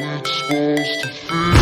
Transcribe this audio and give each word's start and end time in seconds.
it's 0.00 0.30
supposed 0.38 1.00
to 1.02 1.08
feel. 1.08 1.55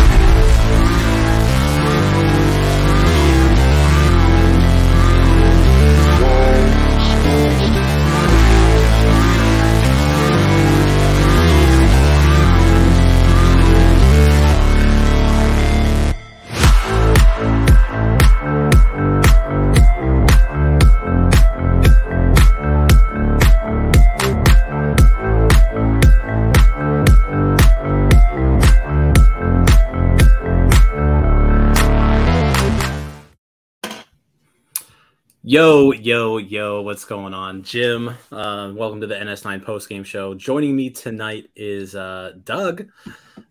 Yo, 35.55 35.93
yo, 35.93 36.35
yo, 36.35 36.81
what's 36.81 37.05
going 37.05 37.33
on? 37.33 37.63
Jim, 37.63 38.09
uh, 38.29 38.73
welcome 38.75 38.99
to 38.99 39.07
the 39.07 39.15
NS9 39.15 39.63
postgame 39.63 40.05
show. 40.05 40.35
Joining 40.35 40.75
me 40.75 40.89
tonight 40.89 41.49
is 41.55 41.95
uh, 41.95 42.33
Doug. 42.43 42.89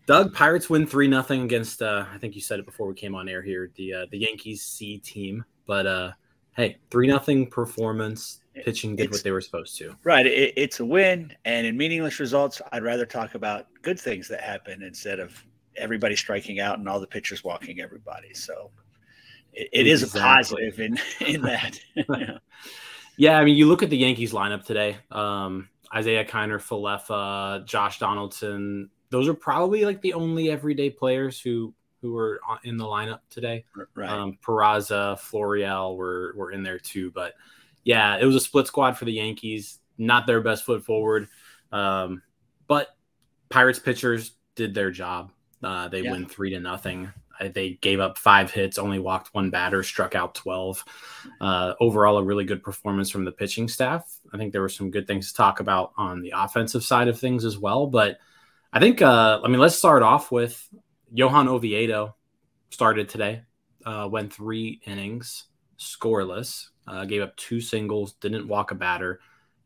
Doug, 0.04 0.34
Pirates 0.34 0.68
win 0.68 0.86
3 0.86 1.08
nothing 1.08 1.44
against, 1.44 1.80
uh, 1.80 2.04
I 2.12 2.18
think 2.18 2.34
you 2.34 2.42
said 2.42 2.58
it 2.58 2.66
before 2.66 2.86
we 2.86 2.94
came 2.94 3.14
on 3.14 3.26
air 3.26 3.40
here, 3.40 3.70
the 3.76 3.94
uh, 3.94 4.06
the 4.10 4.18
Yankees 4.18 4.60
C 4.60 4.98
team. 4.98 5.46
But 5.66 5.86
uh, 5.86 6.12
hey, 6.54 6.76
3 6.90 7.06
nothing 7.06 7.48
performance. 7.48 8.40
Pitching 8.54 8.96
did 8.96 9.04
It's- 9.04 9.20
what 9.20 9.24
they 9.24 9.30
were 9.30 9.40
supposed 9.40 9.78
to. 9.78 9.96
Right. 10.04 10.26
It, 10.26 10.52
it's 10.58 10.80
a 10.80 10.84
win. 10.84 11.32
And 11.46 11.66
in 11.66 11.74
meaningless 11.74 12.20
results, 12.20 12.60
I'd 12.70 12.82
rather 12.82 13.06
talk 13.06 13.34
about 13.34 13.68
good 13.80 13.98
things 13.98 14.28
that 14.28 14.42
happen 14.42 14.82
instead 14.82 15.20
of 15.20 15.42
everybody 15.78 16.16
striking 16.16 16.60
out 16.60 16.78
and 16.78 16.86
all 16.86 17.00
the 17.00 17.06
pitchers 17.06 17.42
walking 17.44 17.80
everybody. 17.80 18.34
So 18.34 18.70
it, 19.54 19.68
it 19.72 19.86
is 19.86 20.02
a 20.14 20.18
positive 20.18 20.80
in, 20.80 20.98
in 21.26 21.42
that. 21.42 21.78
Yeah, 23.16 23.38
I 23.38 23.44
mean, 23.44 23.56
you 23.56 23.66
look 23.68 23.84
at 23.84 23.90
the 23.90 23.96
Yankees 23.96 24.32
lineup 24.32 24.64
today. 24.64 24.96
Um, 25.12 25.68
Isiah 25.96 26.24
Kiner-Falefa, 26.24 27.64
Josh 27.64 28.00
Donaldson. 28.00 28.90
Those 29.10 29.28
are 29.28 29.34
probably 29.34 29.84
like 29.84 30.00
the 30.02 30.14
only 30.14 30.50
everyday 30.50 30.90
players 30.90 31.40
who 31.40 31.72
who 32.02 32.12
were 32.12 32.40
in 32.64 32.76
the 32.76 32.84
lineup 32.84 33.20
today. 33.30 33.64
right. 33.94 34.10
Um, 34.10 34.36
Peraza, 34.44 35.16
Florial 35.20 35.96
were 35.96 36.34
were 36.36 36.50
in 36.50 36.64
there 36.64 36.78
too, 36.80 37.12
but 37.12 37.34
yeah, 37.84 38.16
it 38.18 38.24
was 38.24 38.34
a 38.34 38.40
split 38.40 38.66
squad 38.66 38.98
for 38.98 39.04
the 39.04 39.12
Yankees. 39.12 39.78
Not 39.96 40.26
their 40.26 40.40
best 40.40 40.64
foot 40.64 40.84
forward, 40.84 41.28
um, 41.70 42.20
but 42.66 42.88
Pirates 43.48 43.78
pitchers 43.78 44.32
did 44.56 44.74
their 44.74 44.90
job. 44.90 45.30
Uh, 45.62 45.86
they 45.86 46.00
Yeah. 46.00 46.10
win 46.10 46.26
three 46.26 46.50
to 46.50 46.58
nothing. 46.58 47.12
They 47.40 47.78
gave 47.80 48.00
up 48.00 48.18
five 48.18 48.50
hits, 48.50 48.78
only 48.78 48.98
walked 48.98 49.34
one 49.34 49.50
batter, 49.50 49.82
struck 49.82 50.14
out 50.14 50.34
twelve. 50.34 50.84
Uh, 51.40 51.74
overall, 51.80 52.18
a 52.18 52.24
really 52.24 52.44
good 52.44 52.62
performance 52.62 53.10
from 53.10 53.24
the 53.24 53.32
pitching 53.32 53.68
staff. 53.68 54.18
I 54.32 54.38
think 54.38 54.52
there 54.52 54.62
were 54.62 54.68
some 54.68 54.90
good 54.90 55.06
things 55.06 55.28
to 55.28 55.34
talk 55.34 55.60
about 55.60 55.92
on 55.96 56.20
the 56.20 56.32
offensive 56.36 56.84
side 56.84 57.08
of 57.08 57.18
things 57.18 57.44
as 57.44 57.58
well. 57.58 57.86
But 57.86 58.18
I 58.72 58.80
think, 58.80 59.02
uh, 59.02 59.40
I 59.44 59.48
mean, 59.48 59.60
let's 59.60 59.76
start 59.76 60.02
off 60.02 60.32
with 60.32 60.68
Johan 61.12 61.48
Oviedo 61.48 62.16
started 62.70 63.08
today, 63.08 63.42
uh, 63.86 64.08
went 64.10 64.32
three 64.32 64.80
innings, 64.84 65.44
scoreless, 65.78 66.68
uh, 66.88 67.04
gave 67.04 67.22
up 67.22 67.36
two 67.36 67.60
singles, 67.60 68.14
didn't 68.14 68.48
walk 68.48 68.72
a 68.72 68.74
batter, 68.74 69.20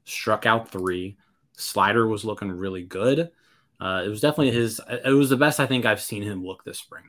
struck 0.04 0.44
out 0.44 0.70
three. 0.70 1.16
Slider 1.56 2.06
was 2.06 2.24
looking 2.24 2.50
really 2.50 2.84
good. 2.84 3.30
Uh, 3.80 4.02
it 4.04 4.08
was 4.08 4.20
definitely 4.20 4.50
his. 4.50 4.80
It 4.88 5.12
was 5.12 5.30
the 5.30 5.36
best 5.36 5.58
I 5.60 5.66
think 5.66 5.86
I've 5.86 6.00
seen 6.00 6.22
him 6.22 6.44
look 6.44 6.64
this 6.64 6.78
spring. 6.78 7.04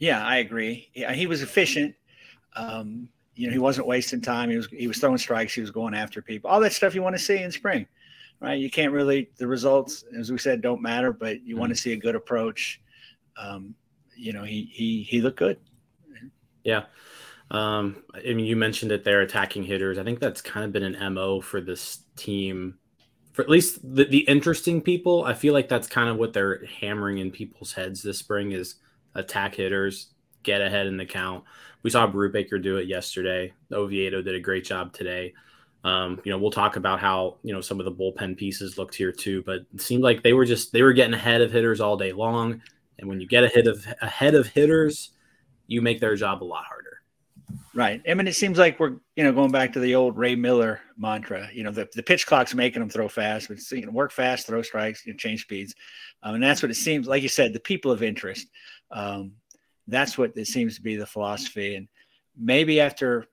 Yeah, 0.00 0.26
I 0.26 0.38
agree. 0.38 0.90
Yeah, 0.94 1.12
he 1.12 1.26
was 1.26 1.42
efficient. 1.42 1.94
Um, 2.56 3.08
you 3.34 3.46
know, 3.46 3.52
he 3.52 3.58
wasn't 3.58 3.86
wasting 3.86 4.20
time. 4.20 4.50
He 4.50 4.56
was 4.56 4.66
he 4.66 4.88
was 4.88 4.98
throwing 4.98 5.18
strikes. 5.18 5.54
He 5.54 5.60
was 5.60 5.70
going 5.70 5.94
after 5.94 6.20
people. 6.20 6.50
All 6.50 6.58
that 6.60 6.72
stuff 6.72 6.94
you 6.94 7.02
want 7.02 7.14
to 7.14 7.22
see 7.22 7.42
in 7.42 7.52
spring, 7.52 7.86
right? 8.40 8.58
You 8.58 8.70
can't 8.70 8.92
really 8.92 9.30
the 9.36 9.46
results, 9.46 10.04
as 10.18 10.32
we 10.32 10.38
said, 10.38 10.62
don't 10.62 10.82
matter, 10.82 11.12
but 11.12 11.42
you 11.44 11.56
want 11.56 11.70
to 11.70 11.76
see 11.76 11.92
a 11.92 11.96
good 11.96 12.16
approach. 12.16 12.80
Um, 13.36 13.74
you 14.16 14.32
know, 14.32 14.42
he 14.42 14.68
he 14.72 15.02
he 15.02 15.20
looked 15.20 15.38
good. 15.38 15.58
Yeah. 16.64 16.84
Um, 17.50 18.02
I 18.14 18.32
mean, 18.32 18.46
you 18.46 18.56
mentioned 18.56 18.90
that 18.92 19.04
they're 19.04 19.22
attacking 19.22 19.64
hitters. 19.64 19.98
I 19.98 20.04
think 20.04 20.20
that's 20.20 20.40
kind 20.40 20.64
of 20.64 20.72
been 20.72 20.82
an 20.82 21.14
MO 21.14 21.40
for 21.40 21.60
this 21.60 22.00
team. 22.16 22.78
For 23.32 23.42
at 23.42 23.48
least 23.48 23.80
the, 23.82 24.04
the 24.04 24.20
interesting 24.20 24.80
people, 24.80 25.24
I 25.24 25.34
feel 25.34 25.52
like 25.52 25.68
that's 25.68 25.88
kind 25.88 26.08
of 26.08 26.16
what 26.16 26.32
they're 26.32 26.64
hammering 26.80 27.18
in 27.18 27.30
people's 27.30 27.72
heads 27.72 28.02
this 28.02 28.18
spring 28.18 28.52
is 28.52 28.76
attack 29.14 29.54
hitters, 29.54 30.08
get 30.42 30.60
ahead 30.60 30.86
in 30.86 30.96
the 30.96 31.06
count. 31.06 31.44
We 31.82 31.90
saw 31.90 32.10
Brubaker 32.10 32.62
do 32.62 32.76
it 32.76 32.88
yesterday. 32.88 33.52
Oviedo 33.72 34.22
did 34.22 34.34
a 34.34 34.40
great 34.40 34.64
job 34.64 34.92
today. 34.92 35.32
Um, 35.82 36.20
you 36.24 36.30
know, 36.30 36.38
we'll 36.38 36.50
talk 36.50 36.76
about 36.76 37.00
how 37.00 37.38
you 37.42 37.54
know 37.54 37.60
some 37.62 37.80
of 37.80 37.86
the 37.86 37.92
bullpen 37.92 38.36
pieces 38.36 38.76
looked 38.76 38.94
here 38.94 39.12
too, 39.12 39.42
but 39.46 39.60
it 39.74 39.80
seemed 39.80 40.02
like 40.02 40.22
they 40.22 40.34
were 40.34 40.44
just 40.44 40.72
they 40.72 40.82
were 40.82 40.92
getting 40.92 41.14
ahead 41.14 41.40
of 41.40 41.52
hitters 41.52 41.80
all 41.80 41.96
day 41.96 42.12
long. 42.12 42.60
And 42.98 43.08
when 43.08 43.18
you 43.20 43.26
get 43.26 43.44
ahead 43.44 43.66
of 43.66 43.86
ahead 44.02 44.34
of 44.34 44.46
hitters, 44.48 45.10
you 45.66 45.80
make 45.80 46.00
their 46.00 46.16
job 46.16 46.42
a 46.42 46.44
lot 46.44 46.64
harder. 46.64 46.90
Right. 47.74 48.02
I 48.08 48.14
mean, 48.14 48.26
it 48.26 48.34
seems 48.34 48.58
like 48.58 48.80
we're, 48.80 48.96
you 49.16 49.24
know, 49.24 49.32
going 49.32 49.52
back 49.52 49.72
to 49.72 49.80
the 49.80 49.94
old 49.94 50.16
Ray 50.16 50.34
Miller 50.34 50.80
mantra. 50.96 51.48
You 51.52 51.62
know, 51.62 51.70
the, 51.70 51.88
the 51.94 52.02
pitch 52.02 52.26
clock's 52.26 52.54
making 52.54 52.80
them 52.80 52.90
throw 52.90 53.08
fast, 53.08 53.48
but 53.48 53.58
you 53.70 53.86
know, 53.86 53.92
work 53.92 54.12
fast, 54.12 54.46
throw 54.46 54.62
strikes, 54.62 55.06
you 55.06 55.12
know, 55.12 55.16
change 55.16 55.42
speeds. 55.42 55.74
Um, 56.22 56.34
and 56.34 56.42
that's 56.42 56.62
what 56.62 56.70
it 56.70 56.76
seems 56.76 57.06
like 57.06 57.22
you 57.22 57.28
said, 57.28 57.52
the 57.52 57.60
people 57.60 57.90
of 57.90 58.02
interest. 58.02 58.48
Um, 58.90 59.32
that's 59.86 60.18
what 60.18 60.36
it 60.36 60.46
seems 60.46 60.76
to 60.76 60.82
be 60.82 60.96
the 60.96 61.06
philosophy. 61.06 61.76
And 61.76 61.88
maybe 62.36 62.80
after 62.80 63.26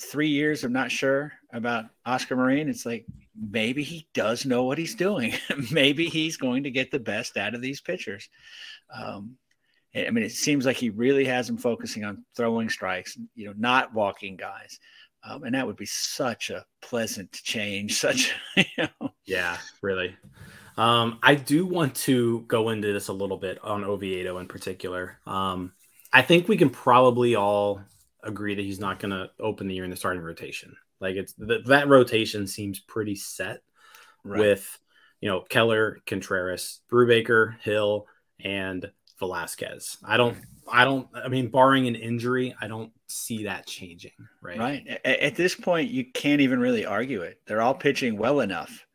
three 0.00 0.28
years, 0.28 0.64
I'm 0.64 0.72
not 0.72 0.90
sure 0.90 1.32
about 1.52 1.86
Oscar 2.04 2.36
Marin. 2.36 2.68
It's 2.68 2.84
like 2.84 3.06
maybe 3.38 3.82
he 3.82 4.08
does 4.14 4.44
know 4.44 4.64
what 4.64 4.78
he's 4.78 4.94
doing. 4.94 5.34
maybe 5.70 6.08
he's 6.08 6.36
going 6.36 6.64
to 6.64 6.70
get 6.70 6.90
the 6.90 6.98
best 6.98 7.36
out 7.36 7.54
of 7.54 7.62
these 7.62 7.80
pitchers. 7.80 8.28
Um, 8.94 9.36
I 9.94 10.10
mean, 10.10 10.24
it 10.24 10.32
seems 10.32 10.66
like 10.66 10.76
he 10.76 10.90
really 10.90 11.24
has 11.24 11.48
him 11.48 11.56
focusing 11.56 12.04
on 12.04 12.24
throwing 12.36 12.68
strikes, 12.68 13.18
you 13.34 13.46
know, 13.46 13.54
not 13.56 13.94
walking 13.94 14.36
guys. 14.36 14.78
Um, 15.24 15.44
and 15.44 15.54
that 15.54 15.66
would 15.66 15.76
be 15.76 15.86
such 15.86 16.50
a 16.50 16.64
pleasant 16.82 17.32
change. 17.32 17.94
Such, 17.98 18.32
you 18.56 18.64
know, 18.78 19.10
Yeah, 19.24 19.56
really. 19.82 20.14
Um, 20.76 21.18
I 21.22 21.34
do 21.34 21.64
want 21.66 21.94
to 21.96 22.40
go 22.48 22.68
into 22.68 22.92
this 22.92 23.08
a 23.08 23.12
little 23.12 23.38
bit 23.38 23.58
on 23.64 23.84
Oviedo 23.84 24.38
in 24.38 24.46
particular. 24.46 25.18
Um, 25.26 25.72
I 26.12 26.22
think 26.22 26.48
we 26.48 26.56
can 26.56 26.70
probably 26.70 27.34
all 27.34 27.80
agree 28.22 28.54
that 28.54 28.62
he's 28.62 28.80
not 28.80 28.98
going 28.98 29.12
to 29.12 29.30
open 29.40 29.68
the 29.68 29.74
year 29.74 29.84
in 29.84 29.90
the 29.90 29.96
starting 29.96 30.22
rotation. 30.22 30.76
Like 31.00 31.16
it's 31.16 31.34
th- 31.34 31.66
that 31.66 31.88
rotation 31.88 32.46
seems 32.46 32.80
pretty 32.80 33.16
set 33.16 33.60
right. 34.24 34.38
with 34.38 34.78
you 35.20 35.28
know 35.28 35.40
Keller, 35.40 35.98
Contreras, 36.06 36.80
Brubaker, 36.90 37.58
Hill, 37.60 38.06
and 38.40 38.90
Velasquez. 39.18 39.98
I 40.04 40.16
don't, 40.16 40.36
I 40.70 40.84
don't. 40.84 41.08
I 41.14 41.28
mean, 41.28 41.48
barring 41.48 41.86
an 41.86 41.94
injury, 41.94 42.54
I 42.60 42.68
don't 42.68 42.92
see 43.08 43.44
that 43.44 43.66
changing. 43.66 44.12
Right. 44.42 44.58
right 44.58 44.86
at, 45.04 45.20
at 45.20 45.36
this 45.36 45.54
point, 45.54 45.90
you 45.90 46.04
can't 46.12 46.40
even 46.40 46.60
really 46.60 46.86
argue 46.86 47.22
it. 47.22 47.40
They're 47.46 47.62
all 47.62 47.74
pitching 47.74 48.16
well 48.16 48.40
enough. 48.40 48.85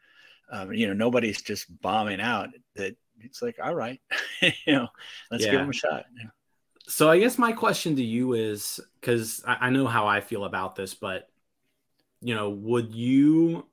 Um, 0.51 0.73
you 0.73 0.87
know, 0.87 0.93
nobody's 0.93 1.41
just 1.41 1.67
bombing 1.81 2.21
out. 2.21 2.49
That 2.75 2.95
it's 3.21 3.41
like, 3.41 3.57
all 3.63 3.75
right, 3.75 4.01
you 4.41 4.73
know, 4.73 4.87
let's 5.31 5.45
give 5.45 5.53
Yeah. 5.53 5.61
them 5.61 5.69
a 5.69 5.73
shot. 5.73 6.05
Yeah. 6.17 6.29
So 6.87 7.09
I 7.09 7.19
guess 7.19 7.37
my 7.37 7.53
question 7.53 7.95
to 7.95 8.03
you 8.03 8.33
is 8.33 8.79
because 8.99 9.43
I, 9.47 9.67
I 9.67 9.69
know 9.69 9.87
how 9.87 10.07
I 10.07 10.19
feel 10.21 10.43
about 10.43 10.75
this, 10.75 10.93
but 10.93 11.29
you 12.21 12.35
know, 12.35 12.49
would 12.49 12.93
you 12.93 13.67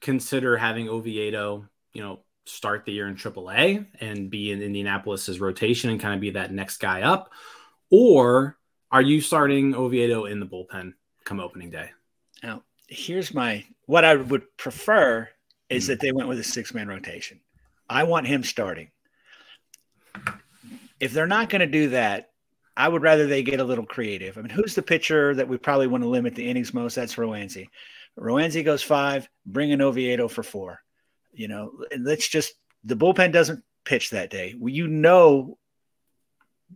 consider 0.00 0.56
having 0.56 0.88
Oviedo, 0.88 1.68
you 1.92 2.02
know, 2.02 2.20
start 2.46 2.84
the 2.84 2.92
year 2.92 3.08
in 3.08 3.16
AAA 3.16 3.84
and 4.00 4.30
be 4.30 4.52
in 4.52 4.62
Indianapolis's 4.62 5.40
rotation 5.40 5.90
and 5.90 6.00
kind 6.00 6.14
of 6.14 6.20
be 6.20 6.30
that 6.30 6.52
next 6.52 6.78
guy 6.78 7.02
up, 7.02 7.30
or 7.90 8.58
are 8.90 9.02
you 9.02 9.20
starting 9.20 9.74
Oviedo 9.74 10.26
in 10.26 10.40
the 10.40 10.46
bullpen 10.46 10.94
come 11.24 11.40
opening 11.40 11.70
day? 11.70 11.90
Now, 12.42 12.62
here's 12.88 13.34
my 13.34 13.64
what 13.86 14.04
I 14.04 14.14
would 14.14 14.56
prefer 14.56 15.28
is 15.68 15.84
Mhm. 15.84 15.86
that 15.88 16.00
they 16.00 16.12
went 16.12 16.28
with 16.28 16.38
a 16.38 16.44
six 16.44 16.74
man 16.74 16.88
rotation. 16.88 17.40
I 17.88 18.04
want 18.04 18.26
him 18.26 18.42
starting. 18.44 18.90
If 21.00 21.12
they're 21.12 21.26
not 21.26 21.50
going 21.50 21.60
to 21.60 21.66
do 21.66 21.90
that, 21.90 22.30
I 22.76 22.88
would 22.88 23.02
rather 23.02 23.26
they 23.26 23.42
get 23.42 23.60
a 23.60 23.64
little 23.64 23.86
creative. 23.86 24.36
I 24.36 24.40
mean, 24.40 24.50
who's 24.50 24.74
the 24.74 24.82
pitcher 24.82 25.34
that 25.34 25.48
we 25.48 25.58
probably 25.58 25.86
want 25.86 26.02
to 26.02 26.08
limit 26.08 26.34
the 26.34 26.48
innings 26.48 26.74
most? 26.74 26.94
That's 26.94 27.14
Roansy. 27.16 27.68
Roansy 28.18 28.64
goes 28.64 28.82
five, 28.82 29.28
bring 29.46 29.70
in 29.70 29.80
Oviedo 29.80 30.28
for 30.28 30.42
four. 30.42 30.80
You 31.32 31.48
know, 31.48 31.84
and 31.90 32.04
let's 32.04 32.28
just 32.28 32.54
the 32.84 32.96
bullpen 32.96 33.32
doesn't 33.32 33.64
pitch 33.84 34.10
that 34.10 34.30
day. 34.30 34.54
You 34.60 34.86
know, 34.86 35.58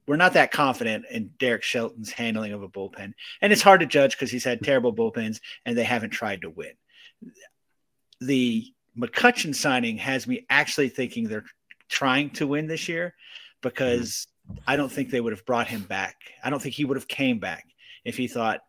we're 0.06 0.16
not 0.16 0.34
that 0.34 0.50
confident 0.52 1.06
in 1.10 1.30
Derek 1.38 1.62
Shelton's 1.62 2.10
handling 2.10 2.52
of 2.52 2.62
a 2.62 2.68
bullpen, 2.68 3.12
and 3.40 3.52
it's 3.52 3.62
hard 3.62 3.80
to 3.80 3.86
judge 3.86 4.12
because 4.12 4.30
he's 4.30 4.44
had 4.44 4.62
terrible 4.62 4.94
bullpens 4.94 5.40
and 5.64 5.76
they 5.78 5.84
haven't 5.84 6.10
tried 6.10 6.42
to 6.42 6.50
win. 6.50 6.72
The 8.20 8.72
McCutcheon 8.98 9.54
signing 9.54 9.96
has 9.98 10.26
me 10.26 10.44
actually 10.50 10.88
thinking 10.88 11.24
they're 11.28 11.44
trying 11.88 12.30
to 12.30 12.46
win 12.46 12.66
this 12.66 12.88
year 12.88 13.14
because 13.62 14.26
I 14.66 14.76
don't 14.76 14.90
think 14.90 15.10
they 15.10 15.20
would 15.20 15.32
have 15.32 15.46
brought 15.46 15.68
him 15.68 15.82
back. 15.82 16.16
I 16.42 16.50
don't 16.50 16.60
think 16.60 16.74
he 16.74 16.84
would 16.84 16.96
have 16.96 17.08
came 17.08 17.38
back 17.38 17.66
if 18.04 18.16
he 18.16 18.28
thought, 18.28 18.60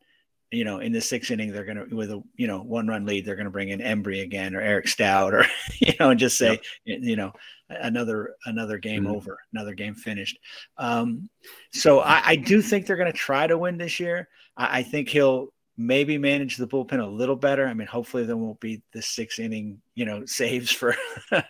you 0.52 0.64
know, 0.64 0.80
in 0.80 0.92
the 0.92 1.02
sixth 1.02 1.31
inning 1.31 1.52
they're 1.52 1.66
gonna 1.66 1.86
with 1.92 2.12
a 2.12 2.22
you 2.36 2.48
know 2.48 2.62
one 2.62 2.88
run 2.88 3.06
lead 3.06 3.26
they're 3.26 3.36
gonna 3.36 3.50
bring 3.50 3.70
in 3.70 3.80
Hembree 3.80 4.24
again 4.24 4.56
or 4.56 4.62
Eric 4.62 4.88
Stout 4.88 5.34
or 5.34 5.46
you 5.80 5.94
know 6.00 6.10
and 6.10 6.20
just 6.20 6.38
say 6.38 6.60
yep. 6.86 7.00
you 7.02 7.16
know 7.16 7.31
another 7.70 8.36
another 8.46 8.78
game 8.78 9.04
mm-hmm. 9.04 9.16
over, 9.16 9.38
another 9.54 9.74
game 9.74 9.96
finished. 9.96 10.40
Um, 10.78 11.30
so 11.72 12.00
I, 12.00 12.22
I, 12.26 12.36
do 12.36 12.62
think 12.62 12.86
they're 12.86 12.98
gonna 12.98 13.14
try 13.14 13.46
to 13.46 13.58
win 13.58 13.78
this 13.78 14.00
year. 14.00 14.28
I, 14.58 14.80
I 14.80 14.84
think 14.84 15.10
he'll 15.10 15.50
maybe 15.80 16.18
manage 16.18 16.58
the 16.58 16.68
bullpen 16.68 17.02
a 17.02 17.08
little 17.08 17.38
better. 17.38 17.66
I 17.66 17.74
mean, 17.74 17.88
hopefully 17.88 18.26
there 18.26 18.36
won't 18.36 18.60
be 18.60 18.81
the 18.92 19.02
six 19.02 19.40
inning, 19.40 19.81
you 19.96 20.04
know, 20.06 20.26
saves 20.26 20.70
for 20.72 20.94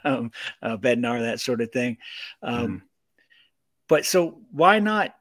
um, 0.04 0.32
uh, 0.62 0.78
Bednar, 0.78 1.20
that 1.20 1.40
sort 1.40 1.62
of 1.62 1.72
thing. 1.72 1.98
Um, 2.44 2.68
mm. 2.68 2.82
But 3.88 4.06
so 4.06 4.40
why 4.52 4.80
not? 4.80 5.16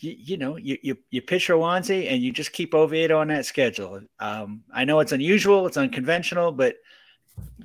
You, 0.00 0.14
you, 0.16 0.36
know, 0.36 0.56
you, 0.56 0.78
you, 0.80 0.96
you 1.10 1.20
pitch 1.20 1.48
Roansy 1.48 2.10
and 2.10 2.22
you 2.22 2.32
just 2.32 2.52
keep 2.52 2.72
Oviedo 2.72 3.18
on 3.18 3.28
that 3.28 3.46
schedule. 3.46 4.00
Um, 4.20 4.62
I 4.72 4.84
know 4.84 5.00
it's 5.00 5.12
unusual, 5.12 5.66
it's 5.66 5.76
unconventional, 5.76 6.52
but 6.52 6.76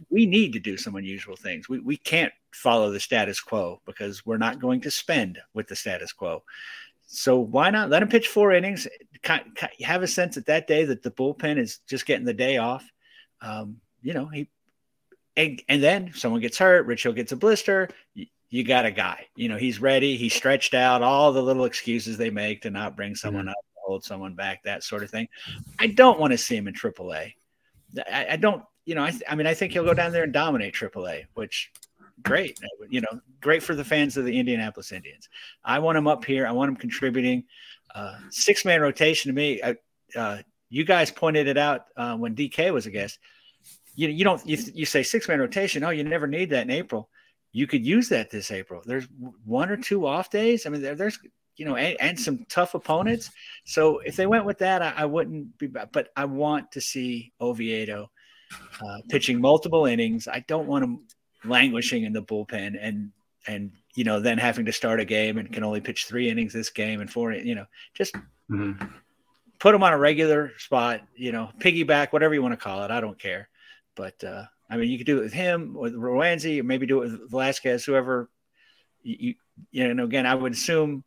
we 0.10 0.26
need 0.26 0.52
to 0.54 0.60
do 0.60 0.76
some 0.76 0.96
unusual 0.96 1.36
things. 1.36 1.70
We, 1.70 1.80
we 1.80 1.96
can't 1.96 2.34
follow 2.52 2.92
the 2.92 3.00
status 3.00 3.40
quo 3.40 3.82
because 3.86 4.26
we're 4.26 4.38
not 4.38 4.60
going 4.60 4.82
to 4.82 4.92
spend 4.92 5.38
with 5.54 5.68
the 5.68 5.76
status 5.76 6.12
quo. 6.12 6.44
So 7.06 7.38
why 7.38 7.70
not 7.70 7.90
let 7.92 8.02
him 8.02 8.10
pitch 8.10 8.28
four 8.28 8.52
innings? 8.52 8.88
Have 9.26 10.04
a 10.04 10.08
sense 10.08 10.36
that 10.36 10.48
that 10.48 10.68
day 10.68 10.86
that 10.86 11.04
the 11.04 11.12
bullpen 11.12 11.58
is 11.58 11.80
just 11.88 12.06
getting 12.06 12.26
the 12.26 12.34
day 12.34 12.58
off. 12.58 12.86
Um, 13.42 13.78
you 14.02 14.14
know, 14.14 14.28
he 14.28 14.50
and, 15.36 15.62
and 15.68 15.82
then 15.82 16.12
someone 16.14 16.42
gets 16.42 16.58
hurt. 16.58 16.86
Rich 16.86 17.04
Hill 17.04 17.14
gets 17.14 17.32
a 17.32 17.36
blister. 17.36 17.90
You, 18.14 18.28
you, 18.50 18.64
got 18.64 18.86
a 18.86 18.92
guy. 18.92 19.28
You 19.36 19.50
know, 19.50 19.58
he's 19.58 19.82
ready. 19.82 20.16
He's 20.16 20.34
stretched 20.34 20.74
out. 20.74 21.02
All 21.02 21.32
the 21.32 21.42
little 21.42 21.66
excuses 21.66 22.18
they 22.18 22.30
make 22.30 22.62
to 22.62 22.70
not 22.70 22.96
bring 22.96 23.16
someone 23.16 23.46
mm-hmm. 23.46 23.52
up, 23.52 23.66
hold 23.76 24.04
someone 24.04 24.36
back, 24.36 24.64
that 24.64 24.84
sort 24.84 25.04
of 25.04 25.10
thing. 25.10 25.28
I 25.80 25.88
don't 25.88 26.20
want 26.20 26.32
to 26.32 26.38
see 26.38 26.56
him 26.56 26.68
in 26.68 26.74
AAA. 26.74 27.34
I, 28.12 28.28
I 28.32 28.36
don't. 28.36 28.64
You 28.86 28.96
know, 28.96 29.04
I, 29.04 29.14
I 29.30 29.36
mean, 29.36 29.48
I 29.48 29.54
think 29.54 29.72
he'll 29.72 29.86
go 29.86 29.94
down 29.94 30.12
there 30.12 30.24
and 30.24 30.34
dominate 30.34 30.74
AAA, 30.74 31.26
which 31.36 31.72
great. 32.22 32.60
You 32.90 33.02
know, 33.02 33.20
great 33.42 33.64
for 33.64 33.76
the 33.76 33.84
fans 33.84 34.18
of 34.18 34.26
the 34.26 34.38
Indianapolis 34.38 34.92
Indians. 34.92 35.30
I 35.64 35.80
want 35.80 35.98
him 35.98 36.08
up 36.08 36.26
here. 36.26 36.48
I 36.48 36.52
want 36.52 36.70
him 36.70 36.76
contributing. 36.76 37.46
Uh, 37.94 38.18
six 38.30 38.66
man 38.66 38.82
rotation 38.82 39.30
to 39.30 39.36
me. 39.36 39.62
I, 39.64 39.76
uh, 40.18 40.42
you 40.70 40.84
guys 40.84 41.12
pointed 41.12 41.48
it 41.48 41.58
out 41.58 41.86
uh, 41.96 42.16
when 42.16 42.36
DK 42.36 42.74
was 42.74 42.86
a 42.86 42.92
guest. 42.92 43.20
You 43.96 44.10
you 44.10 44.24
don't 44.24 44.46
you, 44.46 44.58
you 44.74 44.86
say 44.86 45.04
six 45.04 45.28
man 45.28 45.40
rotation. 45.40 45.84
Oh, 45.84 45.90
you 45.90 46.04
never 46.04 46.28
need 46.28 46.50
that 46.52 46.64
in 46.64 46.72
April. 46.72 47.10
You 47.52 47.68
could 47.68 47.86
use 47.86 48.10
that 48.10 48.32
this 48.32 48.50
April. 48.50 48.82
There's 48.84 49.08
one 49.46 49.70
or 49.70 49.78
two 49.78 50.08
off 50.08 50.32
days. 50.32 50.66
I 50.66 50.70
mean, 50.70 50.82
there, 50.82 50.96
there's 50.96 51.20
you 51.56 51.66
know, 51.66 51.76
and, 51.76 51.96
and, 52.00 52.20
some 52.20 52.46
tough 52.50 52.74
opponents. 52.74 53.30
So 53.64 54.00
if 54.00 54.16
they 54.16 54.26
went 54.26 54.46
with 54.46 54.58
that, 54.58 54.82
I, 54.82 54.94
I 54.98 55.06
wouldn't 55.06 55.56
be. 55.60 55.68
But 55.68 56.10
I 56.16 56.26
want 56.26 56.72
to 56.72 56.82
see 56.82 57.32
Oviedo 57.40 58.10
uh, 58.82 58.98
pitching 59.10 59.40
multiple 59.40 59.86
innings. 59.86 60.28
I 60.28 60.44
don't 60.48 60.68
want 60.68 60.84
him 60.84 61.02
languishing 61.46 62.04
in 62.04 62.14
the 62.14 62.22
bullpen 62.22 62.78
and 62.80 63.12
and 63.48 63.72
you 63.96 64.04
know 64.04 64.20
then 64.20 64.38
having 64.38 64.66
to 64.66 64.72
start 64.72 65.00
a 65.00 65.06
game 65.06 65.38
and 65.38 65.52
can 65.52 65.64
only 65.64 65.82
pitch 65.82 66.06
three 66.06 66.30
innings 66.30 66.54
this 66.54 66.70
game 66.70 67.02
and 67.02 67.12
four 67.12 67.32
you 67.34 67.56
know 67.56 67.66
just 67.94 68.16
mm-hmm. 68.50 68.74
put 69.60 69.72
them 69.74 69.84
on 69.84 69.94
a 69.94 69.98
regular 69.98 70.52
spot 70.58 71.02
you 71.16 71.32
know 71.32 71.50
piggyback 71.60 72.14
whatever 72.14 72.34
you 72.34 72.42
want 72.42 72.54
to 72.54 72.64
call 72.64 72.84
it. 72.84 72.92
I 72.92 73.02
don't 73.02 73.20
care. 73.20 73.50
But 73.96 74.24
uh 74.24 74.46
i 74.70 74.78
mean 74.78 74.90
you 74.90 74.98
could 74.98 75.06
do 75.06 75.20
it 75.20 75.24
with 75.24 75.34
him 75.34 75.74
with 75.74 75.94
Roansy 75.94 76.60
or 76.60 76.64
maybe 76.64 76.86
do 76.86 77.02
it 77.02 77.12
with 77.12 77.30
Velasquez 77.30 77.84
whoever 77.84 78.30
you 79.04 79.36
you 79.72 79.94
know 79.94 80.06
again 80.06 80.26
i 80.26 80.34
would 80.34 80.54
assume 80.54 81.04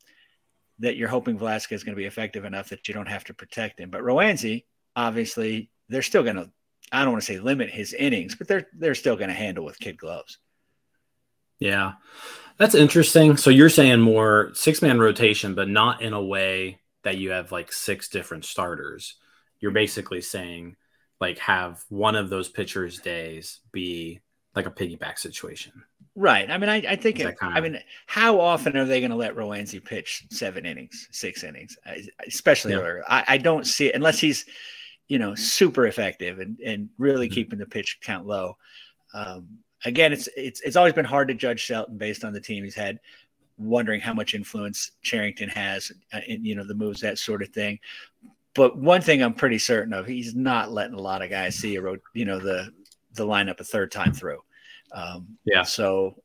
that 0.79 0.97
you're 0.97 1.09
hoping 1.09 1.39
Velasquez 1.39 1.81
is 1.81 1.85
going 1.85 1.95
to 1.95 2.01
be 2.01 2.07
effective 2.07 2.45
enough 2.45 2.69
that 2.69 2.87
you 2.87 2.95
don't 2.95 3.09
have 3.09 3.25
to 3.25 3.35
protect 3.35 3.81
him. 3.81 3.91
But 3.91 4.03
Roansy 4.03 4.65
obviously 4.95 5.71
they're 5.89 6.03
still 6.03 6.23
going 6.23 6.37
to 6.37 6.51
I 6.97 7.03
don't 7.03 7.13
want 7.13 7.25
to 7.25 7.33
say 7.33 7.39
limit 7.39 7.71
his 7.71 7.93
innings, 7.93 8.35
but 8.35 8.49
they're 8.49 8.67
they're 8.73 8.95
still 8.95 9.17
going 9.17 9.29
to 9.29 9.35
handle 9.35 9.65
with 9.65 9.79
kid 9.79 9.99
gloves. 9.99 10.39
Yeah. 11.59 11.93
That's 12.59 12.75
interesting. 12.75 13.37
So 13.37 13.51
you're 13.51 13.69
saying 13.69 14.01
more 14.01 14.51
six 14.55 14.81
man 14.81 14.99
rotation, 14.99 15.55
but 15.55 15.69
not 15.69 16.01
in 16.01 16.13
a 16.15 16.23
way 16.23 16.81
that 17.03 17.19
you 17.19 17.31
have 17.31 17.53
like 17.53 17.71
six 17.71 18.09
different 18.09 18.45
starters. 18.45 19.17
You're 19.61 19.73
basically 19.73 20.23
saying 20.23 20.77
like 21.21 21.39
have 21.39 21.85
one 21.89 22.17
of 22.17 22.31
those 22.31 22.49
pitchers' 22.49 22.99
days 22.99 23.61
be 23.73 24.21
like 24.55 24.67
a 24.67 24.71
piggyback 24.71 25.19
situation. 25.19 25.83
Right. 26.15 26.51
I 26.51 26.57
mean, 26.57 26.71
I, 26.71 26.77
I 26.77 26.97
think, 26.97 27.21
it. 27.21 27.37
I 27.43 27.61
mean, 27.61 27.79
how 28.07 28.41
often 28.41 28.75
are 28.79 28.87
they 28.87 29.01
going 29.01 29.11
to 29.11 29.17
let 29.17 29.37
Roansy 29.37 29.85
pitch 29.85 30.25
seven 30.31 30.65
innings, 30.65 31.09
six 31.13 31.45
innings, 31.45 31.77
especially 32.27 32.73
yeah. 32.73 33.01
I, 33.07 33.25
I 33.29 33.37
don't 33.37 33.67
see 33.67 33.89
it 33.89 33.95
unless 33.95 34.19
he's, 34.19 34.47
you 35.09 35.19
know, 35.19 35.35
super 35.35 35.87
effective 35.87 36.39
and, 36.39 36.59
and 36.61 36.89
really 36.99 37.27
mm-hmm. 37.27 37.35
keeping 37.35 37.59
the 37.59 37.67
pitch 37.67 37.99
count 38.03 38.27
low. 38.27 38.57
Um, 39.15 39.59
again, 39.85 40.13
it's 40.13 40.29
it's 40.37 40.61
it's 40.61 40.77
always 40.77 40.95
been 40.95 41.05
hard 41.05 41.29
to 41.29 41.35
judge 41.35 41.61
Shelton 41.61 41.97
based 41.99 42.25
on 42.25 42.33
the 42.33 42.41
team 42.41 42.65
he's 42.65 42.75
had. 42.75 42.99
Wondering 43.59 44.03
how 44.03 44.13
much 44.13 44.35
influence 44.35 44.91
Cherington 45.01 45.49
has, 45.49 45.91
uh, 46.13 46.21
in, 46.27 46.45
you 46.45 46.55
know, 46.55 46.65
the 46.65 46.75
moves, 46.75 47.01
that 47.01 47.19
sort 47.19 47.41
of 47.41 47.49
thing. 47.49 47.79
But 48.53 48.77
one 48.77 49.01
thing 49.01 49.23
I'm 49.23 49.33
pretty 49.33 49.59
certain 49.59 49.95
of, 49.95 50.07
he's 50.07 50.35
not 50.35 50.73
letting 50.73 50.93
a 50.95 51.01
lot 51.01 51.23
of 51.23 51.31
guys 51.31 51.55
see 51.55 51.77
a 51.77 51.81
road, 51.81 52.01
you 52.13 52.27
know, 52.27 52.39
the 52.39 52.71
the 53.15 53.27
lineup 53.27 53.61
a 53.61 53.65
third 53.65 53.91
time 53.91 54.13
through. 54.13 54.43
Um, 54.93 55.39
yeah. 55.47 55.63
So, 55.63 56.23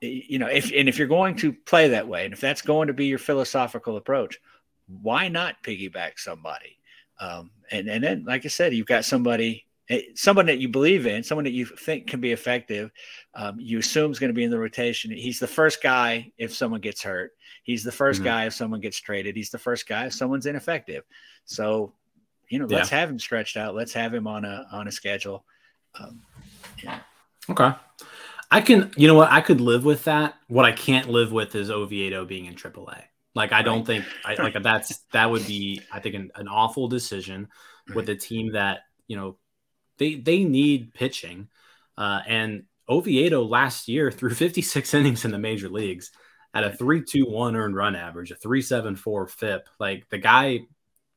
you 0.00 0.38
know, 0.38 0.46
if 0.46 0.72
and 0.72 0.88
if 0.88 0.98
you're 0.98 1.06
going 1.06 1.36
to 1.36 1.52
play 1.52 1.88
that 1.88 2.08
way, 2.08 2.24
and 2.24 2.32
if 2.32 2.40
that's 2.40 2.62
going 2.62 2.86
to 2.86 2.94
be 2.94 3.06
your 3.06 3.18
philosophical 3.18 3.98
approach, 3.98 4.40
why 5.02 5.28
not 5.28 5.62
piggyback 5.62 6.12
somebody? 6.18 6.78
Um, 7.20 7.50
and 7.70 7.88
and 7.88 8.02
then, 8.02 8.24
like 8.24 8.44
I 8.44 8.48
said, 8.48 8.74
you've 8.74 8.86
got 8.86 9.04
somebody, 9.04 9.64
eh, 9.88 10.02
someone 10.14 10.46
that 10.46 10.58
you 10.58 10.68
believe 10.68 11.06
in, 11.06 11.22
someone 11.22 11.44
that 11.44 11.52
you 11.52 11.66
think 11.66 12.06
can 12.06 12.20
be 12.20 12.32
effective. 12.32 12.90
Um, 13.34 13.58
you 13.58 13.78
assume 13.78 14.10
is 14.10 14.18
going 14.18 14.28
to 14.28 14.34
be 14.34 14.44
in 14.44 14.50
the 14.50 14.58
rotation. 14.58 15.10
He's 15.10 15.38
the 15.38 15.46
first 15.46 15.82
guy 15.82 16.32
if 16.38 16.54
someone 16.54 16.80
gets 16.80 17.02
hurt. 17.02 17.32
He's 17.64 17.82
the 17.82 17.90
1st 17.90 18.16
mm-hmm. 18.16 18.24
guy 18.24 18.46
if 18.46 18.54
someone 18.54 18.80
gets 18.80 19.00
traded. 19.00 19.36
He's 19.36 19.50
the 19.50 19.58
first 19.58 19.88
guy 19.88 20.06
if 20.06 20.12
someone's 20.12 20.46
ineffective. 20.46 21.02
So, 21.46 21.94
you 22.48 22.58
know, 22.58 22.66
yeah. 22.68 22.76
let's 22.76 22.90
have 22.90 23.08
him 23.08 23.18
stretched 23.18 23.56
out. 23.56 23.74
Let's 23.74 23.94
have 23.94 24.12
him 24.12 24.26
on 24.26 24.44
a 24.44 24.66
on 24.70 24.86
a 24.86 24.92
schedule. 24.92 25.44
Um, 25.98 26.20
yeah. 26.82 27.00
Okay. 27.48 27.72
I 28.50 28.60
can, 28.60 28.92
you 28.96 29.08
know 29.08 29.14
what? 29.14 29.32
I 29.32 29.40
could 29.40 29.60
live 29.60 29.84
with 29.84 30.04
that. 30.04 30.34
What 30.48 30.64
I 30.64 30.72
can't 30.72 31.08
live 31.08 31.32
with 31.32 31.54
is 31.54 31.70
Oviedo 31.70 32.24
being 32.24 32.44
in 32.44 32.54
AAA. 32.54 33.02
Like 33.34 33.52
I 33.52 33.62
don't 33.62 33.84
think 33.84 34.04
I 34.24 34.34
like 34.34 34.60
that's 34.62 34.98
that 35.12 35.30
would 35.30 35.46
be 35.46 35.82
I 35.92 36.00
think 36.00 36.14
an, 36.14 36.30
an 36.36 36.48
awful 36.48 36.88
decision 36.88 37.48
with 37.94 38.08
a 38.08 38.14
team 38.14 38.52
that 38.52 38.80
you 39.08 39.16
know 39.16 39.36
they 39.98 40.14
they 40.14 40.44
need 40.44 40.94
pitching, 40.94 41.48
uh, 41.98 42.20
and 42.26 42.64
Oviedo 42.88 43.42
last 43.42 43.88
year 43.88 44.10
threw 44.10 44.30
56 44.30 44.94
innings 44.94 45.24
in 45.24 45.30
the 45.30 45.38
major 45.38 45.68
leagues 45.68 46.10
at 46.52 46.64
a 46.64 46.70
3.21 46.70 47.56
earned 47.56 47.74
run 47.74 47.96
average, 47.96 48.30
a 48.30 48.36
3.74 48.36 49.30
FIP. 49.30 49.68
Like 49.80 50.08
the 50.08 50.18
guy 50.18 50.60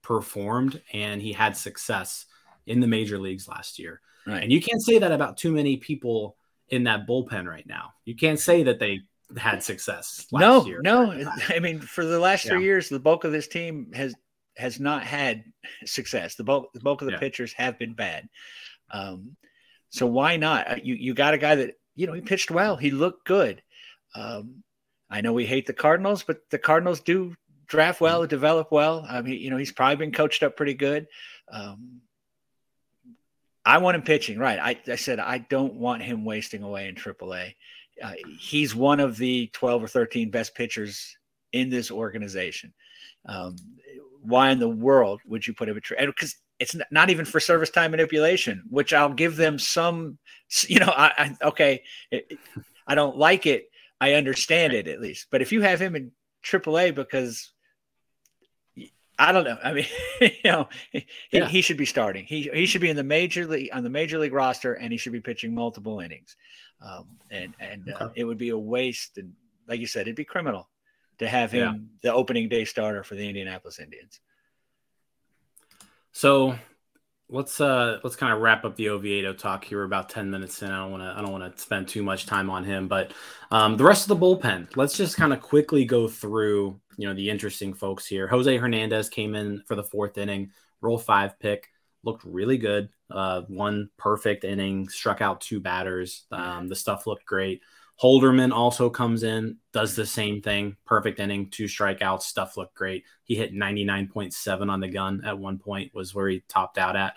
performed 0.01 0.81
and 0.93 1.21
he 1.21 1.33
had 1.33 1.55
success 1.55 2.25
in 2.65 2.79
the 2.79 2.87
major 2.87 3.19
leagues 3.19 3.47
last 3.47 3.77
year. 3.77 4.01
Right. 4.25 4.41
And 4.41 4.51
you 4.51 4.61
can't 4.61 4.81
say 4.81 4.99
that 4.99 5.11
about 5.11 5.37
too 5.37 5.51
many 5.51 5.77
people 5.77 6.37
in 6.69 6.83
that 6.85 7.07
bullpen 7.07 7.45
right 7.45 7.67
now. 7.67 7.93
You 8.03 8.15
can't 8.15 8.39
say 8.39 8.63
that 8.63 8.79
they 8.79 9.01
had 9.35 9.63
success. 9.63 10.27
no, 10.31 10.65
year. 10.65 10.81
no. 10.81 11.31
I 11.49 11.59
mean, 11.59 11.79
for 11.79 12.05
the 12.05 12.19
last 12.19 12.45
three 12.45 12.59
yeah. 12.59 12.65
years, 12.65 12.89
the 12.89 12.99
bulk 12.99 13.23
of 13.23 13.31
this 13.31 13.47
team 13.47 13.91
has 13.93 14.15
has 14.57 14.79
not 14.79 15.03
had 15.03 15.43
success. 15.85 16.35
The 16.35 16.43
bulk 16.43 16.71
the 16.73 16.79
bulk 16.79 17.01
of 17.01 17.07
the 17.07 17.13
yeah. 17.13 17.19
pitchers 17.19 17.53
have 17.53 17.77
been 17.77 17.93
bad. 17.93 18.27
Um, 18.91 19.35
so 19.89 20.07
why 20.07 20.37
not? 20.37 20.71
Uh, 20.71 20.75
you 20.81 20.95
you 20.95 21.13
got 21.13 21.33
a 21.33 21.37
guy 21.37 21.55
that 21.55 21.75
you 21.95 22.07
know 22.07 22.13
he 22.13 22.21
pitched 22.21 22.51
well. 22.51 22.77
He 22.77 22.91
looked 22.91 23.25
good. 23.25 23.61
Um, 24.15 24.63
I 25.09 25.21
know 25.21 25.33
we 25.33 25.45
hate 25.45 25.65
the 25.65 25.73
Cardinals, 25.73 26.23
but 26.23 26.49
the 26.49 26.57
Cardinals 26.57 27.01
do 27.01 27.35
draft 27.67 28.01
well, 28.01 28.21
mm-hmm. 28.21 28.29
develop 28.29 28.71
well. 28.71 29.05
I 29.07 29.21
mean, 29.21 29.39
you 29.39 29.49
know, 29.49 29.57
he's 29.57 29.71
probably 29.71 29.97
been 29.97 30.11
coached 30.11 30.43
up 30.43 30.55
pretty 30.55 30.73
good. 30.73 31.07
Um, 31.51 32.01
I 33.65 33.79
want 33.79 33.95
him 33.95 34.03
pitching, 34.03 34.39
right? 34.39 34.59
I, 34.59 34.91
I 34.91 34.95
said 34.95 35.19
I 35.19 35.39
don't 35.39 35.73
want 35.73 36.01
him 36.01 36.23
wasting 36.23 36.63
away 36.63 36.87
in 36.87 36.95
AAA 36.95 37.55
uh, 38.03 38.13
he's 38.39 38.75
one 38.75 38.99
of 38.99 39.17
the 39.17 39.49
12 39.53 39.83
or 39.83 39.87
13 39.87 40.29
best 40.29 40.55
pitchers 40.55 41.17
in 41.53 41.69
this 41.69 41.91
organization. 41.91 42.73
Um, 43.25 43.55
why 44.21 44.51
in 44.51 44.59
the 44.59 44.69
world 44.69 45.21
would 45.25 45.45
you 45.45 45.53
put 45.53 45.69
him 45.69 45.77
at 45.77 46.05
because 46.07 46.35
it's 46.59 46.75
not 46.91 47.09
even 47.09 47.25
for 47.25 47.39
service 47.39 47.69
time 47.69 47.91
manipulation, 47.91 48.63
which 48.69 48.93
I'll 48.93 49.13
give 49.13 49.35
them 49.35 49.59
some, 49.59 50.17
you 50.67 50.79
know, 50.79 50.93
I, 50.95 51.35
I 51.41 51.47
okay, 51.47 51.83
it, 52.11 52.37
I 52.87 52.95
don't 52.95 53.17
like 53.17 53.45
it. 53.45 53.69
I 53.99 54.13
understand 54.13 54.73
it 54.73 54.87
at 54.87 55.01
least, 55.01 55.27
but 55.31 55.41
if 55.41 55.51
you 55.51 55.61
have 55.61 55.81
him 55.81 55.95
in 55.95 56.11
AAA 56.45 56.93
because 56.93 57.51
I 59.19 59.31
don't 59.31 59.43
know. 59.45 59.57
I 59.63 59.73
mean, 59.73 59.85
you 60.21 60.29
know, 60.45 60.69
he, 60.91 61.05
Yeah. 61.31 61.47
he 61.47 61.61
should 61.61 61.77
be 61.77 61.85
starting. 61.85 62.25
He 62.25 62.49
he 62.53 62.65
should 62.65 62.81
be 62.81 62.89
in 62.89 62.95
the 62.95 63.03
major 63.03 63.45
league 63.47 63.69
on 63.73 63.83
the 63.83 63.89
major 63.89 64.19
league 64.19 64.33
roster, 64.33 64.73
and 64.73 64.91
he 64.91 64.97
should 64.97 65.11
be 65.13 65.21
pitching 65.21 65.55
multiple 65.55 65.99
innings. 65.99 66.35
Um, 66.81 67.07
and 67.31 67.53
and 67.59 67.93
uh, 67.99 68.09
it 68.15 68.23
would 68.25 68.37
be 68.37 68.49
a 68.49 68.57
waste, 68.57 69.17
and 69.17 69.33
like 69.67 69.79
you 69.79 69.87
said, 69.87 70.01
it'd 70.01 70.15
be 70.15 70.23
criminal 70.25 70.69
to 71.17 71.27
have 71.27 71.51
him 71.51 71.89
Yeah. 72.03 72.09
the 72.11 72.13
opening 72.13 72.47
day 72.47 72.63
starter 72.63 73.03
for 73.03 73.15
the 73.15 73.27
Indianapolis 73.27 73.79
Indians. 73.79 74.19
So 76.11 76.57
let's 77.29 77.59
uh 77.59 77.99
let's 78.03 78.15
kind 78.15 78.33
of 78.33 78.39
wrap 78.39 78.63
up 78.63 78.75
the 78.75 78.89
Oviedo 78.89 79.33
talk 79.33 79.65
here. 79.65 79.79
We're 79.79 79.83
about 79.85 80.09
10 80.09 80.31
minutes 80.31 80.61
in. 80.61 80.71
I 80.71 80.77
don't 80.79 80.91
want 80.91 81.03
to 81.03 81.13
I 81.17 81.21
don't 81.21 81.31
want 81.31 81.55
to 81.55 81.61
spend 81.61 81.87
too 81.87 82.03
much 82.03 82.25
time 82.25 82.49
on 82.49 82.63
him, 82.63 82.87
but 82.87 83.11
um 83.51 83.77
the 83.77 83.83
rest 83.83 84.09
of 84.09 84.17
the 84.17 84.25
bullpen, 84.25 84.75
let's 84.75 84.95
just 84.95 85.17
kind 85.17 85.33
of 85.33 85.41
quickly 85.41 85.85
go 85.85 86.07
through, 86.07 86.79
you 86.97 87.07
know, 87.07 87.13
the 87.13 87.29
interesting 87.29 87.73
folks 87.73 88.05
here. 88.05 88.27
Jose 88.27 88.57
Hernandez 88.57 89.09
came 89.09 89.35
in 89.35 89.61
for 89.67 89.75
the 89.75 89.83
fourth 89.83 90.17
inning, 90.17 90.51
rule 90.81 90.97
five 90.97 91.39
pick, 91.39 91.69
looked 92.03 92.23
really 92.23 92.57
good. 92.57 92.89
Uh 93.11 93.41
one 93.47 93.89
perfect 93.97 94.43
inning, 94.43 94.87
struck 94.87 95.21
out 95.21 95.41
two 95.41 95.59
batters. 95.59 96.25
Um 96.31 96.67
the 96.67 96.75
stuff 96.75 97.07
looked 97.07 97.25
great. 97.25 97.61
Holderman 98.01 98.53
also 98.53 98.89
comes 98.89 99.23
in, 99.23 99.57
does 99.73 99.95
the 99.95 100.05
same 100.05 100.41
thing. 100.41 100.77
Perfect 100.85 101.19
inning, 101.19 101.49
two 101.49 101.65
strikeouts, 101.65 102.23
stuff 102.23 102.55
looked 102.55 102.75
great. 102.75 103.03
He 103.23 103.35
hit 103.35 103.53
99.7 103.53 104.69
on 104.69 104.79
the 104.79 104.87
gun 104.87 105.23
at 105.25 105.37
one 105.37 105.57
point, 105.57 105.95
was 105.95 106.13
where 106.13 106.29
he 106.29 106.43
topped 106.47 106.77
out 106.77 106.95
at. 106.95 107.15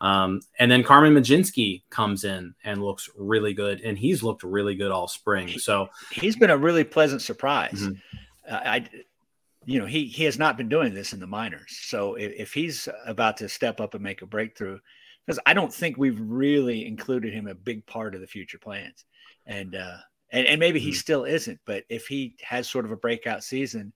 Um, 0.00 0.40
and 0.58 0.70
then 0.70 0.82
Carmen 0.82 1.14
Mlodzinski 1.14 1.82
comes 1.90 2.24
in 2.24 2.54
and 2.64 2.82
looks 2.82 3.08
really 3.16 3.54
good, 3.54 3.82
and 3.82 3.96
he's 3.96 4.22
looked 4.22 4.42
really 4.42 4.74
good 4.74 4.90
all 4.90 5.06
spring. 5.06 5.48
So, 5.58 5.88
He's 6.10 6.34
been 6.34 6.50
a 6.50 6.56
really 6.56 6.82
pleasant 6.82 7.22
surprise. 7.22 7.80
Mhm. 7.80 8.00
Uh, 8.50 8.60
I, 8.64 8.88
you 9.64 9.78
know, 9.78 9.86
he 9.86 10.06
he 10.06 10.24
has 10.24 10.38
not 10.38 10.56
been 10.56 10.68
doing 10.68 10.92
this 10.92 11.12
in 11.12 11.20
the 11.20 11.26
minors. 11.26 11.78
So 11.82 12.14
if, 12.14 12.32
if 12.36 12.52
he's 12.52 12.88
about 13.06 13.36
to 13.36 13.48
step 13.48 13.80
up 13.80 13.94
and 13.94 14.02
make 14.02 14.22
a 14.22 14.26
breakthrough, 14.26 14.80
because 15.24 15.38
I 15.46 15.54
don't 15.54 15.72
think 15.72 15.96
we've 15.96 16.20
really 16.20 16.84
included 16.84 17.32
him 17.32 17.46
a 17.46 17.54
big 17.54 17.86
part 17.86 18.16
of 18.16 18.20
the 18.20 18.26
future 18.26 18.58
plans, 18.58 19.04
and 19.46 19.76
uh, 19.76 19.98
and 20.32 20.46
and 20.46 20.58
maybe 20.58 20.80
he 20.80 20.90
Mhm. 20.90 20.94
still 20.96 21.24
isn't. 21.24 21.60
But 21.64 21.84
if 21.88 22.06
he 22.06 22.34
has 22.42 22.68
sort 22.68 22.84
of 22.84 22.90
a 22.90 22.96
breakout 22.96 23.44
season, 23.44 23.92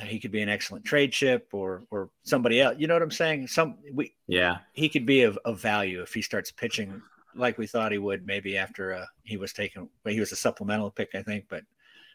uh, 0.00 0.04
he 0.04 0.18
could 0.18 0.32
be 0.32 0.40
an 0.42 0.48
excellent 0.48 0.84
trade 0.84 1.12
chip 1.12 1.48
or 1.52 1.84
or 1.90 2.10
somebody 2.24 2.60
else. 2.60 2.76
You 2.78 2.86
know 2.88 2.94
what 2.94 3.02
I'm 3.02 3.10
saying? 3.10 3.46
Some 3.46 3.78
we 3.92 4.14
yeah, 4.26 4.58
he 4.72 4.88
could 4.88 5.06
be 5.06 5.22
of, 5.22 5.38
of 5.44 5.60
value 5.60 6.02
if 6.02 6.12
he 6.12 6.22
starts 6.22 6.50
pitching 6.50 7.00
like 7.34 7.58
we 7.58 7.66
thought 7.66 7.92
he 7.92 7.98
would 7.98 8.26
maybe 8.26 8.56
after 8.56 8.94
uh, 8.94 9.04
he 9.22 9.36
was 9.36 9.52
taken 9.52 9.88
well, 10.04 10.14
he 10.14 10.20
was 10.20 10.32
a 10.32 10.36
supplemental 10.36 10.90
pick 10.90 11.10
i 11.14 11.20
think 11.22 11.44
but 11.50 11.62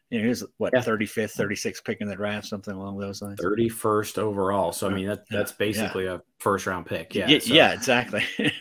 you 0.09 0.17
know 0.17 0.23
he 0.23 0.29
was 0.29 0.43
what 0.57 0.73
Yeah. 0.73 0.81
35th 0.81 1.35
36th 1.37 1.83
pick 1.83 2.01
in 2.01 2.07
the 2.07 2.15
draft 2.15 2.47
something 2.47 2.73
along 2.73 2.97
those 2.97 3.21
lines 3.21 3.39
31st 3.39 4.17
overall. 4.17 4.71
So, 4.71 4.89
I 4.89 4.93
mean, 4.95 5.05
that, 5.05 5.29
that's 5.29 5.51
basically 5.51 6.07
a 6.07 6.23
first 6.39 6.65
round 6.65 6.87
pick. 6.87 7.13
Yeah. 7.13 7.27
yeah, 7.27 7.37
so- 7.37 7.53
yeah 7.53 7.73
exactly 7.73 8.25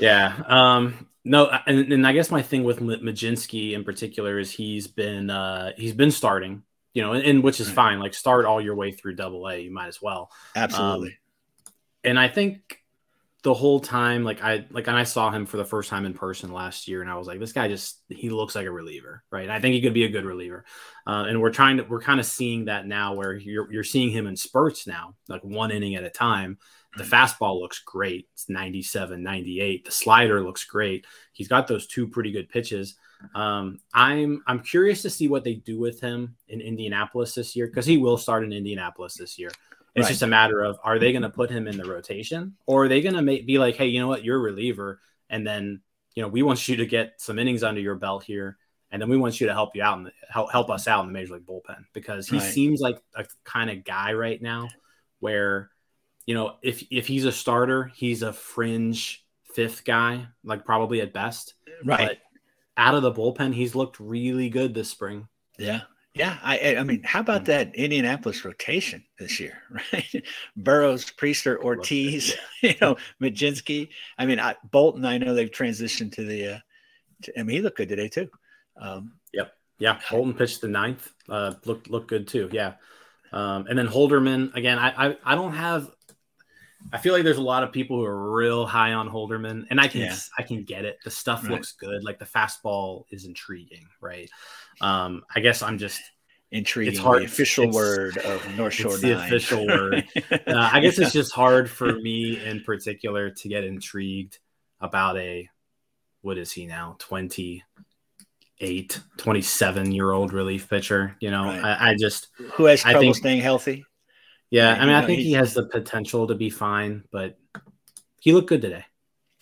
Yeah. 0.00 0.42
Um, 0.48 1.06
no, 1.28 1.50
and, 1.66 1.92
and 1.92 2.06
I 2.06 2.12
guess 2.12 2.30
my 2.30 2.42
thing 2.42 2.64
with 2.64 2.80
Mlodzinski 2.80 3.72
in 3.72 3.84
particular 3.84 4.38
is 4.38 4.50
he's 4.50 4.86
been 4.86 5.30
uh, 5.30 5.72
he's 5.76 5.92
been 5.94 6.10
starting, 6.10 6.62
you 6.94 7.02
know, 7.02 7.12
and, 7.12 7.24
and 7.24 7.42
which 7.42 7.60
is 7.60 7.68
Right. 7.68 7.76
fine. 7.76 8.00
Like 8.00 8.14
start 8.14 8.44
all 8.46 8.60
your 8.60 8.74
way 8.74 8.92
through 8.92 9.14
Double 9.16 9.48
A, 9.48 9.58
you 9.58 9.72
might 9.72 9.88
as 9.88 10.00
well. 10.02 10.30
absolutely 10.56 11.18
and 12.04 12.18
I 12.18 12.28
think 12.28 12.78
the 13.44 13.54
whole 13.54 13.80
time, 13.80 14.24
like 14.24 14.42
I 14.42 14.66
like, 14.70 14.88
and 14.88 14.96
I 14.96 15.04
saw 15.04 15.30
him 15.30 15.46
for 15.46 15.56
the 15.58 15.64
first 15.64 15.90
time 15.90 16.04
in 16.04 16.12
person 16.12 16.52
last 16.52 16.88
year, 16.88 17.02
and 17.02 17.10
I 17.10 17.16
was 17.16 17.26
like, 17.26 17.38
this 17.38 17.52
guy 17.52 17.68
just 17.68 18.02
he 18.08 18.30
looks 18.30 18.54
like 18.54 18.66
a 18.66 18.70
reliever, 18.70 19.22
right? 19.30 19.44
And 19.44 19.52
I 19.52 19.60
think 19.60 19.74
he 19.74 19.80
could 19.80 19.94
be 19.94 20.04
a 20.04 20.08
good 20.08 20.24
reliever, 20.24 20.64
uh, 21.06 21.24
and 21.28 21.40
we're 21.40 21.52
trying 21.52 21.76
to 21.78 21.84
we're 21.84 22.00
kind 22.00 22.20
of 22.20 22.26
seeing 22.26 22.66
that 22.66 22.86
now, 22.86 23.14
where 23.14 23.34
you're 23.34 23.72
you're 23.72 23.84
seeing 23.84 24.10
him 24.10 24.26
in 24.26 24.36
spurts 24.36 24.86
now, 24.86 25.14
like 25.28 25.42
one 25.44 25.70
inning 25.70 25.94
at 25.94 26.04
a 26.04 26.10
time. 26.10 26.58
The 26.98 27.04
fastball 27.04 27.60
looks 27.60 27.78
great. 27.80 28.28
It's 28.34 28.48
97, 28.48 29.22
98. 29.22 29.84
The 29.84 29.90
slider 29.90 30.42
looks 30.42 30.64
great. 30.64 31.06
He's 31.32 31.48
got 31.48 31.66
those 31.68 31.86
two 31.86 32.06
pretty 32.08 32.32
good 32.32 32.48
pitches. 32.48 32.96
Um, 33.34 33.78
I'm 33.92 34.42
I'm 34.46 34.60
curious 34.60 35.02
to 35.02 35.10
see 35.10 35.26
what 35.28 35.42
they 35.44 35.54
do 35.54 35.78
with 35.78 36.00
him 36.00 36.36
in 36.48 36.60
Indianapolis 36.60 37.34
this 37.34 37.56
year 37.56 37.66
because 37.66 37.86
he 37.86 37.98
will 37.98 38.16
start 38.16 38.44
in 38.44 38.52
Indianapolis 38.52 39.14
this 39.14 39.38
year. 39.38 39.48
It's 39.94 40.04
Right. 40.04 40.08
just 40.10 40.22
a 40.22 40.26
matter 40.28 40.60
of 40.62 40.78
are 40.84 40.98
they 41.00 41.10
going 41.12 41.22
to 41.22 41.30
put 41.30 41.50
him 41.50 41.66
in 41.66 41.76
the 41.76 41.84
rotation 41.88 42.54
or 42.66 42.84
are 42.84 42.88
they 42.88 43.00
going 43.00 43.16
to 43.16 43.22
make 43.22 43.46
be 43.46 43.58
like, 43.58 43.74
hey, 43.74 43.86
you 43.88 43.98
know 44.00 44.06
what, 44.06 44.22
you're 44.24 44.36
a 44.36 44.40
reliever, 44.40 45.00
and 45.30 45.44
then 45.46 45.80
you 46.14 46.22
know 46.22 46.28
we 46.28 46.42
want 46.42 46.68
you 46.68 46.76
to 46.76 46.86
get 46.86 47.14
some 47.20 47.38
innings 47.40 47.64
under 47.64 47.80
your 47.80 47.96
belt 47.96 48.22
here, 48.22 48.56
and 48.92 49.02
then 49.02 49.08
we 49.08 49.16
want 49.16 49.40
you 49.40 49.48
to 49.48 49.52
help 49.52 49.74
you 49.74 49.82
out 49.82 49.98
and 49.98 50.12
help 50.30 50.52
help 50.52 50.70
us 50.70 50.86
out 50.86 51.00
in 51.00 51.08
the 51.08 51.12
major 51.12 51.34
league 51.34 51.46
bullpen 51.46 51.84
because 51.92 52.28
he 52.28 52.36
Right. 52.38 52.52
seems 52.52 52.80
like 52.80 53.02
a 53.16 53.24
kind 53.44 53.68
of 53.70 53.82
guy 53.82 54.12
right 54.12 54.40
now 54.40 54.68
where 55.18 55.70
you 56.28 56.34
know 56.34 56.56
if 56.62 56.84
if 56.92 57.08
he's 57.08 57.24
a 57.24 57.32
starter, 57.32 57.90
he's 57.96 58.22
a 58.22 58.32
fringe 58.32 59.24
fifth 59.54 59.84
guy, 59.84 60.28
like 60.44 60.64
probably 60.64 61.00
at 61.00 61.12
best. 61.12 61.54
right 61.84 62.10
But 62.10 62.18
out 62.76 62.94
of 62.94 63.02
the 63.02 63.12
bullpen, 63.12 63.54
he's 63.54 63.74
looked 63.74 64.00
really 64.00 64.50
good 64.50 64.74
this 64.74 64.90
spring. 64.90 65.28
yeah 65.58 65.82
yeah 66.14 66.38
I 66.42 66.76
I- 66.76 66.84
mean 66.84 67.02
how 67.04 67.20
about 67.20 67.46
that 67.46 67.74
Indianapolis 67.74 68.44
rotation 68.44 69.04
this 69.18 69.40
year 69.40 69.62
right 69.92 70.24
Burrows 70.56 71.06
Priester 71.12 71.58
Ortiz 71.58 72.36
you 72.62 72.74
know 72.80 72.96
Mlodzinski 73.22 73.88
I 74.18 74.26
mean 74.26 74.40
I, 74.40 74.56
Bolton 74.70 75.04
I 75.04 75.18
know 75.18 75.34
they've 75.34 75.50
transitioned 75.50 76.12
to 76.12 76.24
the 76.24 76.46
uh, 76.54 76.58
to, 77.24 77.40
I 77.40 77.44
mean 77.44 77.56
he 77.56 77.62
looked 77.62 77.78
good 77.78 77.90
today 77.90 78.08
too 78.08 78.30
um, 78.80 79.14
yep. 79.32 79.52
Yeah, 79.78 80.00
Bolton 80.10 80.34
pitched 80.34 80.60
the 80.60 80.68
ninth. 80.68 81.08
Uh, 81.28 81.54
looked 81.64 81.88
looked 81.88 82.08
good 82.08 82.26
too. 82.26 82.48
Yeah, 82.52 82.74
um, 83.32 83.66
and 83.68 83.78
then 83.78 83.88
Holderman 83.88 84.54
again. 84.56 84.78
I, 84.78 85.08
I 85.10 85.16
I 85.24 85.34
don't 85.36 85.52
have. 85.54 85.90
I 86.92 86.98
feel 86.98 87.12
like 87.12 87.24
there's 87.24 87.36
a 87.38 87.42
lot 87.42 87.62
of 87.62 87.72
people 87.72 87.96
who 87.98 88.04
are 88.04 88.32
real 88.32 88.66
high 88.66 88.92
on 88.94 89.08
Holderman, 89.10 89.66
and 89.70 89.80
I 89.80 89.88
can 89.88 90.02
Yeah. 90.02 90.16
I 90.38 90.42
can 90.42 90.64
get 90.64 90.84
it. 90.84 90.98
The 91.04 91.10
stuff 91.10 91.42
Right. 91.44 91.52
looks 91.52 91.72
good. 91.72 92.04
Like 92.04 92.18
the 92.18 92.24
fastball 92.24 93.04
is 93.10 93.24
intriguing, 93.24 93.86
right? 94.00 94.30
Um, 94.80 95.24
I 95.34 95.40
guess 95.40 95.62
I'm 95.62 95.78
just. 95.78 96.00
intriguing 96.50 96.98
hard- 96.98 97.20
the 97.20 97.26
official 97.26 97.64
it's- 97.64 97.74
word 97.74 98.16
of 98.16 98.56
North 98.56 98.72
Shore 98.72 98.92
it's 98.92 99.02
the 99.02 99.22
official 99.22 99.66
word. 99.66 100.02
Uh, 100.46 100.70
I 100.72 100.80
guess 100.80 100.98
it's 100.98 101.12
just 101.12 101.30
hard 101.34 101.68
for 101.70 101.92
me 102.00 102.42
in 102.42 102.62
particular 102.64 103.28
to 103.28 103.48
get 103.50 103.64
intrigued 103.64 104.38
about 104.80 105.18
a 105.18 105.46
what 106.22 106.38
is 106.38 106.50
he 106.50 106.64
now 106.64 106.96
28 107.00 109.00
27 109.18 109.92
year 109.92 110.10
old 110.12 110.32
relief 110.32 110.70
pitcher 110.70 111.14
you 111.20 111.30
know 111.30 111.44
Right. 111.44 111.62
I, 111.62 111.90
I 111.90 111.94
just 111.96 112.28
who 112.54 112.64
has 112.64 112.82
I 112.82 112.92
trouble 112.92 113.08
think- 113.08 113.16
staying 113.16 113.40
healthy. 113.42 113.84
Yeah 114.50 114.72
i 114.72 114.86
mean 114.86 114.94
i 114.94 115.04
think 115.04 115.20
he 115.20 115.32
has 115.32 115.54
the 115.54 115.66
potential 115.66 116.26
to 116.26 116.34
be 116.34 116.50
fine 116.50 117.04
but 117.10 117.38
he 118.20 118.32
looked 118.32 118.48
good 118.48 118.62
today 118.62 118.84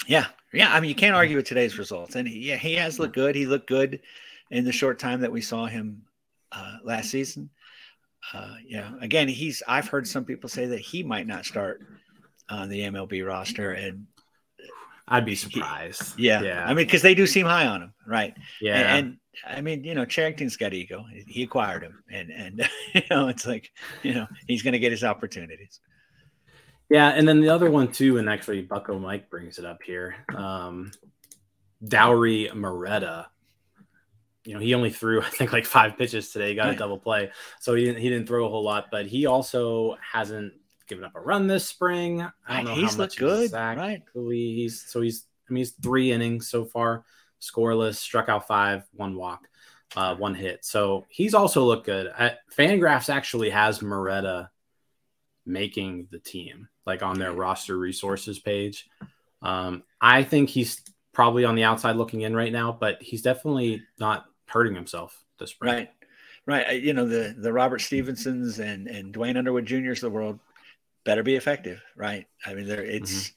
Yeah, 0.07 0.27
yeah. 0.53 0.73
I 0.73 0.81
mean, 0.81 0.89
you 0.89 0.95
can't 0.95 1.17
argue 1.17 1.37
with 1.37 1.47
today's 1.47 1.79
results, 1.79 2.17
and 2.17 2.29
he, 2.29 2.41
yeah, 2.41 2.57
he 2.57 2.75
has 2.75 2.99
looked 2.99 3.15
good. 3.15 3.35
He 3.35 3.47
looked 3.47 3.67
good 3.67 4.01
in 4.51 4.65
the 4.65 4.73
short 4.73 4.99
time 4.99 5.21
that 5.21 5.33
we 5.33 5.41
saw 5.41 5.67
him 5.67 6.03
uh, 6.53 6.77
last 6.85 7.11
season. 7.11 7.51
Uh, 8.33 8.55
yeah, 8.67 8.93
again, 9.01 9.29
he's. 9.29 9.63
I've 9.67 9.89
heard 9.89 10.07
some 10.07 10.25
people 10.25 10.49
say 10.49 10.67
that 10.67 10.81
he 10.81 11.03
might 11.03 11.27
not 11.27 11.45
start 11.47 11.81
on 12.49 12.69
the 12.69 12.81
MLB 12.81 13.27
roster, 13.27 13.73
and 13.73 14.07
i'd 15.09 15.25
be 15.25 15.35
surprised 15.35 16.19
yeah, 16.19 16.43
yeah 16.43 16.65
I 16.65 16.69
mean, 16.69 16.87
because 16.87 17.03
they 17.03 17.15
do 17.15 17.27
seem 17.27 17.47
high 17.47 17.67
on 17.67 17.83
him, 17.83 17.95
right? 18.07 18.35
yeah 18.61 18.97
And, 18.97 19.07
and 19.07 19.19
I 19.45 19.61
mean, 19.61 19.85
you 19.85 19.95
know, 19.95 20.05
Cherington's 20.07 20.57
got 20.57 20.73
ego. 20.73 21.05
He 21.27 21.43
acquired 21.43 21.83
him, 21.83 22.03
and 22.11 22.31
and 22.31 22.69
you 22.95 23.03
know, 23.11 23.29
it's 23.29 23.47
like, 23.47 23.71
you 24.03 24.15
know, 24.15 24.27
he's 24.47 24.63
going 24.63 24.73
to 24.73 24.79
get 24.79 24.93
his 24.93 25.05
opportunities. 25.05 25.81
Yeah, 26.89 27.09
and 27.09 27.27
then 27.27 27.41
the 27.41 27.49
other 27.49 27.71
one 27.71 27.91
too, 27.91 28.19
and 28.19 28.29
actually 28.29 28.63
Bucko 28.63 28.99
Mike 28.99 29.29
brings 29.29 29.59
it 29.59 29.65
up 29.65 29.83
here. 29.85 30.17
Um, 30.35 30.93
Dauri 31.85 32.53
Moreta. 32.55 33.27
You 34.45 34.55
know, 34.55 34.61
he 34.61 34.75
only 34.75 34.91
threw 34.91 35.21
I 35.23 35.29
think 35.29 35.53
like 35.53 35.67
five 35.67 35.99
pitches 35.99 36.31
today. 36.31 36.51
He 36.51 36.55
got 36.55 36.71
a 36.71 36.77
double 36.77 36.99
play, 36.99 37.31
so 37.61 37.75
he 37.75 37.85
didn't 37.85 38.01
he 38.01 38.09
didn't 38.09 38.27
throw 38.27 38.47
a 38.47 38.49
whole 38.49 38.65
lot. 38.65 38.87
But 38.91 39.07
he 39.07 39.27
also 39.27 39.97
hasn't 40.01 40.55
given 40.87 41.05
up 41.05 41.15
a 41.15 41.21
run 41.21 41.47
this 41.47 41.67
spring. 41.67 42.23
I 42.47 42.57
don't 42.57 42.65
know 42.67 42.75
he's 42.75 42.93
how 42.93 42.99
looked 42.99 43.15
much 43.15 43.19
good, 43.19 43.45
exactly 43.45 43.85
right? 43.85 44.03
He's 44.15 44.83
so 44.83 45.01
he's 45.01 45.27
I 45.49 45.53
mean 45.53 45.61
he's 45.61 45.73
three 45.73 46.13
innings 46.13 46.49
so 46.49 46.65
far, 46.65 47.05
scoreless, 47.41 47.97
struck 47.97 48.29
out 48.29 48.47
five, 48.47 48.85
one 48.93 49.17
walk, 49.17 49.49
uh, 49.97 50.15
one 50.17 50.35
hit. 50.35 50.65
So 50.65 51.07
he's 51.09 51.35
also 51.35 51.65
looked 51.65 51.87
good. 51.87 52.13
I, 52.17 52.35
Fangraphs 52.57 53.09
actually 53.09 53.51
has 53.51 53.83
Moreta 53.83 54.51
making 55.45 56.09
the 56.11 56.19
team, 56.19 56.69
like 56.85 57.03
on 57.03 57.19
their 57.19 57.33
roster 57.33 57.77
resources 57.77 58.39
page. 58.39 58.89
Um, 59.43 59.85
I 60.01 60.23
think 60.23 60.51
he's 60.51 60.81
probably 61.13 61.45
on 61.45 61.55
the 61.55 61.65
outside 61.65 61.97
looking 61.97 62.23
in 62.23 62.35
right 62.35 62.53
now, 62.53 62.77
but 62.79 63.01
he's 63.01 63.23
definitely 63.23 63.83
not 63.99 64.27
hurting 64.47 64.75
himself 64.75 65.25
this 65.39 65.51
spring. 65.51 65.75
Right. 65.75 65.91
Right. 66.47 66.81
You 66.81 66.93
know, 66.93 67.07
the 67.07 67.35
the 67.37 67.53
Robert 67.53 67.81
Stephensons 67.81 68.61
and 68.61 68.87
and 68.87 69.13
Duane 69.13 69.37
Underwood 69.37 69.67
Juniors 69.67 69.99
of 69.99 70.13
the 70.13 70.17
world 70.17 70.39
better 71.07 71.23
be 71.23 71.37
effective, 71.37 71.81
right? 71.97 72.27
I 72.45 72.53
mean, 72.53 72.67
there 72.67 72.83
it's 72.85 73.33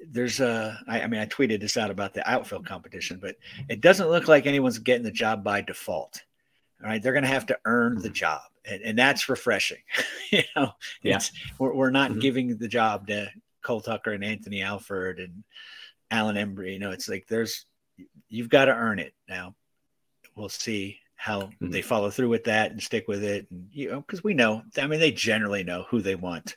there's 0.00 0.40
a 0.40 0.78
I, 0.88 1.02
I 1.02 1.06
mean 1.08 1.20
I 1.20 1.26
tweeted 1.26 1.60
this 1.60 1.76
out 1.76 1.90
about 1.90 2.14
the 2.14 2.26
outfield 2.30 2.64
competition, 2.64 3.18
but 3.20 3.36
it 3.68 3.82
doesn't 3.82 4.08
look 4.08 4.28
like 4.28 4.46
anyone's 4.46 4.78
getting 4.78 5.02
the 5.04 5.10
job 5.10 5.44
by 5.44 5.60
default. 5.60 6.22
All 6.82 6.88
right. 6.88 7.02
They're 7.02 7.12
gonna 7.12 7.26
have 7.26 7.46
to 7.46 7.58
earn 7.66 8.00
the 8.00 8.08
job. 8.08 8.40
and, 8.64 8.80
and 8.82 8.98
that's 8.98 9.28
refreshing. 9.28 9.82
you 10.30 10.42
know, 10.54 10.72
Yeah. 11.02 11.16
it's 11.16 11.32
we're, 11.58 11.74
we're 11.74 11.90
not 11.90 12.12
Mhm. 12.12 12.20
giving 12.20 12.56
the 12.56 12.68
job 12.68 13.08
to 13.08 13.28
Cole 13.62 13.80
Tucker 13.80 14.12
and 14.12 14.24
Anthony 14.24 14.62
Alford 14.62 15.18
and 15.18 15.42
Alan 16.10 16.36
Embry. 16.36 16.72
You 16.74 16.78
know, 16.78 16.92
it's 16.92 17.08
like 17.08 17.26
there's 17.28 17.66
you've 18.28 18.48
got 18.48 18.66
to 18.66 18.72
earn 18.74 19.00
it 19.00 19.12
now. 19.28 19.56
We'll 20.36 20.48
see 20.48 21.00
how 21.16 21.50
Mhm. 21.60 21.72
they 21.72 21.82
follow 21.82 22.10
through 22.10 22.28
with 22.28 22.44
that 22.44 22.70
and 22.70 22.80
stick 22.80 23.08
with 23.08 23.24
it. 23.24 23.48
And 23.50 23.68
you 23.72 23.90
know, 23.90 24.00
because 24.02 24.22
we 24.22 24.34
know, 24.34 24.62
I 24.76 24.86
mean, 24.86 25.00
they 25.00 25.10
generally 25.10 25.64
know 25.64 25.84
who 25.90 26.00
they 26.00 26.14
want. 26.14 26.56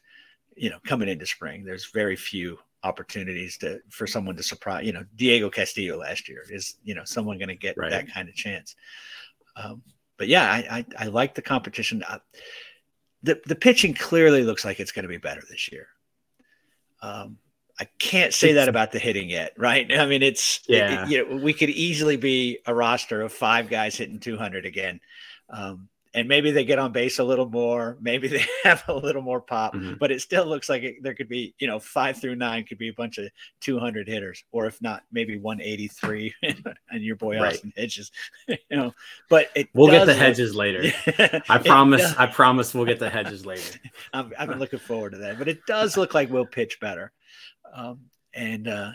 You 0.61 0.69
know, 0.69 0.77
coming 0.85 1.09
into 1.09 1.25
spring, 1.25 1.63
there's 1.63 1.87
very 1.91 2.15
few 2.15 2.59
opportunities 2.83 3.57
to 3.59 3.79
for 3.89 4.05
someone 4.05 4.35
to 4.35 4.43
surprise. 4.43 4.85
You 4.85 4.93
know, 4.93 5.03
Diego 5.15 5.49
Castillo 5.49 5.97
last 5.97 6.29
year 6.29 6.43
is 6.51 6.75
you 6.83 6.93
know 6.93 7.03
someone 7.03 7.39
going 7.39 7.49
to 7.49 7.55
get 7.55 7.77
Right. 7.77 7.89
that 7.89 8.13
kind 8.13 8.29
of 8.29 8.35
chance. 8.35 8.75
Um, 9.55 9.81
but 10.17 10.27
yeah, 10.27 10.43
I, 10.51 10.57
I 10.77 11.05
I 11.05 11.05
like 11.07 11.33
the 11.33 11.41
competition. 11.41 12.03
Uh, 12.07 12.19
the 13.23 13.41
the 13.47 13.55
pitching 13.55 13.95
clearly 13.95 14.43
looks 14.43 14.63
like 14.63 14.79
it's 14.79 14.91
going 14.91 15.01
to 15.03 15.09
be 15.09 15.17
better 15.17 15.41
this 15.49 15.71
year. 15.71 15.87
Um, 17.01 17.37
I 17.79 17.85
can't 17.97 18.31
say 18.33 18.53
that 18.53 18.69
about 18.69 18.91
the 18.91 18.99
hitting 18.99 19.29
yet, 19.31 19.53
right? 19.57 19.91
I 19.91 20.05
mean, 20.05 20.21
it's 20.21 20.61
it- 20.69 20.75
Yeah. 20.77 21.03
it- 21.05 21.09
you 21.09 21.17
know, 21.27 21.43
we 21.43 21.53
could 21.53 21.71
easily 21.71 22.17
be 22.17 22.59
a 22.67 22.75
roster 22.75 23.21
of 23.23 23.33
five 23.33 23.67
guys 23.67 23.95
hitting 23.95 24.19
200 24.19 24.67
again, 24.67 24.99
um, 25.49 25.89
and 26.13 26.27
maybe 26.27 26.51
they 26.51 26.65
get 26.65 26.77
on 26.77 26.91
base 26.91 27.19
a 27.19 27.23
little 27.23 27.47
more. 27.49 27.97
Maybe 28.01 28.27
they 28.29 28.43
have 28.63 28.83
a 28.87 28.93
little 28.93 29.21
more 29.21 29.39
pop, 29.41 29.73
Mhm. 29.73 29.97
but 29.97 30.11
it 30.11 30.21
still 30.21 30.45
looks 30.45 30.67
like 30.69 30.83
it, 30.83 30.95
there 31.01 31.13
could 31.13 31.29
be, 31.29 31.53
you 31.59 31.67
know, 31.67 31.79
five 31.79 32.19
through 32.19 32.35
nine 32.35 32.65
could 32.65 32.77
be 32.77 32.89
a 32.89 32.93
bunch 32.93 33.17
of 33.17 33.29
200 33.61 34.07
hitters, 34.07 34.43
or 34.51 34.65
if 34.65 34.81
not, 34.81 35.03
maybe 35.11 35.37
183 35.37 36.33
and 36.43 37.03
your 37.03 37.15
boy 37.15 37.39
Right. 37.39 37.53
Austin 37.53 37.71
Hedges, 37.77 38.11
you 38.47 38.57
know. 38.71 38.93
But 39.29 39.49
it 39.55 39.69
We'll 39.73 39.87
get 39.91 40.01
the 40.05 40.13
look- 40.13 40.17
hedges 40.17 40.55
later. 40.55 40.91
I 41.49 41.57
promise. 41.59 42.01
does- 42.01 42.15
I 42.17 42.25
promise 42.27 42.73
we'll 42.73 42.85
get 42.85 42.99
the 42.99 43.09
hedges 43.09 43.45
later. 43.45 43.79
I'm, 44.13 44.31
I've 44.37 44.49
been 44.49 44.59
looking 44.59 44.79
forward 44.79 45.11
to 45.13 45.17
that, 45.19 45.37
but 45.39 45.47
it 45.47 45.65
does 45.65 45.95
look 45.97 46.13
like 46.13 46.29
we'll 46.29 46.45
pitch 46.45 46.79
better. 46.79 47.11
Um, 47.73 48.01
and 48.33 48.67
uh, 48.67 48.91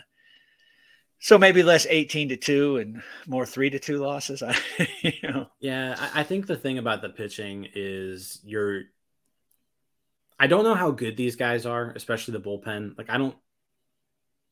so 1.19 1.37
maybe 1.37 1.63
less 1.63 1.85
18 1.89 2.29
to 2.29 2.37
2 2.37 2.77
and 2.77 3.01
more 3.25 3.45
3 3.45 3.69
to 3.71 3.79
2 3.79 3.97
losses. 3.97 4.43
I, 4.43 4.55
you 5.01 5.13
know, 5.23 5.47
Yeah, 5.59 6.09
I, 6.13 6.23
think 6.23 6.47
the 6.47 6.55
thing 6.55 6.77
about 6.77 7.01
the 7.01 7.09
pitching 7.09 7.67
is 7.73 8.39
you're. 8.43 8.83
I 10.39 10.45
don't 10.45 10.63
know 10.63 10.75
how 10.75 10.91
good 10.91 11.17
these 11.17 11.35
guys 11.35 11.65
are, 11.65 11.91
especially 11.95 12.33
the 12.33 12.41
bullpen. 12.41 12.97
Like 12.97 13.09
I 13.09 13.17
don't. 13.17 13.35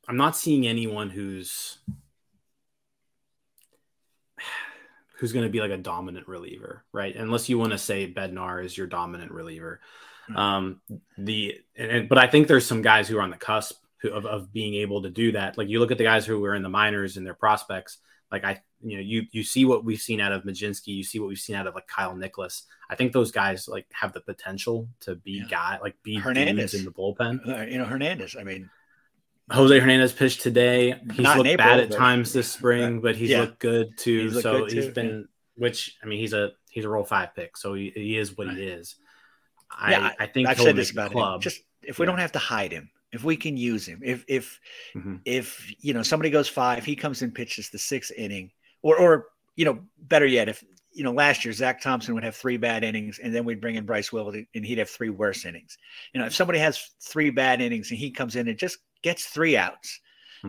I'm 0.08 0.18
not 0.18 0.36
seeing 0.36 0.66
anyone 0.68 1.10
who's 1.10 1.78
who's 5.20 5.32
going 5.32 5.46
to 5.46 5.52
be 5.52 5.62
like 5.62 5.72
a 5.72 5.78
dominant 5.78 6.28
reliever, 6.28 6.84
right? 6.92 7.16
Unless 7.16 7.50
you 7.50 7.60
want 7.60 7.72
to 7.74 7.78
say 7.78 8.12
Bednar 8.12 8.66
is 8.66 8.76
your 8.78 8.88
dominant 8.88 9.32
reliever. 9.32 9.80
Hmm. 10.28 10.38
Um, 10.38 10.82
the 11.18 11.60
and, 11.78 11.92
and- 11.92 12.10
but 12.10 12.18
I 12.18 12.26
think 12.26 12.48
there's 12.48 12.66
some 12.66 12.82
guys 12.82 13.08
who 13.08 13.18
are 13.20 13.22
on 13.22 13.30
the 13.30 13.38
cusp 13.38 13.85
of, 14.12 14.26
of 14.26 14.52
being 14.54 14.76
able 14.76 15.02
to 15.04 15.10
do 15.10 15.32
that. 15.34 15.58
Like 15.58 15.70
you 15.70 15.80
look 15.80 15.92
at 15.92 15.98
the 15.98 16.04
guys 16.04 16.26
who 16.26 16.40
were 16.40 16.56
in 16.56 16.64
the 16.64 16.70
minors 16.70 17.18
and 17.18 17.26
their 17.26 17.34
prospects. 17.34 17.98
Like 18.32 18.44
I, 18.44 18.62
you 18.82 18.98
know, 18.98 19.04
you 19.04 19.24
you 19.32 19.44
see 19.44 19.66
what 19.66 19.86
we've 19.86 20.02
seen 20.02 20.20
out 20.20 20.32
of 20.32 20.44
Mlodzinski, 20.44 20.88
you 20.88 21.04
see 21.04 21.20
what 21.20 21.30
we've 21.30 21.38
seen 21.38 21.56
out 21.56 21.68
of 21.68 21.76
like 21.76 21.88
Kyle 21.88 22.16
Nicolas. 22.16 22.64
I 22.90 22.96
think 22.96 23.14
those 23.14 23.32
guys 23.32 23.68
like 23.68 23.86
have 23.94 24.14
the 24.14 24.22
potential 24.22 24.90
to 25.02 25.16
be 25.16 25.34
Yeah. 25.44 25.48
guy 25.50 25.80
like 25.82 25.96
be 26.04 26.16
Hernandez. 26.16 26.74
in 26.74 26.86
the 26.86 26.92
bullpen. 26.92 27.48
uh, 27.48 27.62
you 27.66 27.78
know, 27.78 27.86
Hernandez, 27.86 28.36
I 28.38 28.44
mean, 28.44 28.70
Jose 29.52 29.80
Hernandez 29.80 30.12
pitched 30.12 30.42
today. 30.42 31.00
He's 31.12 31.20
Not 31.20 31.38
looked 31.38 31.50
April, 31.50 31.68
bad 31.68 31.80
at 31.82 31.92
times 31.92 32.34
this 32.34 32.52
spring, 32.52 33.00
but 33.00 33.16
he's 33.16 33.30
Yeah. 33.30 33.42
looked 33.42 33.60
good 33.60 33.96
too. 33.98 34.24
He's 34.24 34.34
looked 34.34 34.44
so 34.44 34.60
good 34.66 34.72
he's 34.72 34.86
too, 34.88 34.92
been, 34.94 35.28
which 35.56 35.96
I 36.04 36.08
mean, 36.08 36.20
he's 36.20 36.34
a 36.34 36.52
he's 36.70 36.84
a 36.86 36.90
rule 36.90 37.06
five 37.06 37.36
pick, 37.36 37.56
so 37.56 37.76
he, 37.76 37.92
he 37.96 38.18
is 38.18 38.36
what 38.36 38.48
Right. 38.48 38.58
he 38.58 38.64
is. 38.64 38.96
I 39.70 39.92
Yeah, 39.92 40.12
I 40.20 40.26
think 40.26 40.48
I've 40.50 40.58
he'll 40.58 40.66
said 40.66 40.76
this 40.76 40.92
about 40.92 41.12
club. 41.12 41.36
him. 41.36 41.42
Just 41.42 41.62
if 41.84 42.00
we 42.00 42.06
Yeah. 42.06 42.12
don't 42.12 42.20
have 42.20 42.32
to 42.34 42.40
hide 42.40 42.72
him, 42.72 42.90
if 43.16 43.24
we 43.24 43.38
can 43.38 43.58
use 43.58 43.88
him, 43.88 44.02
if 44.04 44.26
if 44.28 44.60
Mhm. 44.96 45.26
if 45.26 45.74
you 45.84 45.94
know 45.94 46.04
somebody 46.04 46.30
goes 46.30 46.48
five, 46.48 46.86
he 46.86 46.96
comes 46.96 47.22
and 47.22 47.34
pitches 47.34 47.70
the 47.70 47.80
sixth 47.80 48.12
inning, 48.18 48.52
or 48.82 49.00
or 49.00 49.28
you 49.56 49.66
know 49.66 49.84
better 49.98 50.26
yet, 50.26 50.50
if 50.50 50.64
you 50.92 51.04
know 51.04 51.12
last 51.12 51.44
year 51.46 51.54
Zach 51.54 51.82
Thompson 51.82 52.14
would 52.14 52.24
have 52.24 52.36
three 52.36 52.58
bad 52.58 52.84
innings, 52.84 53.20
and 53.20 53.34
then 53.34 53.46
we'd 53.46 53.62
bring 53.62 53.76
in 53.76 53.86
Bryce 53.86 54.12
Wilson, 54.12 54.48
and 54.56 54.66
he'd 54.66 54.78
have 54.78 54.90
three 54.90 55.10
worse 55.10 55.46
innings. 55.46 55.78
You 56.14 56.20
know, 56.22 56.28
if 56.28 56.36
somebody 56.36 56.60
has 56.60 56.94
three 57.02 57.30
bad 57.32 57.62
innings 57.62 57.90
and 57.92 58.00
he 58.00 58.12
comes 58.12 58.36
in 58.36 58.48
and 58.48 58.58
just 58.58 58.80
gets 59.02 59.26
three 59.26 59.58
outs, 59.58 60.00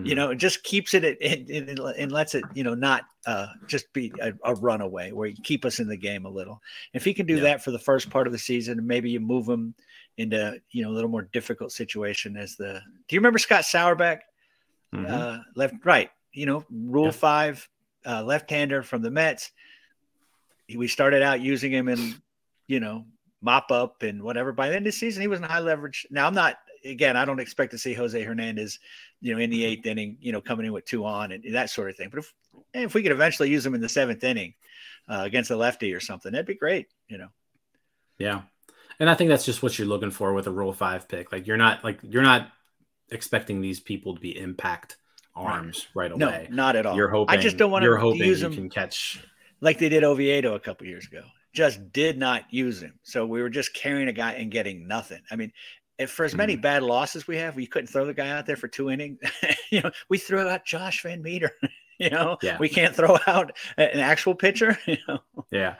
you 0.03 0.15
Mhm. 0.15 0.17
know, 0.17 0.31
it 0.31 0.37
just 0.37 0.63
keeps 0.63 0.95
it 0.95 1.05
at, 1.05 1.17
and, 1.23 1.51
and, 1.51 1.79
and 1.81 2.13
lets 2.13 2.35
it, 2.35 2.49
you 2.55 2.63
know, 2.63 2.75
not 2.75 3.05
uh, 3.27 3.49
just 3.67 3.93
be 3.93 4.15
a, 4.23 4.33
a 4.45 4.55
runaway 4.55 5.11
where 5.11 5.29
you 5.29 5.37
keep 5.43 5.65
us 5.65 5.81
in 5.81 5.89
the 5.89 5.97
game 5.97 6.25
a 6.27 6.31
little. 6.31 6.61
If 6.93 7.05
he 7.05 7.13
can 7.15 7.27
do 7.27 7.41
Yeah. 7.41 7.41
that 7.41 7.63
for 7.65 7.71
the 7.73 7.79
first 7.79 8.11
part 8.11 8.27
of 8.27 8.33
the 8.33 8.39
season, 8.39 8.87
maybe 8.87 9.11
you 9.11 9.21
move 9.21 9.49
him 9.49 9.75
into, 10.19 10.61
you 10.71 10.83
know, 10.83 10.91
a 10.91 10.95
little 10.95 11.11
more 11.11 11.23
difficult 11.33 11.73
situation 11.73 12.37
as 12.37 12.57
the. 12.57 12.81
Do 13.09 13.17
you 13.17 13.21
remember 13.21 13.39
Scott 13.39 13.63
Sauerbeck, 13.65 14.21
Mhm. 14.95 15.11
uh, 15.11 15.43
left, 15.55 15.75
right? 15.85 16.11
You 16.33 16.47
know, 16.47 16.65
Rule 16.71 17.07
Yeah. 17.07 17.11
Five, 17.11 17.69
uh, 18.05 18.23
left-hander 18.23 18.83
from 18.83 19.03
the 19.03 19.11
Mets. 19.11 19.51
We 20.75 20.89
started 20.89 21.23
out 21.23 21.41
using 21.41 21.73
him 21.73 21.89
in, 21.89 22.15
you 22.67 22.81
know, 22.81 23.07
mop 23.41 23.71
up 23.71 24.03
and 24.03 24.23
whatever. 24.23 24.53
By 24.53 24.69
the 24.69 24.77
end 24.77 24.87
of 24.87 24.93
the 24.93 24.99
season, 24.99 25.21
he 25.21 25.29
was 25.29 25.39
in 25.39 25.45
high 25.45 25.61
leverage. 25.61 26.07
Now 26.11 26.27
I'm 26.27 26.35
not. 26.35 26.59
Again, 26.85 27.17
I 27.17 27.25
don't 27.25 27.41
expect 27.41 27.73
to 27.73 27.79
see 27.79 27.95
Jose 27.95 28.21
Hernandez 28.23 28.79
you 29.21 29.35
know, 29.35 29.41
in 29.41 29.51
the 29.51 29.65
eighth 29.65 29.87
inning, 29.87 30.19
you 30.21 30.31
know, 30.31 30.41
coming 30.41 30.67
in 30.67 30.73
with 30.73 30.85
two 30.85 31.05
on 31.05 31.33
and 31.33 31.43
that 31.55 31.71
sort 31.71 31.91
of 31.91 31.97
thing. 31.97 32.11
But 32.11 32.19
if 32.21 32.35
if 32.75 32.95
we 32.95 33.03
could 33.03 33.13
eventually 33.13 33.51
use 33.51 33.65
him 33.67 33.75
in 33.75 33.81
the 33.81 33.89
seventh 33.89 34.23
inning 34.25 34.55
uh, 35.09 35.23
against 35.25 35.51
a 35.51 35.57
lefty 35.57 35.93
or 35.95 36.01
something, 36.01 36.33
that'd 36.33 36.47
be 36.47 36.55
great. 36.55 36.87
You 37.09 37.19
know, 37.19 37.29
Yeah. 38.19 38.43
And 39.01 39.11
I 39.11 39.15
think 39.15 39.29
that's 39.29 39.45
just 39.45 39.63
what 39.63 39.79
you're 39.79 39.89
looking 39.89 40.11
for 40.11 40.33
with 40.33 40.47
a 40.47 40.51
rule 40.51 40.73
five 40.73 41.09
pick. 41.09 41.33
Like 41.33 41.47
you're 41.47 41.57
not 41.57 41.85
like 41.85 41.99
you're 42.03 42.23
not 42.23 42.49
expecting 43.11 43.61
these 43.61 43.81
people 43.81 44.15
to 44.15 44.21
be 44.21 44.37
impact 44.39 44.97
arms 45.35 45.87
right, 45.95 46.17
no, 46.17 46.29
away. 46.29 46.49
not 46.51 46.77
at 46.77 46.87
all. 46.87 46.97
You're 46.97 47.09
hoping 47.11 47.39
I 47.39 47.41
just 47.41 47.57
don't 47.59 47.71
want 47.71 47.85
you're 47.85 47.97
to 47.97 48.01
hoping 48.01 48.21
use 48.23 48.41
you 48.41 48.47
him 48.47 48.55
can 48.55 48.71
catch 48.71 49.23
like 49.61 49.79
they 49.79 49.89
did 49.91 50.03
Oviedo 50.03 50.55
a 50.55 50.61
couple 50.61 50.87
years 50.87 51.07
ago. 51.07 51.23
Just 51.53 51.93
did 51.93 52.19
not 52.19 52.45
use 52.51 52.81
him. 52.83 52.99
So 53.03 53.27
we 53.27 53.41
were 53.43 53.49
just 53.51 53.75
carrying 53.75 54.09
a 54.09 54.13
guy 54.13 54.33
and 54.33 54.51
getting 54.51 54.87
nothing. 54.89 55.21
I 55.31 55.37
mean, 55.37 55.53
if 55.99 56.11
for 56.11 56.25
as 56.25 56.35
many 56.35 56.55
Mm-hmm. 56.55 56.61
bad 56.63 56.83
losses 56.83 57.27
we 57.27 57.37
have, 57.39 57.57
we 57.57 57.67
couldn't 57.67 57.87
throw 57.89 58.05
the 58.07 58.13
guy 58.15 58.29
out 58.31 58.45
there 58.47 58.57
for 58.57 58.69
two 58.69 58.91
innings. 58.91 59.19
you 59.71 59.81
know, 59.83 59.91
we 60.11 60.19
threw 60.19 60.47
out 60.47 60.65
Josh 60.67 61.03
VanMeter. 61.03 61.49
you 61.99 62.11
know, 62.11 62.37
Yeah. 62.43 62.59
we 62.59 62.69
can't 62.69 62.95
throw 62.95 63.17
out 63.27 63.57
an 63.79 64.01
actual 64.01 64.35
pitcher. 64.35 64.79
You 64.87 64.99
know, 65.09 65.19
Yeah. 65.51 65.77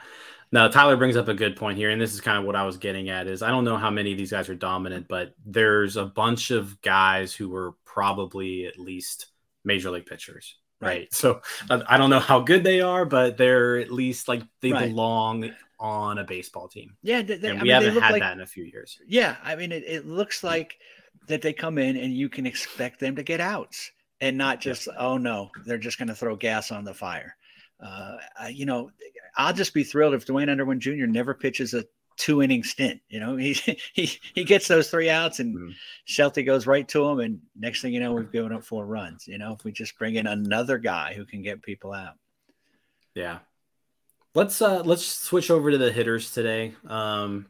No, 0.51 0.69
Tyler 0.69 0.95
brings 0.97 1.17
up 1.17 1.27
a 1.27 1.33
good 1.33 1.55
point 1.57 1.77
here, 1.77 1.89
and 1.89 1.99
this 2.01 2.13
is 2.13 2.21
kind 2.21 2.37
of 2.37 2.45
what 2.45 2.55
I 2.55 2.65
was 2.65 2.77
getting 2.77 3.09
at. 3.09 3.27
Is 3.27 3.41
I 3.41 3.49
don't 3.49 3.65
know 3.65 3.77
how 3.77 3.89
many 3.89 4.11
of 4.13 4.17
these 4.17 4.31
guys 4.31 4.47
are 4.49 4.55
dominant, 4.55 5.07
but 5.07 5.33
there's 5.45 5.97
a 5.97 6.05
bunch 6.05 6.51
of 6.51 6.81
guys 6.81 7.33
who 7.33 7.49
were 7.49 7.73
probably 7.85 8.65
at 8.65 8.79
least 8.79 9.27
major 9.65 9.91
league 9.91 10.05
pitchers, 10.05 10.55
right? 10.79 10.87
Right. 10.89 11.13
So 11.13 11.41
I 11.69 11.81
I 11.87 11.97
don't 11.97 12.09
know 12.09 12.19
how 12.19 12.39
good 12.39 12.63
they 12.63 12.79
are, 12.81 13.05
but 13.05 13.37
they're 13.37 13.77
at 13.77 13.91
least 13.91 14.27
like 14.27 14.43
they 14.61 14.71
Right. 14.71 14.89
belong 14.89 15.51
on 15.79 16.17
a 16.17 16.23
baseball 16.23 16.67
team, 16.67 16.97
yeah, 17.03 17.21
they, 17.21 17.35
they- 17.37 17.49
and 17.49 17.59
I 17.59 17.63
we 17.63 17.69
mean, 17.69 17.81
haven't 17.83 18.01
had 18.01 18.11
like 18.13 18.21
that 18.21 18.33
in 18.33 18.41
a 18.41 18.45
few 18.47 18.63
years. 18.63 18.99
Yeah, 19.07 19.35
I 19.43 19.55
mean, 19.55 19.71
it, 19.71 19.83
it 19.85 20.05
looks 20.07 20.43
like 20.43 20.77
that 21.27 21.41
they 21.41 21.53
come 21.53 21.77
in 21.77 21.97
and 21.97 22.13
you 22.13 22.29
can 22.29 22.45
expect 22.47 22.99
them 22.99 23.15
to 23.15 23.21
get 23.23 23.39
outs 23.39 23.91
and 24.21 24.37
not 24.37 24.59
just, 24.59 24.87
oh 24.97 25.17
no, 25.17 25.51
they're 25.65 25.77
just 25.77 25.99
going 25.99 26.07
to 26.07 26.15
throw 26.15 26.35
gas 26.35 26.71
on 26.71 26.83
the 26.83 26.93
fire. 26.93 27.35
Uh, 27.79 28.17
you 28.49 28.65
know, 28.65 28.89
I'll 29.37 29.53
just 29.53 29.73
be 29.73 29.83
thrilled 29.83 30.13
if 30.15 30.25
Duane 30.25 30.49
Underwood 30.49 30.79
Jr. 30.79 31.05
never 31.05 31.33
pitches 31.33 31.73
a 31.73 31.85
two 32.17 32.41
inning 32.41 32.63
stint. 32.63 32.99
You 33.09 33.19
know, 33.19 33.35
he 33.37 33.53
he 33.93 34.09
he 34.33 34.43
gets 34.43 34.67
those 34.67 34.89
three 34.89 35.09
outs 35.09 35.39
and 35.39 35.55
Mhm. 35.55 35.73
Shelty 36.05 36.43
goes 36.43 36.65
right 36.67 36.87
to 36.89 37.05
him, 37.07 37.19
and 37.19 37.39
next 37.55 37.81
thing 37.81 37.93
you 37.93 37.99
know, 37.99 38.13
we've 38.13 38.31
given 38.31 38.51
up 38.51 38.63
four 38.63 38.85
runs. 38.85 39.27
You 39.27 39.37
know, 39.37 39.53
if 39.53 39.63
we 39.63 39.71
just 39.71 39.97
bring 39.99 40.15
in 40.15 40.27
another 40.27 40.77
guy 40.77 41.13
who 41.13 41.25
can 41.25 41.41
get 41.41 41.61
people 41.61 41.93
out. 41.93 42.15
Yeah. 43.13 43.39
Let's 44.35 44.61
uh 44.61 44.81
let's 44.83 45.05
switch 45.05 45.49
over 45.49 45.71
to 45.71 45.77
the 45.77 45.91
hitters 45.91 46.31
today. 46.33 46.73
Um 46.87 47.47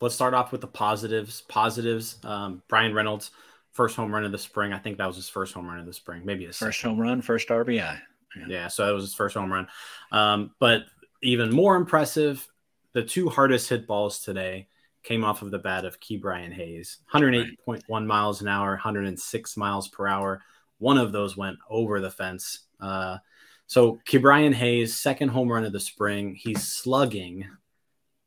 let's 0.00 0.14
start 0.14 0.34
off 0.34 0.52
with 0.52 0.60
the 0.60 0.66
positives. 0.66 1.42
Positives. 1.42 2.18
Um 2.24 2.62
Bryan 2.68 2.94
Reynolds, 2.94 3.30
first 3.72 3.96
home 3.96 4.12
run 4.14 4.24
of 4.24 4.32
the 4.32 4.38
spring. 4.38 4.72
I 4.72 4.78
think 4.78 4.98
that 4.98 5.06
was 5.06 5.16
his 5.16 5.28
first 5.28 5.52
home 5.54 5.66
run 5.66 5.78
of 5.78 5.86
the 5.86 5.92
spring. 5.92 6.22
Maybe 6.24 6.46
his 6.46 6.56
First 6.58 6.80
second. 6.80 6.90
home 6.96 7.00
run, 7.00 7.22
first 7.22 7.48
RBI. 7.48 8.00
Yeah, 8.48 8.68
so 8.68 8.86
that 8.86 8.92
was 8.92 9.04
his 9.04 9.14
first 9.14 9.34
home 9.36 9.52
run. 9.52 9.68
Um, 10.10 10.54
but 10.58 10.84
even 11.22 11.54
more 11.54 11.76
impressive, 11.76 12.46
the 12.92 13.02
two 13.02 13.28
hardest 13.28 13.68
hit 13.68 13.86
balls 13.86 14.20
today 14.20 14.68
came 15.02 15.24
off 15.24 15.42
of 15.42 15.50
the 15.50 15.58
bat 15.58 15.84
of 15.84 16.00
Ke'Bryan 16.00 16.52
Hayes. 16.52 16.98
108.1 17.12 18.06
miles 18.06 18.40
an 18.40 18.48
hour, 18.48 18.70
106 18.70 19.56
miles 19.56 19.88
per 19.88 20.06
hour. 20.06 20.42
One 20.78 20.98
of 20.98 21.12
those 21.12 21.36
went 21.36 21.58
over 21.68 22.00
the 22.00 22.10
fence. 22.10 22.66
Uh, 22.80 23.18
so 23.66 24.00
Ke'Bryan 24.06 24.52
Hayes, 24.52 24.96
second 24.96 25.28
home 25.28 25.50
run 25.50 25.64
of 25.64 25.72
the 25.72 25.80
spring. 25.80 26.34
He's 26.34 26.62
slugging 26.62 27.48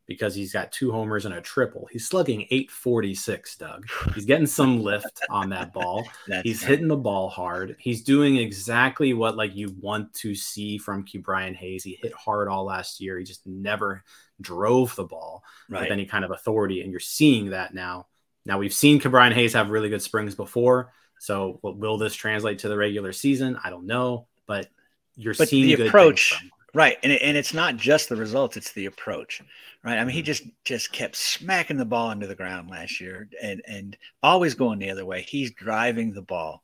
because 0.07 0.35
he's 0.35 0.53
got 0.53 0.71
two 0.71 0.91
homers 0.91 1.25
and 1.25 1.33
a 1.33 1.41
triple. 1.41 1.87
He's 1.91 2.07
slugging 2.07 2.41
846, 2.51 3.57
Doug. 3.57 3.87
He's 4.13 4.25
getting 4.25 4.45
some 4.45 4.81
lift 4.81 5.19
on 5.29 5.49
that 5.49 5.73
ball. 5.73 6.07
He's 6.43 6.61
hitting 6.61 6.87
the 6.87 6.95
ball 6.95 7.29
hard. 7.29 7.75
He's 7.79 8.03
doing 8.03 8.37
exactly 8.37 9.13
what 9.13 9.35
like 9.35 9.55
you 9.55 9.75
want 9.79 10.13
to 10.15 10.35
see 10.35 10.77
from 10.77 11.05
Brian 11.21 11.55
Hayes. 11.55 11.83
He 11.83 11.97
hit 12.01 12.13
hard 12.13 12.47
all 12.47 12.65
last 12.65 13.01
year. 13.01 13.17
He 13.17 13.23
just 13.23 13.45
never 13.47 14.03
drove 14.41 14.95
the 14.95 15.05
ball 15.05 15.43
right. 15.69 15.81
with 15.81 15.91
any 15.91 16.05
kind 16.05 16.23
of 16.23 16.31
authority, 16.31 16.81
and 16.81 16.91
you're 16.91 16.99
seeing 16.99 17.49
that 17.51 17.73
now. 17.73 18.07
Now 18.45 18.59
we've 18.59 18.73
seen 18.73 18.99
Brian 18.99 19.33
Hayes 19.33 19.53
have 19.53 19.69
really 19.69 19.89
good 19.89 20.01
springs 20.03 20.35
before. 20.35 20.91
So 21.19 21.59
will 21.63 21.97
this 21.97 22.13
translate 22.13 22.59
to 22.59 22.69
the 22.69 22.77
regular 22.77 23.11
season? 23.13 23.57
I 23.63 23.69
don't 23.69 23.87
know, 23.87 24.27
but 24.45 24.69
you're 25.15 25.33
But 25.33 25.49
seeing 25.49 25.67
the 25.67 25.75
good 25.77 25.87
approach-. 25.87 26.35
Right, 26.75 26.97
and 27.03 27.11
it, 27.13 27.21
and 27.21 27.37
it's 27.37 27.53
not 27.53 27.77
just 27.77 28.09
the 28.09 28.17
results; 28.17 28.57
it's 28.57 28.73
the 28.73 28.85
approach, 28.87 29.41
right? 29.83 29.97
I 29.97 30.03
mean, 30.03 30.13
he 30.13 30.21
Mm-hmm. 30.21 30.23
just 30.23 30.43
just 30.65 30.91
kept 30.91 31.15
smacking 31.15 31.77
the 31.77 31.85
ball 31.85 32.11
into 32.11 32.27
the 32.27 32.35
ground 32.35 32.69
last 32.69 32.99
year, 33.01 33.29
and 33.41 33.61
and 33.67 33.97
always 34.21 34.55
going 34.55 34.79
the 34.79 34.89
other 34.91 35.05
way. 35.05 35.21
He's 35.23 35.53
driving 35.53 36.13
the 36.13 36.21
ball. 36.21 36.63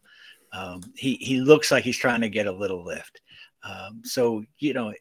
Um, 0.54 0.94
he 0.96 1.16
he 1.16 1.42
looks 1.42 1.72
like 1.72 1.86
he's 1.86 1.98
trying 1.98 2.22
to 2.22 2.30
get 2.30 2.48
a 2.48 2.52
little 2.52 2.84
lift. 2.86 3.22
Um, 3.64 4.02
so 4.04 4.44
you 4.60 4.74
know, 4.74 4.94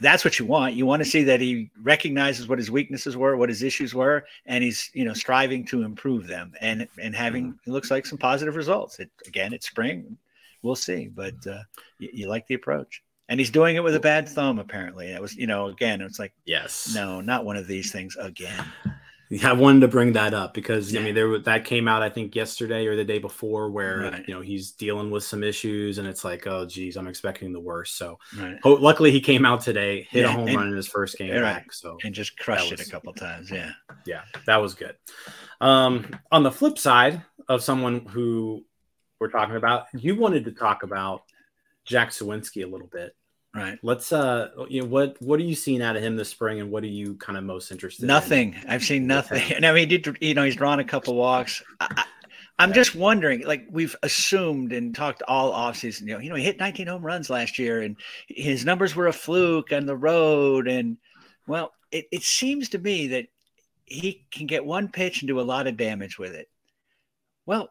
that's 0.00 0.24
what 0.24 0.38
you 0.38 0.46
want. 0.46 0.74
You 0.74 0.86
want 0.86 1.02
to 1.04 1.08
see 1.08 1.24
that 1.24 1.40
he 1.40 1.70
recognizes 1.82 2.48
what 2.48 2.58
his 2.58 2.70
weaknesses 2.70 3.16
were, 3.16 3.36
what 3.36 3.50
his 3.50 3.62
issues 3.62 3.94
were, 3.94 4.24
and 4.46 4.64
he's 4.64 4.90
you 4.94 5.04
know 5.04 5.12
striving 5.12 5.64
to 5.66 5.82
improve 5.82 6.26
them, 6.26 6.52
and 6.60 6.88
and 6.98 7.14
having 7.14 7.54
it 7.66 7.70
looks 7.70 7.90
like 7.90 8.06
some 8.06 8.18
positive 8.18 8.56
results. 8.56 8.98
It, 8.98 9.10
again, 9.26 9.52
it's 9.52 9.66
spring, 9.66 10.16
we'll 10.62 10.74
see, 10.76 11.08
but 11.08 11.34
uh, 11.46 11.62
you, 11.98 12.08
you 12.12 12.28
like 12.28 12.46
the 12.46 12.54
approach 12.54 13.02
and 13.30 13.40
he's 13.40 13.50
doing 13.50 13.76
it 13.76 13.82
with 13.82 13.94
a 13.94 14.00
bad 14.00 14.28
thumb 14.28 14.58
apparently 14.58 15.06
it 15.12 15.20
was 15.22 15.34
you 15.36 15.46
know 15.46 15.66
again 15.68 16.02
it's 16.02 16.18
like 16.18 16.32
Yes. 16.44 16.92
no 16.94 17.20
not 17.22 17.44
one 17.46 17.56
of 17.56 17.66
these 17.66 17.90
things 17.90 18.16
again 18.20 18.64
Yeah, 19.32 19.50
I 19.50 19.52
wanted 19.52 19.82
to 19.82 19.86
bring 19.86 20.12
that 20.14 20.34
up 20.34 20.54
because 20.54 20.96
I 20.96 20.98
mean 20.98 21.14
there 21.14 21.38
that 21.38 21.64
came 21.64 21.86
out 21.86 22.02
I 22.02 22.08
think 22.10 22.34
yesterday 22.34 22.86
or 22.88 22.96
the 22.96 23.04
day 23.04 23.20
before 23.20 23.70
where 23.70 23.98
Right. 24.00 24.24
you 24.26 24.34
know 24.34 24.40
he's 24.40 24.72
dealing 24.72 25.08
with 25.08 25.22
some 25.22 25.44
issues 25.44 25.98
and 25.98 26.08
it's 26.08 26.24
like 26.24 26.48
oh 26.48 26.66
geez 26.66 26.96
I'm 26.96 27.06
expecting 27.06 27.52
the 27.52 27.60
worst. 27.60 27.96
So 27.96 28.18
right 28.36 28.58
ho- 28.64 28.74
luckily 28.74 29.12
he 29.12 29.20
came 29.20 29.46
out 29.46 29.60
today, 29.60 30.08
hit 30.10 30.22
Yeah, 30.22 30.30
a 30.30 30.32
home 30.32 30.48
and- 30.48 30.56
run 30.56 30.66
in 30.70 30.74
his 30.74 30.88
first 30.88 31.16
game 31.16 31.30
right. 31.30 31.42
back. 31.42 31.72
So 31.72 31.96
and 32.02 32.12
just 32.12 32.36
crushed 32.40 32.70
That 32.70 32.80
it 32.80 32.88
a 32.88 32.90
couple 32.90 33.12
times 33.12 33.48
yeah 33.52 33.70
yeah, 34.04 34.22
that 34.46 34.56
was 34.56 34.74
good. 34.74 34.96
Um, 35.60 36.06
on 36.32 36.42
the 36.42 36.50
flip 36.50 36.76
side 36.76 37.22
of 37.48 37.62
someone 37.62 38.00
who 38.06 38.64
we're 39.20 39.30
talking 39.30 39.54
about, 39.54 39.86
you 39.94 40.16
wanted 40.16 40.44
to 40.46 40.50
talk 40.52 40.82
about 40.82 41.22
Jack 41.84 42.10
Suwinski 42.10 42.64
a 42.64 42.66
little 42.66 42.88
bit. 42.88 43.14
Right. 43.54 43.78
Let's 43.82 44.12
uh, 44.12 44.48
you 44.68 44.82
know 44.82 44.88
what 44.88 45.20
what 45.20 45.40
are 45.40 45.44
you 45.44 45.54
seeing 45.54 45.82
out 45.82 45.96
of 45.96 46.02
him 46.02 46.16
this 46.16 46.28
spring, 46.28 46.60
and 46.60 46.70
what 46.70 46.84
are 46.84 46.88
you 46.88 47.14
kind 47.14 47.36
of 47.36 47.44
most 47.44 47.70
interested? 47.70 48.02
in? 48.02 48.08
nothing. 48.08 48.56
I've 48.68 48.84
seen 48.84 49.06
nothing. 49.06 49.42
And 49.56 49.66
i 49.66 49.72
mean 49.72 49.88
he 49.88 49.98
did 49.98 50.18
you 50.20 50.34
know 50.34 50.44
he's 50.44 50.56
drawn 50.56 50.80
a 50.80 50.84
couple 50.84 51.14
walks. 51.14 51.62
I, 51.80 52.04
i'm 52.58 52.74
just 52.74 52.94
wondering 52.94 53.46
like 53.46 53.66
we've 53.70 53.96
assumed 54.02 54.72
and 54.74 54.94
talked 54.94 55.22
all 55.26 55.50
offseason 55.50 56.02
you 56.02 56.12
know 56.12 56.18
you 56.18 56.28
know 56.28 56.36
he 56.36 56.44
hit 56.44 56.58
19 56.58 56.86
home 56.86 57.02
runs 57.02 57.30
last 57.30 57.58
year 57.58 57.80
and 57.80 57.96
his 58.28 58.66
numbers 58.66 58.94
were 58.94 59.06
a 59.06 59.12
fluke 59.12 59.72
on 59.72 59.86
the 59.86 59.96
road. 59.96 60.68
And 60.68 60.98
well 61.46 61.72
it, 61.90 62.06
it 62.12 62.22
seems 62.22 62.68
to 62.70 62.78
me 62.78 63.08
that 63.08 63.26
he 63.84 64.26
can 64.30 64.46
get 64.46 64.64
one 64.64 64.88
pitch 64.88 65.22
and 65.22 65.28
do 65.28 65.40
a 65.40 65.42
lot 65.42 65.66
of 65.66 65.76
damage 65.76 66.18
with 66.18 66.34
it. 66.34 66.48
Well 67.46 67.70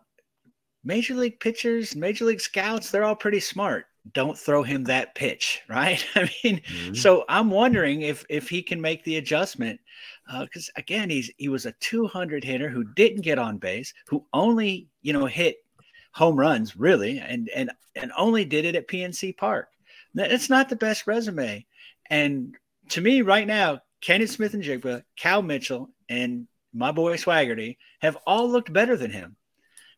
major 0.84 1.14
league 1.14 1.40
pitchers 1.40 1.96
major 1.96 2.26
league 2.26 2.42
scouts 2.42 2.90
they're 2.90 3.04
all 3.04 3.16
pretty 3.16 3.40
smart 3.40 3.86
don't 4.14 4.38
throw 4.38 4.64
him 4.64 4.84
that 4.86 5.14
pitch 5.16 5.62
right 5.70 6.06
i 6.16 6.22
mean 6.44 6.62
Mhm. 6.62 6.96
so 6.98 7.26
I'm 7.30 7.50
wondering 7.52 8.02
if 8.02 8.26
if 8.30 8.50
he 8.50 8.62
can 8.62 8.80
make 8.82 9.04
the 9.04 9.18
adjustment 9.18 9.80
because 10.42 10.70
again 10.76 11.10
he's 11.10 11.32
he 11.38 11.50
was 11.50 11.66
a 11.66 11.72
200 11.80 12.44
hitter 12.44 12.70
who 12.70 12.84
didn't 12.84 13.22
get 13.22 13.40
on 13.40 13.58
base, 13.58 13.94
who 14.08 14.26
only 14.34 14.88
you 15.02 15.12
know 15.14 15.26
hit 15.26 15.58
home 16.12 16.36
runs 16.38 16.76
really, 16.78 17.20
and 17.20 17.50
and 17.50 17.72
and 17.96 18.12
only 18.18 18.46
did 18.46 18.64
it 18.66 18.76
at 18.76 18.88
PNC 18.88 19.36
Park. 19.38 19.70
That- 20.14 20.30
That's 20.30 20.50
not 20.50 20.70
the 20.70 20.76
best 20.76 21.08
resume, 21.08 21.66
and 22.10 22.56
to 22.90 23.02
me 23.02 23.22
right 23.24 23.48
now, 23.48 23.82
Canaan 24.02 24.28
Smith-Njigba, 24.28 25.04
Cal 25.18 25.42
Mitchell, 25.42 25.90
and 26.10 26.48
my 26.74 26.92
boy 26.92 27.18
Swaggerty 27.18 27.78
have 28.00 28.18
all 28.28 28.48
looked 28.50 28.72
better 28.72 28.96
than 28.98 29.12
him. 29.12 29.36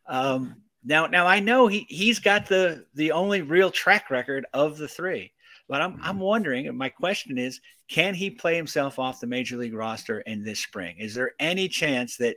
Um, 0.06 0.61
now, 0.84 1.06
now 1.06 1.26
I 1.26 1.40
know 1.40 1.66
he 1.66 1.86
he's 1.88 2.18
got 2.18 2.46
the 2.46 2.86
the 2.94 3.12
only 3.12 3.42
real 3.42 3.70
track 3.70 4.10
record 4.10 4.46
of 4.52 4.78
the 4.78 4.88
three. 4.88 5.32
But 5.68 5.80
I'm, 5.80 5.98
I'm 6.02 6.18
wondering, 6.18 6.66
and 6.66 6.76
my 6.76 6.90
question 6.90 7.38
is, 7.38 7.60
can 7.88 8.14
he 8.14 8.28
play 8.28 8.56
himself 8.56 8.98
off 8.98 9.20
the 9.20 9.26
major 9.26 9.56
league 9.56 9.72
roster 9.72 10.20
in 10.20 10.44
this 10.44 10.60
spring? 10.60 10.96
Is 10.98 11.14
there 11.14 11.32
any 11.38 11.68
chance 11.68 12.18
that, 12.18 12.36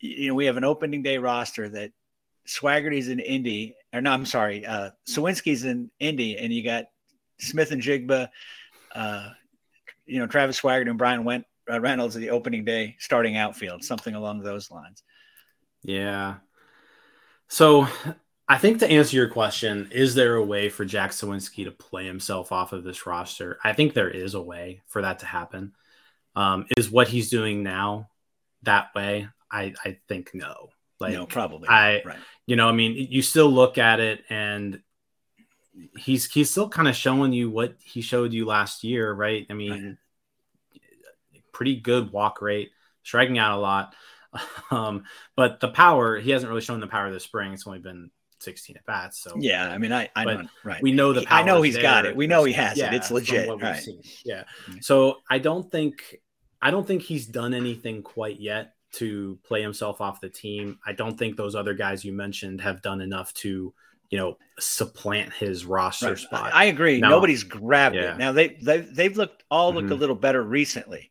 you 0.00 0.28
know, 0.28 0.34
we 0.34 0.46
have 0.46 0.56
an 0.56 0.64
opening 0.64 1.02
day 1.02 1.18
roster 1.18 1.68
that 1.68 1.90
Swaggerty's 2.46 3.08
in 3.08 3.18
Indy, 3.18 3.74
or 3.92 4.00
no, 4.00 4.12
I'm 4.12 4.24
sorry, 4.24 4.64
uh, 4.64 4.90
Suwinski's 5.06 5.64
in 5.64 5.90
Indy, 5.98 6.38
and 6.38 6.50
you 6.50 6.64
got 6.64 6.86
Smith-Njigba, 7.38 8.28
uh, 8.94 9.28
you 10.06 10.18
know, 10.18 10.26
Travis 10.26 10.60
Swaggerty 10.60 10.88
and 10.88 10.96
Bryan 10.96 11.24
Went, 11.24 11.44
uh, 11.70 11.80
Reynolds 11.80 12.16
at 12.16 12.22
the 12.22 12.30
opening 12.30 12.64
day 12.64 12.96
starting 12.98 13.36
outfield, 13.36 13.84
something 13.84 14.14
along 14.14 14.40
those 14.40 14.70
lines. 14.70 15.02
Yeah. 15.82 16.36
So 17.48 17.88
I 18.46 18.58
think 18.58 18.78
to 18.78 18.90
answer 18.90 19.16
your 19.16 19.28
question, 19.28 19.88
is 19.90 20.14
there 20.14 20.36
a 20.36 20.44
way 20.44 20.68
for 20.68 20.84
Jack 20.84 21.10
Suwinski 21.10 21.64
to 21.64 21.70
play 21.70 22.06
himself 22.06 22.52
off 22.52 22.72
of 22.72 22.84
this 22.84 23.06
roster? 23.06 23.58
I 23.64 23.72
think 23.72 23.92
there 23.92 24.10
is 24.10 24.34
a 24.34 24.42
way 24.42 24.82
for 24.86 25.02
that 25.02 25.18
to 25.20 25.26
happen. 25.26 25.72
Um, 26.36 26.66
is 26.76 26.90
what 26.90 27.08
he's 27.08 27.30
doing 27.30 27.62
now 27.62 28.10
that 28.62 28.94
way? 28.94 29.28
I, 29.50 29.74
I 29.84 29.98
think 30.08 30.30
no. 30.34 30.70
Like 31.00 31.14
no, 31.14 31.26
probably. 31.26 31.68
I- 31.68 32.02
right. 32.04 32.18
you 32.46 32.56
know, 32.56 32.68
I 32.68 32.72
mean, 32.72 33.08
you 33.10 33.22
still 33.22 33.50
look 33.50 33.78
at 33.78 34.00
it 34.00 34.24
and 34.28 34.80
he's 35.96 36.26
he's 36.26 36.50
still 36.50 36.68
kind 36.68 36.88
of 36.88 36.96
showing 36.96 37.32
you 37.32 37.50
what 37.50 37.76
he 37.82 38.00
showed 38.00 38.32
you 38.32 38.46
last 38.46 38.82
year, 38.82 39.12
right? 39.12 39.46
I 39.48 39.54
mean, 39.54 39.98
pretty 41.52 41.76
good 41.76 42.12
walk 42.12 42.40
rate, 42.42 42.70
striking 43.02 43.38
out 43.38 43.56
a 43.56 43.60
lot. 43.60 43.94
Um, 44.70 45.04
but 45.36 45.60
the 45.60 45.68
power, 45.68 46.18
he 46.18 46.30
hasn't 46.30 46.48
really 46.50 46.60
shown 46.60 46.80
the 46.80 46.86
power 46.86 47.10
this 47.10 47.24
spring. 47.24 47.52
It's 47.52 47.66
only 47.66 47.78
been 47.78 48.10
16 48.40 48.76
at 48.76 48.84
bats. 48.86 49.18
So 49.22 49.34
Yeah, 49.38 49.68
I 49.68 49.78
mean, 49.78 49.92
I, 49.92 50.10
I 50.14 50.24
know, 50.24 50.42
right. 50.62 50.82
we 50.82 50.92
know 50.92 51.12
the 51.12 51.20
He- 51.20 51.26
I 51.28 51.42
know 51.42 51.62
he's 51.62 51.78
got 51.78 52.04
it. 52.06 52.14
We 52.14 52.26
know 52.26 52.44
he 52.44 52.52
has 52.52 52.78
it. 52.78 52.92
It's 52.92 53.10
legit, 53.10 53.48
right. 53.60 53.82
Yeah. 54.24 54.44
Mm. 54.70 54.84
So 54.84 55.16
I 55.30 55.38
don't 55.38 55.70
think 55.70 56.20
I 56.60 56.70
don't 56.70 56.86
think 56.86 57.02
he's 57.02 57.26
done 57.26 57.54
anything 57.54 58.02
quite 58.02 58.40
yet 58.40 58.74
to 58.94 59.38
play 59.44 59.62
himself 59.62 60.00
off 60.00 60.20
the 60.20 60.28
team. 60.28 60.78
I 60.86 60.92
don't 60.92 61.16
think 61.18 61.36
those 61.36 61.54
other 61.54 61.74
guys 61.74 62.04
you 62.04 62.12
mentioned 62.12 62.60
have 62.62 62.82
done 62.82 63.00
enough 63.00 63.32
to, 63.34 63.72
you 64.10 64.18
know, 64.18 64.38
supplant 64.58 65.32
his 65.34 65.64
roster 65.64 66.08
Right. 66.08 66.18
spot. 66.18 66.50
I 66.54 66.64
agree. 66.66 67.00
No. 67.00 67.10
Nobody's 67.10 67.44
grabbed 67.44 67.96
Yeah. 67.96 68.14
it. 68.14 68.18
Now 68.18 68.32
they 68.32 68.48
they 68.62 68.78
they've 68.80 69.16
looked 69.16 69.44
all 69.50 69.72
look 69.72 69.86
a 69.90 69.94
Mhm. 69.94 69.98
little 69.98 70.16
better 70.16 70.42
recently. 70.42 71.10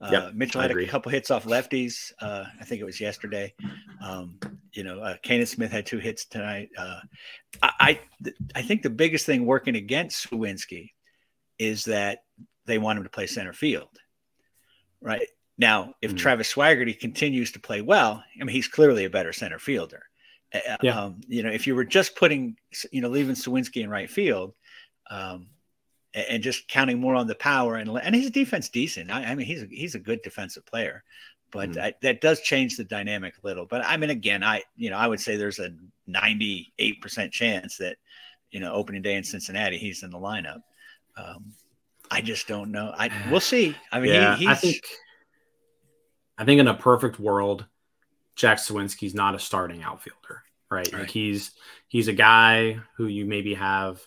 Uh, 0.00 0.08
Yep, 0.12 0.34
Mitchell 0.34 0.60
had 0.60 0.70
a 0.70 0.86
couple 0.86 1.10
hits 1.10 1.30
off 1.30 1.44
lefties. 1.44 2.12
Uh, 2.20 2.44
I 2.60 2.64
think 2.64 2.80
it 2.80 2.84
was 2.84 3.00
yesterday. 3.00 3.52
Um, 4.00 4.38
you 4.72 4.84
know, 4.84 5.00
uh, 5.00 5.16
Canaan 5.22 5.46
Smith 5.46 5.72
had 5.72 5.86
two 5.86 5.98
hits 5.98 6.24
tonight. 6.26 6.68
Uh, 6.78 7.00
I 7.62 7.70
I, 7.80 8.00
th- 8.22 8.36
I 8.54 8.62
think 8.62 8.82
the 8.82 8.90
biggest 8.90 9.26
thing 9.26 9.44
working 9.44 9.74
against 9.76 10.30
Suwinski 10.30 10.90
is 11.58 11.84
that 11.86 12.20
they 12.66 12.78
want 12.78 12.98
him 12.98 13.04
to 13.04 13.10
play 13.10 13.26
center 13.26 13.52
field. 13.52 13.88
Right 15.00 15.26
now, 15.56 15.94
if 16.02 16.12
Mhm. 16.12 16.18
Travis 16.18 16.52
Swaggerty 16.54 16.98
continues 16.98 17.50
to 17.52 17.58
play 17.60 17.80
well, 17.80 18.22
I 18.40 18.44
mean, 18.44 18.54
he's 18.54 18.68
clearly 18.68 19.04
a 19.04 19.10
better 19.10 19.32
center 19.32 19.58
fielder. 19.58 20.02
Uh, 20.54 20.76
Yeah. 20.82 21.00
Um, 21.00 21.20
you 21.26 21.42
know, 21.42 21.50
if 21.50 21.66
you 21.66 21.74
were 21.74 21.84
just 21.84 22.14
putting, 22.14 22.56
you 22.92 23.00
know, 23.00 23.08
leaving 23.08 23.34
Suwinski 23.34 23.82
in 23.82 23.90
right 23.90 24.08
field, 24.08 24.54
um, 25.10 25.48
and 26.28 26.42
just 26.42 26.68
counting 26.68 26.98
more 27.00 27.14
on 27.14 27.26
the 27.26 27.34
power 27.34 27.76
and 27.76 27.90
and 27.90 28.14
his 28.14 28.30
defense 28.30 28.68
decent. 28.68 29.10
I, 29.10 29.24
I 29.24 29.34
mean, 29.34 29.46
he's 29.46 29.62
a, 29.62 29.66
he's 29.66 29.94
a 29.94 30.00
good 30.00 30.22
defensive 30.22 30.66
player, 30.66 31.04
but 31.50 31.70
Mhm. 31.70 31.80
I, 31.80 31.94
that 32.02 32.20
does 32.20 32.40
change 32.40 32.76
the 32.76 32.84
dynamic 32.84 33.34
a 33.38 33.46
little. 33.46 33.66
But 33.66 33.84
I 33.84 33.96
mean, 33.96 34.10
again, 34.10 34.42
I 34.42 34.62
you 34.76 34.90
know 34.90 34.96
I 34.96 35.06
would 35.06 35.20
say 35.20 35.36
there's 35.36 35.58
a 35.58 35.70
98 36.06 37.00
percent 37.00 37.32
chance 37.32 37.76
that 37.78 37.96
you 38.50 38.60
know 38.60 38.72
opening 38.72 39.02
day 39.02 39.14
in 39.14 39.24
Cincinnati 39.24 39.78
he's 39.78 40.02
in 40.02 40.10
the 40.10 40.18
lineup. 40.18 40.62
Um, 41.16 41.52
I 42.10 42.20
just 42.20 42.46
don't 42.48 42.72
know. 42.72 42.92
I 42.96 43.10
we'll 43.30 43.40
see. 43.40 43.74
I 43.92 44.00
mean, 44.00 44.12
yeah, 44.12 44.34
he, 44.36 44.46
he's 44.46 44.48
I 44.48 44.54
think 44.54 44.84
I 46.38 46.44
think 46.44 46.60
in 46.60 46.68
a 46.68 46.74
perfect 46.74 47.18
world, 47.18 47.66
Jack 48.36 48.58
Suwinski's 48.58 49.14
not 49.14 49.34
a 49.34 49.38
starting 49.38 49.82
outfielder, 49.82 50.42
right? 50.70 50.90
Like 50.92 51.10
he's 51.10 51.52
he's 51.88 52.08
a 52.08 52.12
guy 52.12 52.78
who 52.96 53.06
you 53.06 53.26
maybe 53.26 53.54
have 53.54 54.00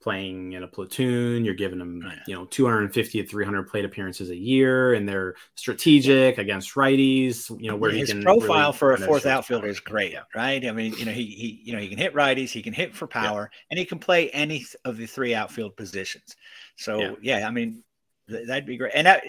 playing 0.00 0.52
in 0.52 0.62
a 0.62 0.68
platoon. 0.68 1.44
You're 1.44 1.54
giving 1.54 1.80
him, 1.80 2.00
Right. 2.00 2.18
you 2.26 2.34
know, 2.34 2.44
250 2.46 3.22
to 3.22 3.28
300 3.28 3.64
plate 3.68 3.84
appearances 3.84 4.30
a 4.30 4.36
year, 4.36 4.94
and 4.94 5.08
they're 5.08 5.34
strategic 5.54 6.38
against 6.38 6.74
righties. 6.74 7.50
You 7.60 7.70
know, 7.70 7.76
where 7.76 7.90
he 7.90 8.00
his 8.00 8.14
profile 8.14 8.68
really 8.68 8.72
for 8.78 8.92
a 8.92 8.98
fourth 8.98 9.26
outfielder 9.26 9.62
power. 9.64 9.70
is 9.70 9.80
great, 9.80 10.12
Yeah. 10.12 10.22
right? 10.34 10.64
I 10.64 10.72
mean, 10.72 10.94
you 10.96 11.04
know, 11.04 11.12
he 11.12 11.24
he 11.26 11.60
you 11.64 11.72
know 11.72 11.78
he 11.80 11.88
can 11.88 11.98
hit 11.98 12.14
righties, 12.14 12.50
he 12.50 12.62
can 12.62 12.72
hit 12.72 12.94
for 12.94 13.06
power, 13.06 13.50
and 13.70 13.78
he 13.78 13.84
can 13.84 13.98
play 13.98 14.30
any 14.30 14.64
of 14.84 14.96
the 14.96 15.06
three 15.06 15.34
outfield 15.34 15.76
positions. 15.76 16.36
So 16.76 17.00
Yeah. 17.00 17.14
yeah, 17.40 17.48
I 17.48 17.50
mean, 17.50 17.82
th- 18.28 18.46
that'd 18.46 18.66
be 18.66 18.76
great. 18.76 18.92
And 18.94 19.06
that, 19.06 19.24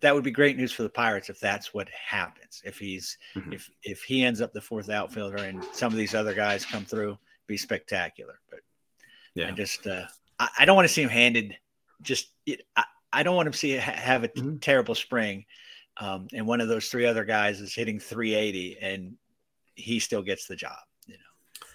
that 0.00 0.12
would 0.14 0.24
be 0.24 0.32
great 0.32 0.56
news 0.56 0.72
for 0.72 0.82
the 0.82 0.88
Pirates 0.90 1.30
if 1.30 1.38
that's 1.38 1.72
what 1.72 1.88
happens. 1.90 2.60
If 2.64 2.76
he's 2.78 3.16
Mhm. 3.36 3.54
if 3.54 3.70
if 3.84 4.02
he 4.02 4.24
ends 4.24 4.40
up 4.40 4.52
the 4.52 4.60
fourth 4.60 4.90
outfielder 4.90 5.36
and 5.36 5.62
some 5.72 5.92
of 5.92 5.96
these 5.98 6.14
other 6.14 6.34
guys 6.34 6.66
come 6.66 6.84
through, 6.84 7.16
be 7.46 7.56
spectacular. 7.56 8.40
But 8.50 8.60
Yeah. 9.34 9.48
I 9.48 9.50
just 9.52 9.86
uh, 9.86 10.04
I, 10.38 10.48
I 10.60 10.64
don't 10.64 10.76
want 10.76 10.86
to 10.88 10.92
see 10.92 11.02
him 11.02 11.08
handed. 11.08 11.56
Just 12.02 12.28
it, 12.46 12.62
I, 12.76 12.84
I 13.12 13.22
don't 13.22 13.36
want 13.36 13.46
him 13.46 13.52
to 13.52 13.58
see 13.58 13.76
ha- 13.76 13.92
have 13.92 14.24
a 14.24 14.28
Mhm. 14.28 14.60
terrible 14.60 14.94
spring, 14.94 15.44
um, 15.98 16.28
and 16.32 16.46
one 16.46 16.60
of 16.60 16.68
those 16.68 16.88
three 16.88 17.06
other 17.06 17.24
guys 17.24 17.60
is 17.60 17.74
hitting 17.74 17.98
380 17.98 18.78
and 18.80 19.16
he 19.74 19.98
still 19.98 20.22
gets 20.22 20.46
the 20.46 20.56
job. 20.56 20.76
You 21.06 21.14
know, 21.14 21.66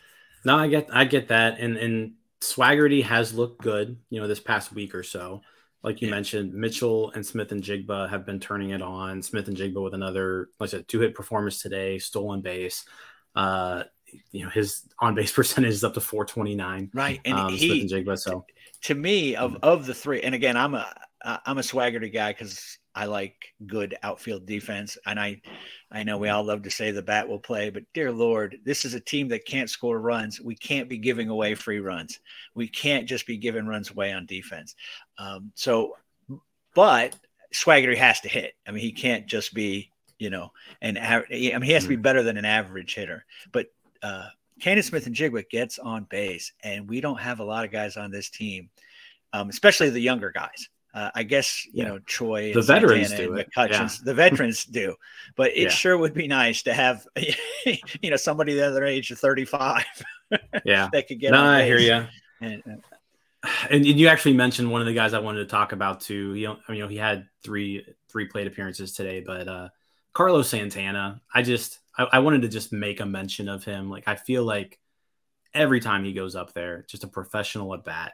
No, 0.54 0.58
I 0.58 0.68
get 0.68 0.90
I 0.92 1.06
get 1.06 1.28
that, 1.30 1.60
and 1.60 1.78
and 1.78 2.14
Swaggerty 2.42 3.04
has 3.04 3.34
looked 3.34 3.62
good, 3.62 3.98
you 4.10 4.20
know, 4.22 4.28
this 4.28 4.40
past 4.40 4.72
week 4.74 4.94
or 4.94 5.04
so. 5.04 5.42
Like 5.84 6.02
you 6.02 6.08
Yeah. 6.10 6.16
mentioned, 6.16 6.54
Mitchell 6.54 7.12
and 7.12 7.26
Smith-Njigba 7.26 8.10
have 8.10 8.26
been 8.26 8.40
turning 8.40 8.72
it 8.72 8.82
on. 8.82 9.22
Smith-Njigba 9.22 9.82
with 9.84 9.94
another, 9.94 10.50
like 10.60 10.68
I 10.68 10.72
said, 10.72 10.88
two 10.88 11.00
hit 11.00 11.16
performance 11.16 11.62
today, 11.62 11.98
stolen 12.00 12.42
base. 12.42 12.84
Uh, 13.36 13.84
you 14.32 14.44
know, 14.44 14.50
his 14.50 14.84
on 15.00 15.16
base 15.16 15.32
percentage 15.34 15.74
is 15.74 15.84
up 15.84 15.94
to 15.96 16.02
429. 16.02 16.92
right? 16.94 17.22
And 17.26 17.38
Um, 17.38 17.54
he 17.54 17.82
and 17.82 17.90
Jigba. 17.90 18.18
So 18.18 18.46
to 18.84 18.96
me 18.96 19.36
of 19.36 19.58
of 19.64 19.86
the 19.86 19.94
three 19.94 20.22
and 20.22 20.36
again 20.36 20.56
i'm 20.56 20.76
a 20.76 20.88
I'm 21.46 21.58
a 21.58 21.62
swaggerty 21.62 22.14
guy 22.14 22.32
because 22.32 22.78
i 22.94 23.06
like 23.06 23.54
good 23.66 23.98
outfield 24.04 24.46
defense 24.46 24.98
and 25.06 25.20
i 25.20 25.42
i 25.92 26.04
know 26.04 26.18
we 26.18 26.30
all 26.30 26.44
love 26.44 26.62
to 26.64 26.72
say 26.72 26.92
the 26.92 27.02
bat 27.02 27.28
will 27.28 27.40
play 27.40 27.70
but 27.70 27.84
dear 27.94 28.12
lord 28.12 28.58
this 28.64 28.86
is 28.86 28.94
a 28.94 29.00
team 29.00 29.28
that 29.30 29.46
can't 29.46 29.70
score 29.70 30.00
runs 30.00 30.40
we 30.40 30.56
can't 30.56 30.90
be 30.90 30.98
giving 30.98 31.30
away 31.30 31.56
free 31.56 31.80
runs 31.80 32.20
we 32.54 32.68
can't 32.68 33.08
just 33.08 33.26
be 33.26 33.38
giving 33.38 33.66
runs 33.66 33.90
away 33.90 34.14
on 34.14 34.26
defense 34.26 34.76
um, 35.18 35.52
so 35.56 35.96
but 36.76 37.16
swaggerty 37.54 37.98
has 37.98 38.22
to 38.22 38.30
hit 38.30 38.54
i 38.68 38.72
mean 38.72 38.82
he 38.82 38.92
can't 38.92 39.26
just 39.26 39.54
be 39.54 39.92
you 40.20 40.30
know 40.30 40.52
an 40.82 40.98
av- 40.98 41.26
i 41.32 41.36
mean 41.36 41.62
he 41.64 41.72
has 41.72 41.84
to 41.84 41.90
be 41.90 41.96
better 41.96 42.24
than 42.24 42.38
an 42.38 42.46
average 42.46 42.94
hitter 42.94 43.26
but 43.52 43.68
uh 44.04 44.28
Canaan 44.60 44.84
Smith 44.84 45.06
and 45.06 45.16
Jigwick 45.16 45.50
gets 45.50 45.78
on 45.78 46.06
base, 46.06 46.52
and 46.64 46.90
we 46.90 47.00
don't 47.02 47.20
have 47.20 47.40
a 47.40 47.44
lot 47.44 47.64
of 47.64 47.72
guys 47.72 47.96
on 47.96 48.10
this 48.10 48.30
team, 48.30 48.70
um, 49.34 49.50
especially 49.50 49.90
the 49.92 50.00
younger 50.00 50.32
guys. 50.32 50.70
Uh, 50.94 51.12
I 51.14 51.22
guess 51.24 51.64
you 51.66 51.84
Yeah. 51.84 51.90
know 51.90 52.00
Troy, 52.00 52.54
The 52.54 52.62
veterans 52.64 53.10
Santana 53.10 53.28
do 53.30 53.34
it. 53.36 53.48
McCutcheons. 53.56 54.04
The 54.04 54.14
veterans 54.16 54.66
do, 54.66 54.96
but 55.36 55.52
it 55.52 55.64
Yeah. 55.64 55.70
sure 55.70 55.96
would 55.98 56.14
be 56.16 56.28
nice 56.28 56.64
to 56.64 56.74
have 56.74 57.06
you 58.02 58.10
know 58.10 58.16
somebody 58.16 58.54
the 58.56 58.66
other 58.66 58.84
age 58.84 59.12
of 59.12 59.20
thirty-five 59.20 59.86
yeah, 60.66 60.90
that 60.92 61.08
could 61.08 61.20
get. 61.20 61.32
no, 61.32 61.40
on 61.42 61.46
I 61.46 61.66
hear 61.66 61.78
you. 61.80 62.08
And, 62.42 62.64
uh, 62.66 63.50
And 63.70 63.86
you 63.86 64.08
actually 64.08 64.34
mentioned 64.34 64.72
one 64.72 64.82
of 64.82 64.88
the 64.88 64.94
guys 64.94 65.14
I 65.14 65.20
wanted 65.20 65.40
to 65.40 65.46
talk 65.46 65.72
about 65.72 66.02
too. 66.02 66.34
He, 66.34 66.48
I 66.48 66.56
you 66.70 66.80
know, 66.80 66.88
he 66.88 66.98
had 66.98 67.28
three 67.44 67.86
three 68.10 68.26
plate 68.26 68.48
appearances 68.48 68.94
today, 68.94 69.22
but 69.22 69.48
uh, 69.48 69.70
Carlos 70.14 70.50
Santana, 70.50 71.22
I 71.34 71.44
just 71.44 71.80
I, 71.98 72.04
I 72.14 72.20
wanted 72.20 72.44
to 72.44 72.48
just 72.50 72.72
make 72.72 73.00
a 73.00 73.06
mention 73.06 73.50
of 73.50 73.64
him. 73.64 73.90
Like 73.90 74.08
I 74.08 74.16
feel 74.16 74.44
like 74.44 74.80
every 75.54 75.80
time 75.80 76.04
he 76.04 76.14
goes 76.14 76.36
up 76.36 76.54
there, 76.54 76.86
just 76.88 77.04
a 77.04 77.08
professional 77.08 77.74
at 77.74 77.84
bat. 77.84 78.14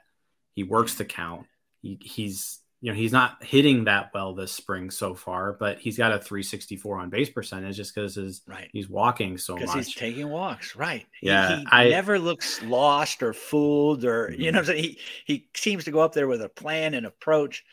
He 0.54 0.63
works 0.63 0.96
the 0.96 1.06
count. 1.06 1.48
He, 1.82 2.00
he's 2.02 2.60
you 2.80 2.91
know 2.91 2.98
he's 2.98 3.13
not 3.13 3.41
hitting 3.43 3.86
that 3.86 4.12
well 4.13 4.36
this 4.36 4.52
spring 4.52 4.91
so 4.91 5.15
far, 5.15 5.54
but 5.54 5.80
he's 5.80 5.98
got 5.98 6.12
a 6.12 6.19
364 6.19 7.00
on 7.00 7.10
base 7.10 7.30
percentage 7.30 7.78
just 7.78 7.96
because 7.96 8.15
his 8.15 8.41
right. 8.46 8.69
he's 8.74 8.89
walking 8.89 9.38
so 9.38 9.56
much. 9.56 9.74
he's 9.74 9.96
taking 9.96 10.30
walks, 10.30 10.76
right? 10.76 11.06
Yeah, 11.22 11.60
he, 11.60 11.65
I- 11.72 11.89
never 11.89 12.19
looks 12.19 12.62
lost 12.63 13.24
or 13.24 13.34
fooled, 13.34 14.04
or 14.06 14.32
you 14.38 14.52
Mhm. 14.52 14.54
know, 14.54 14.60
what 14.60 14.69
I'm 14.69 14.76
saying? 14.76 14.84
he 14.84 15.00
he 15.26 15.48
seems 15.56 15.86
to 15.86 15.91
go 15.91 16.02
up 16.02 16.13
there 16.13 16.28
with 16.28 16.41
a 16.41 16.50
plan 16.50 16.93
and 16.93 17.06
approach. 17.06 17.63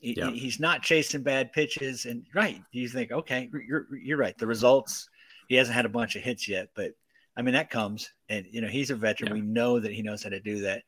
He, 0.00 0.14
Yeah. 0.16 0.30
He's 0.30 0.60
not 0.60 0.82
chasing 0.82 1.22
bad 1.22 1.52
pitches, 1.52 2.04
and 2.04 2.24
right, 2.34 2.62
you 2.70 2.88
think, 2.88 3.10
okay, 3.10 3.50
you're 3.66 3.86
you're 4.00 4.18
right. 4.18 4.36
The 4.38 4.46
results, 4.46 5.08
he 5.48 5.56
hasn't 5.56 5.74
had 5.74 5.86
a 5.86 5.90
bunch 5.90 6.14
of 6.16 6.22
hits 6.22 6.46
yet, 6.48 6.68
but 6.74 6.92
I 7.36 7.42
mean 7.42 7.54
that 7.54 7.70
comes, 7.70 8.12
and 8.28 8.46
you 8.50 8.60
know 8.60 8.68
he's 8.68 8.90
a 8.90 8.96
veteran. 8.96 9.28
Yeah. 9.28 9.34
We 9.34 9.40
know 9.40 9.80
that 9.80 9.92
he 9.92 10.02
knows 10.02 10.22
how 10.22 10.30
to 10.30 10.40
do 10.40 10.60
that, 10.62 10.82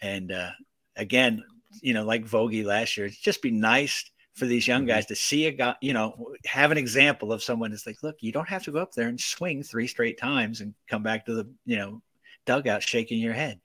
and 0.00 0.32
uh, 0.32 0.50
again, 0.96 1.44
you 1.80 1.92
know, 1.94 2.04
like 2.04 2.24
Vogie 2.24 2.64
last 2.64 2.96
year, 2.96 3.06
it's 3.06 3.16
just 3.18 3.42
be 3.42 3.50
nice 3.50 4.10
for 4.34 4.46
these 4.46 4.66
young 4.66 4.84
Mhm. 4.84 4.88
guys 4.88 5.06
to 5.06 5.14
see 5.14 5.46
a 5.46 5.52
guy, 5.52 5.76
you 5.80 5.92
know, 5.92 6.34
have 6.44 6.72
an 6.72 6.78
example 6.78 7.32
of 7.32 7.42
someone 7.42 7.70
that's 7.70 7.86
like, 7.86 8.02
look, 8.02 8.16
you 8.20 8.32
don't 8.32 8.48
have 8.48 8.64
to 8.64 8.72
go 8.72 8.80
up 8.80 8.92
there 8.92 9.06
and 9.08 9.20
swing 9.20 9.62
three 9.62 9.86
straight 9.86 10.18
times 10.18 10.60
and 10.60 10.74
come 10.88 11.04
back 11.04 11.24
to 11.26 11.34
the, 11.34 11.48
you 11.64 11.76
know, 11.76 12.02
dugout 12.44 12.82
shaking 12.82 13.20
your 13.20 13.32
head. 13.32 13.60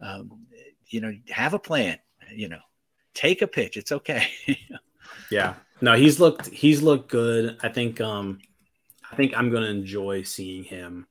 Um, 0.00 0.46
you 0.86 1.00
know, 1.00 1.12
have 1.30 1.54
a 1.54 1.58
plan, 1.58 1.98
you 2.32 2.48
know, 2.48 2.60
take 3.14 3.42
a 3.42 3.46
pitch. 3.48 3.76
It's 3.76 3.92
okay. 3.92 4.28
Yeah. 5.30 5.54
No, 5.80 5.94
he's 5.94 6.20
looked 6.20 6.46
he's 6.48 6.82
looked 6.82 7.10
good. 7.10 7.58
I 7.62 7.68
think 7.68 8.00
um 8.00 8.38
I 9.12 9.16
think 9.16 9.34
I'm 9.36 9.50
gonna 9.52 9.66
enjoy 9.66 10.22
seeing 10.22 10.64
him 10.64 11.06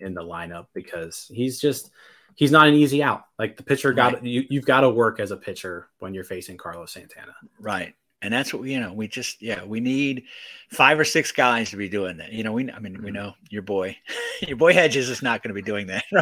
in 0.00 0.12
the 0.14 0.22
lineup 0.22 0.66
because 0.74 1.30
he's 1.32 1.60
just 1.60 1.90
he's 2.34 2.50
not 2.50 2.66
an 2.66 2.74
easy 2.74 3.02
out. 3.02 3.24
Like 3.38 3.56
the 3.56 3.62
pitcher 3.62 3.92
got 3.92 4.14
Right. 4.14 4.24
you 4.24 4.44
you've 4.50 4.66
got 4.66 4.80
to 4.80 4.90
work 4.90 5.20
as 5.20 5.30
a 5.30 5.36
pitcher 5.36 5.88
when 6.00 6.14
you're 6.14 6.24
facing 6.24 6.56
Carlos 6.56 6.92
Santana. 6.92 7.34
right. 7.60 7.94
And 8.22 8.32
that's 8.32 8.54
what 8.54 8.62
we, 8.62 8.72
you 8.72 8.80
know, 8.80 8.90
we 8.94 9.06
just, 9.06 9.42
yeah, 9.42 9.64
we 9.64 9.80
need 9.80 10.24
five 10.70 10.98
or 10.98 11.04
six 11.04 11.30
guys 11.30 11.68
to 11.72 11.76
be 11.76 11.90
doing 11.90 12.16
that. 12.16 12.32
You 12.32 12.42
know, 12.42 12.52
we, 12.52 12.70
I 12.72 12.78
mean, 12.78 13.02
we 13.02 13.10
Mhm. 13.10 13.14
know 13.14 13.34
your 13.50 13.60
boy, 13.60 13.98
your 14.48 14.56
boy 14.56 14.72
Hedges 14.72 15.10
is 15.10 15.20
not 15.20 15.42
going 15.42 15.54
to 15.54 15.54
be 15.54 15.60
doing 15.62 15.88
that. 15.88 16.04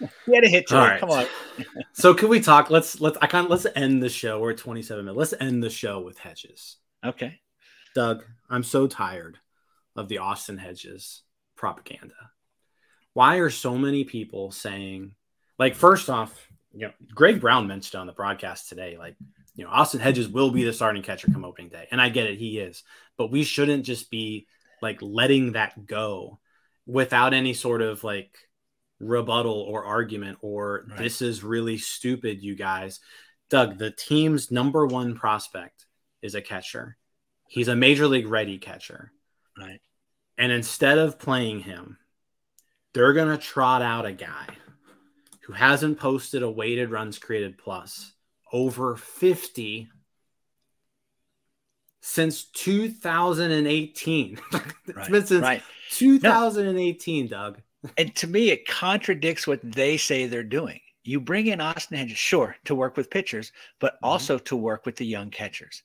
Right. 0.00 0.10
he 0.26 0.34
had 0.34 0.42
a 0.42 0.48
hit 0.48 0.66
today. 0.66 0.80
Right. 0.80 1.00
Come 1.00 1.10
on. 1.10 1.26
So 1.92 2.12
can 2.12 2.28
we 2.28 2.40
talk? 2.40 2.70
Let's 2.70 3.00
let's 3.00 3.16
I 3.22 3.28
kind 3.28 3.44
of 3.44 3.50
let's 3.52 3.66
end 3.76 4.02
the 4.02 4.08
show. 4.08 4.40
We're 4.40 4.50
at 4.50 4.58
27 4.58 5.04
minutes. 5.04 5.16
Let's 5.16 5.34
end 5.40 5.62
the 5.62 5.70
show 5.70 6.00
with 6.00 6.18
Hedges. 6.18 6.78
Okay. 7.04 7.38
Doug, 7.94 8.24
I'm 8.50 8.64
so 8.64 8.88
tired 8.88 9.38
of 9.96 10.08
the 10.08 10.18
Austin 10.18 10.58
Hedges 10.58 11.22
propaganda. 11.56 12.14
Why 13.12 13.36
are 13.36 13.50
so 13.50 13.76
many 13.76 14.04
people 14.04 14.50
saying, 14.50 15.14
like, 15.58 15.74
first 15.74 16.08
off, 16.08 16.48
you 16.72 16.86
know, 16.86 16.92
Greg 17.14 17.40
Brown 17.40 17.66
mentioned 17.66 18.00
on 18.00 18.06
the 18.06 18.12
broadcast 18.12 18.68
today, 18.68 18.96
like, 18.98 19.16
you 19.54 19.64
know, 19.64 19.70
Austin 19.70 20.00
Hedges 20.00 20.28
will 20.28 20.50
be 20.50 20.64
the 20.64 20.72
starting 20.72 21.02
catcher 21.02 21.28
come 21.30 21.44
opening 21.44 21.68
day. 21.68 21.86
And 21.90 22.00
I 22.00 22.08
get 22.08 22.26
it, 22.26 22.38
he 22.38 22.58
is. 22.58 22.82
But 23.18 23.30
we 23.30 23.44
shouldn't 23.44 23.84
just 23.84 24.10
be 24.10 24.46
like 24.80 24.98
letting 25.02 25.52
that 25.52 25.86
go 25.86 26.40
without 26.86 27.34
any 27.34 27.52
sort 27.52 27.82
of 27.82 28.02
like 28.02 28.34
rebuttal 28.98 29.52
or 29.52 29.84
argument 29.84 30.38
or 30.40 30.86
Right. 30.88 30.98
this 30.98 31.20
is 31.20 31.44
really 31.44 31.76
stupid, 31.76 32.42
you 32.42 32.54
guys. 32.54 33.00
Doug, 33.50 33.76
the 33.76 33.90
team's 33.90 34.50
number 34.50 34.86
one 34.86 35.14
prospect 35.14 35.84
is 36.22 36.34
a 36.34 36.40
catcher. 36.40 36.96
He's 37.48 37.68
a 37.68 37.76
major 37.76 38.06
league 38.06 38.28
ready 38.28 38.56
catcher. 38.58 39.12
Right. 39.58 39.80
And 40.38 40.50
instead 40.52 40.98
of 40.98 41.18
playing 41.18 41.60
him, 41.60 41.98
they're 42.94 43.12
going 43.12 43.36
to 43.36 43.42
trot 43.42 43.82
out 43.82 44.06
a 44.06 44.12
guy 44.12 44.46
who 45.42 45.52
hasn't 45.52 45.98
posted 45.98 46.42
a 46.42 46.50
weighted 46.50 46.90
runs 46.90 47.18
created 47.18 47.58
plus 47.58 48.12
over 48.52 48.96
50 48.96 49.88
since 52.00 52.44
2018. 52.44 54.38
it's 54.52 54.96
Right. 54.96 55.10
been 55.10 55.26
since 55.26 55.42
right. 55.42 55.62
2018, 55.90 57.28
Doug. 57.28 57.60
and 57.96 58.14
to 58.16 58.26
me, 58.26 58.50
it 58.50 58.66
contradicts 58.66 59.46
what 59.46 59.60
they 59.62 59.96
say 59.96 60.26
they're 60.26 60.42
doing. 60.42 60.80
You 61.04 61.20
bring 61.20 61.46
in 61.48 61.60
Austin 61.60 61.96
Hedges, 61.98 62.16
sure, 62.18 62.56
to 62.64 62.74
work 62.74 62.96
with 62.96 63.10
pitchers, 63.10 63.52
but 63.80 63.94
Mhm. 63.94 63.98
also 64.04 64.38
to 64.38 64.56
work 64.56 64.86
with 64.86 64.96
the 64.96 65.06
young 65.06 65.30
catchers. 65.30 65.82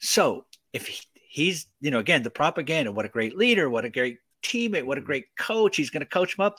So 0.00 0.46
if 0.72 0.86
he, 0.88 1.00
he's, 1.28 1.66
you 1.80 1.90
know, 1.90 1.98
again, 1.98 2.22
the 2.22 2.30
propaganda, 2.30 2.92
what 2.92 3.04
a 3.06 3.10
great 3.10 3.36
leader, 3.36 3.68
what 3.68 3.84
a 3.84 3.90
great 3.90 4.18
teammate, 4.42 4.84
what 4.84 4.98
a 4.98 5.02
great 5.02 5.26
coach, 5.38 5.76
he's 5.76 5.90
going 5.90 6.00
to 6.00 6.06
coach 6.06 6.36
him 6.38 6.44
up. 6.44 6.58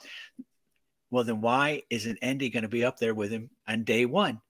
Well, 1.10 1.24
then 1.24 1.40
why 1.40 1.82
isn't 1.90 2.18
Endy 2.20 2.50
going 2.50 2.62
to 2.62 2.68
be 2.68 2.84
up 2.84 2.98
there 2.98 3.14
with 3.14 3.30
him 3.30 3.50
on 3.66 3.84
day 3.84 4.04
one? 4.04 4.40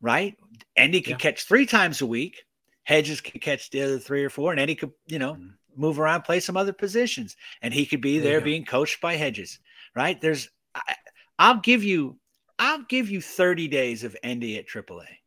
Right? 0.00 0.36
Endy 0.76 1.02
can 1.02 1.12
Yeah. 1.12 1.18
catch 1.18 1.44
three 1.44 1.66
times 1.66 2.00
a 2.00 2.06
week. 2.06 2.44
Hedges 2.84 3.20
can 3.20 3.40
catch 3.40 3.70
the 3.70 3.82
other 3.82 3.98
three 3.98 4.24
or 4.24 4.30
four, 4.30 4.50
and 4.50 4.60
Endy 4.60 4.74
could, 4.74 4.92
you 5.06 5.18
know, 5.18 5.34
Mhm. 5.34 5.54
move 5.76 6.00
around, 6.00 6.22
play 6.22 6.40
some 6.40 6.56
other 6.56 6.72
positions, 6.72 7.36
and 7.60 7.74
he 7.74 7.84
could 7.84 8.00
be 8.00 8.18
There 8.18 8.32
there 8.32 8.40
being 8.40 8.64
coached 8.64 9.00
by 9.00 9.16
Hedges. 9.16 9.58
Right? 9.94 10.20
There's, 10.20 10.48
I, 10.74 10.96
I'll 11.38 11.60
give 11.60 11.84
you, 11.84 12.18
I'll 12.58 12.82
give 12.84 13.10
you 13.10 13.20
30 13.20 13.68
days 13.68 14.04
of 14.04 14.16
Endy 14.22 14.56
at 14.58 14.66
AAA. 14.66 15.19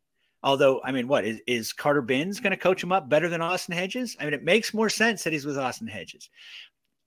Although, 0.44 0.82
I 0.84 0.92
mean, 0.92 1.08
what 1.08 1.24
is, 1.24 1.40
is 1.46 1.72
Carter 1.72 2.02
Binns 2.02 2.38
going 2.38 2.50
to 2.50 2.56
coach 2.58 2.82
him 2.82 2.92
up 2.92 3.08
better 3.08 3.30
than 3.30 3.40
Austin 3.40 3.74
Hedges? 3.74 4.14
I 4.20 4.24
mean, 4.24 4.34
it 4.34 4.44
makes 4.44 4.74
more 4.74 4.90
sense 4.90 5.24
that 5.24 5.32
he's 5.32 5.46
with 5.46 5.56
Austin 5.56 5.88
Hedges. 5.88 6.28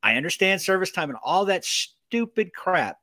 I 0.02 0.16
understand 0.16 0.60
service 0.60 0.90
time 0.90 1.12
and 1.12 1.20
all 1.24 1.46
that 1.46 1.64
stupid 1.64 2.52
crap. 2.52 2.98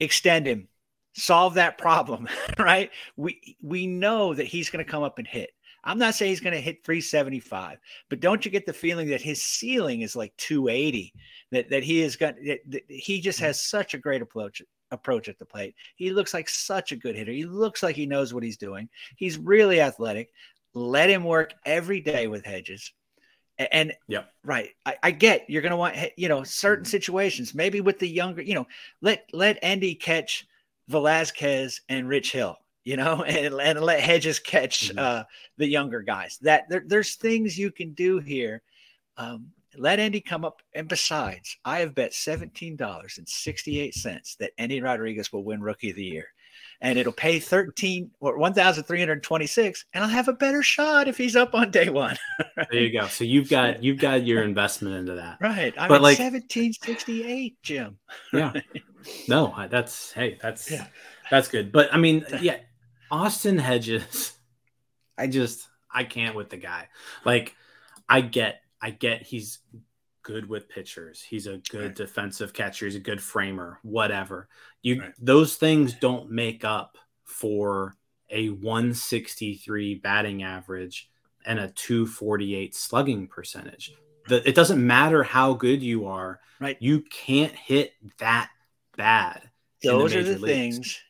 Extend 0.00 0.46
him, 0.46 0.66
solve 1.14 1.54
that 1.54 1.78
problem, 1.78 2.26
right? 2.58 2.90
We 3.16 3.56
we 3.62 3.86
know 3.86 4.34
that 4.34 4.46
he's 4.46 4.70
going 4.70 4.84
to 4.84 4.90
come 4.90 5.02
up 5.02 5.18
and 5.18 5.26
hit. 5.26 5.50
I'm 5.84 5.98
not 5.98 6.14
saying 6.14 6.30
he's 6.30 6.40
going 6.40 6.54
to 6.54 6.60
hit 6.60 6.84
375, 6.84 7.78
but 8.08 8.20
don't 8.20 8.44
you 8.44 8.50
get 8.50 8.66
the 8.66 8.72
feeling 8.72 9.08
that 9.08 9.20
his 9.20 9.42
ceiling 9.42 10.00
is 10.00 10.16
like 10.16 10.34
280? 10.38 11.12
That 11.52 11.70
that 11.70 11.84
he 11.84 12.00
has 12.00 12.16
got 12.16 12.34
that, 12.46 12.60
that 12.68 12.82
he 12.88 13.20
just 13.20 13.38
mm. 13.38 13.42
has 13.42 13.62
such 13.62 13.94
a 13.94 13.98
great 13.98 14.22
approach 14.22 14.62
approach 14.90 15.28
at 15.28 15.38
the 15.38 15.44
plate. 15.44 15.74
He 15.96 16.10
looks 16.10 16.34
like 16.34 16.48
such 16.48 16.92
a 16.92 16.96
good 16.96 17.16
hitter. 17.16 17.32
He 17.32 17.44
looks 17.44 17.82
like 17.82 17.96
he 17.96 18.06
knows 18.06 18.34
what 18.34 18.42
he's 18.42 18.56
doing. 18.56 18.88
He's 19.16 19.38
really 19.38 19.80
athletic. 19.80 20.30
Let 20.74 21.10
him 21.10 21.24
work 21.24 21.54
every 21.64 22.00
day 22.00 22.26
with 22.26 22.44
Hedges. 22.44 22.92
And 23.58 23.92
yeah, 24.08 24.22
right, 24.44 24.70
I, 24.86 24.96
I 25.02 25.10
get 25.10 25.50
you're 25.50 25.60
going 25.60 25.70
to 25.70 25.76
want 25.76 25.96
you 26.16 26.28
know 26.28 26.44
certain 26.44 26.84
situations. 26.86 27.54
Maybe 27.54 27.80
with 27.82 27.98
the 27.98 28.08
younger, 28.08 28.40
you 28.40 28.54
know, 28.54 28.66
let 29.02 29.28
let 29.32 29.58
Endy 29.60 29.94
catch 29.94 30.46
Velasquez 30.88 31.82
and 31.88 32.08
Rich 32.08 32.32
Hill, 32.32 32.56
you 32.84 32.96
know, 32.96 33.22
and, 33.26 33.54
and 33.60 33.80
let 33.80 34.00
Hedges 34.00 34.38
catch 34.38 34.90
Mhm. 34.90 34.98
uh, 34.98 35.24
the 35.58 35.66
younger 35.68 36.00
guys. 36.00 36.38
That 36.42 36.68
there, 36.70 36.82
there's 36.86 37.16
things 37.16 37.58
you 37.58 37.70
can 37.70 37.92
do 37.92 38.18
here. 38.18 38.62
Um, 39.18 39.52
let 39.76 39.98
Endy 39.98 40.20
come 40.20 40.44
up. 40.44 40.60
And 40.74 40.88
besides, 40.88 41.56
I 41.64 41.80
have 41.80 41.94
bet 41.94 42.12
seventeen 42.14 42.76
dollars 42.76 43.16
and 43.18 43.28
sixty 43.28 43.80
eight 43.80 43.94
cents 43.94 44.36
that 44.40 44.52
Endy 44.58 44.80
Rodriguez 44.80 45.32
will 45.32 45.44
win 45.44 45.60
Rookie 45.60 45.90
of 45.90 45.96
the 45.96 46.04
Year, 46.04 46.26
and 46.80 46.98
it'll 46.98 47.12
pay 47.12 47.38
thirteen 47.38 48.10
or 48.20 48.38
one 48.38 48.52
thousand 48.54 48.84
three 48.84 48.98
hundred 48.98 49.22
twenty 49.22 49.46
six, 49.46 49.84
and 49.94 50.02
I'll 50.04 50.10
have 50.10 50.28
a 50.28 50.32
better 50.32 50.62
shot 50.62 51.08
if 51.08 51.16
he's 51.16 51.36
up 51.36 51.54
on 51.54 51.70
day 51.70 51.88
one. 51.88 52.16
There 52.70 52.80
you 52.82 52.92
go. 52.92 53.06
So 53.08 53.24
you've 53.24 53.48
got 53.48 53.82
you've 53.82 53.98
got 53.98 54.24
your 54.26 54.42
investment 54.42 54.96
into 54.96 55.14
that. 55.14 55.38
Right. 55.40 55.74
I'm 55.78 55.88
But, 55.88 56.02
like- 56.02 56.16
seventeen 56.16 56.72
sixty 56.72 57.24
eight, 57.24 57.56
Jim. 57.62 57.98
Yeah. 58.32 58.52
No, 59.28 59.54
that's 59.70 60.12
hey, 60.12 60.38
that's 60.42 60.70
Yeah. 60.70 60.86
that's 61.30 61.48
good. 61.48 61.72
But 61.72 61.92
I 61.92 61.96
mean, 61.96 62.24
yeah, 62.42 62.58
Austin 63.10 63.56
Hedges, 63.58 64.32
I 65.16 65.26
just 65.26 65.66
I 65.92 66.04
can't 66.04 66.36
with 66.36 66.50
the 66.50 66.56
guy. 66.58 66.88
Like, 67.24 67.56
I 68.08 68.20
get, 68.20 68.60
I 68.80 68.90
get 68.90 69.22
he's 69.22 69.58
good 70.22 70.48
with 70.48 70.68
pitchers. 70.68 71.22
He's 71.22 71.46
a 71.46 71.58
good 71.70 71.80
Right. 71.86 71.94
defensive 71.96 72.52
catcher. 72.52 72.84
He's 72.86 72.96
a 72.96 73.00
good 73.00 73.22
framer. 73.22 73.78
Whatever. 73.82 74.48
You 74.82 75.00
Right. 75.00 75.14
those 75.18 75.56
things 75.56 75.94
don't 75.94 76.30
make 76.30 76.64
up 76.64 76.98
for 77.24 77.96
a 78.28 78.50
163 78.50 79.94
batting 79.96 80.42
average 80.42 81.10
and 81.44 81.58
a 81.58 81.70
248 81.70 82.74
slugging 82.74 83.26
percentage. 83.26 83.92
The, 84.28 84.46
it 84.48 84.54
doesn't 84.54 84.84
matter 84.86 85.22
how 85.22 85.54
good 85.54 85.82
you 85.82 86.06
are. 86.06 86.40
Right. 86.60 86.76
You 86.80 87.00
can't 87.02 87.54
hit 87.54 87.94
that 88.18 88.50
bad. 88.96 89.50
Those 89.82 90.14
are 90.14 90.22
the 90.22 90.38
leagues. 90.38 90.44
things 90.76 91.02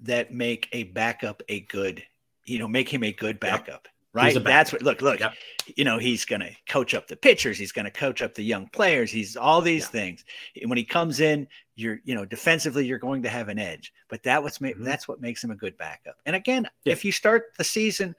that 0.00 0.32
make 0.32 0.68
a 0.72 0.84
backup 0.84 1.42
a 1.48 1.60
good, 1.60 2.04
you 2.44 2.58
know, 2.60 2.68
make 2.68 2.88
him 2.88 3.02
a 3.02 3.12
good 3.12 3.40
backup. 3.40 3.88
He's 3.88 3.93
Right. 4.14 4.42
That's 4.44 4.72
what 4.72 4.80
look, 4.82 5.02
look, 5.02 5.18
Yep. 5.18 5.34
you 5.76 5.84
know, 5.84 5.98
he's 5.98 6.24
gonna 6.24 6.50
coach 6.68 6.94
up 6.94 7.08
the 7.08 7.16
pitchers, 7.16 7.58
he's 7.58 7.72
gonna 7.72 7.90
coach 7.90 8.22
up 8.22 8.34
the 8.34 8.44
young 8.44 8.68
players, 8.68 9.10
he's 9.10 9.36
all 9.36 9.60
these 9.60 9.82
Yeah. 9.82 9.88
things. 9.88 10.24
And 10.60 10.70
when 10.70 10.78
he 10.78 10.84
comes 10.84 11.18
in, 11.20 11.48
you're 11.74 11.98
you 12.04 12.14
know, 12.14 12.24
defensively, 12.24 12.86
you're 12.86 12.98
going 13.00 13.22
to 13.24 13.28
have 13.28 13.48
an 13.48 13.58
edge. 13.58 13.92
But 14.08 14.22
that 14.22 14.42
what's 14.42 14.60
ma- 14.60 14.68
Mhm. 14.68 14.84
that's 14.84 15.08
what 15.08 15.20
makes 15.20 15.42
him 15.42 15.50
a 15.50 15.56
good 15.56 15.76
backup. 15.76 16.16
And 16.24 16.36
again, 16.36 16.68
Yeah. 16.84 16.92
if 16.92 17.04
you 17.04 17.10
start 17.10 17.52
the 17.58 17.64
season 17.64 18.14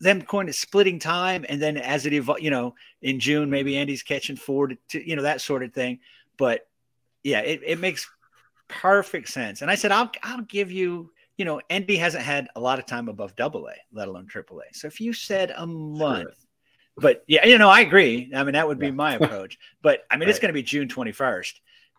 them 0.00 0.20
going 0.20 0.48
to 0.48 0.52
splitting 0.52 0.98
time 0.98 1.46
and 1.48 1.62
then 1.62 1.76
as 1.76 2.06
it 2.06 2.12
evolves, 2.12 2.42
you 2.42 2.50
know, 2.50 2.74
in 3.02 3.20
June, 3.20 3.48
maybe 3.48 3.76
Endy's 3.76 4.02
catching 4.02 4.34
four 4.34 4.66
to, 4.66 4.76
to 4.88 5.08
you 5.08 5.14
know, 5.14 5.22
that 5.22 5.40
sort 5.40 5.62
of 5.62 5.72
thing. 5.72 6.00
But 6.36 6.68
yeah, 7.22 7.38
it, 7.40 7.60
it 7.64 7.78
makes 7.78 8.08
perfect 8.68 9.28
sense. 9.28 9.62
And 9.62 9.70
I 9.70 9.74
said, 9.76 9.92
I'll 9.92 10.10
I'll 10.22 10.42
give 10.42 10.72
you, 10.72 11.12
you 11.36 11.44
know, 11.44 11.60
Endy 11.70 11.96
hasn't 11.96 12.22
had 12.24 12.48
a 12.54 12.60
lot 12.60 12.78
of 12.78 12.86
time 12.86 13.08
above 13.08 13.34
double 13.36 13.66
A, 13.68 13.74
let 13.92 14.08
alone 14.08 14.26
triple 14.26 14.60
A. 14.60 14.74
So 14.74 14.86
if 14.86 15.00
you 15.00 15.12
said 15.12 15.52
a 15.56 15.66
month, 15.66 16.34
but 16.96 17.24
yeah, 17.26 17.46
you 17.46 17.58
know, 17.58 17.70
I 17.70 17.80
agree. 17.80 18.30
I 18.34 18.44
mean, 18.44 18.52
that 18.52 18.68
would 18.68 18.78
be 18.78 18.86
Yeah. 18.86 18.92
my 18.92 19.14
approach. 19.20 19.58
But 19.80 20.00
I 20.10 20.16
mean, 20.16 20.28
it's 20.28 20.38
going 20.38 20.50
to 20.50 20.52
be 20.52 20.62
June 20.62 20.88
21st. 20.88 21.54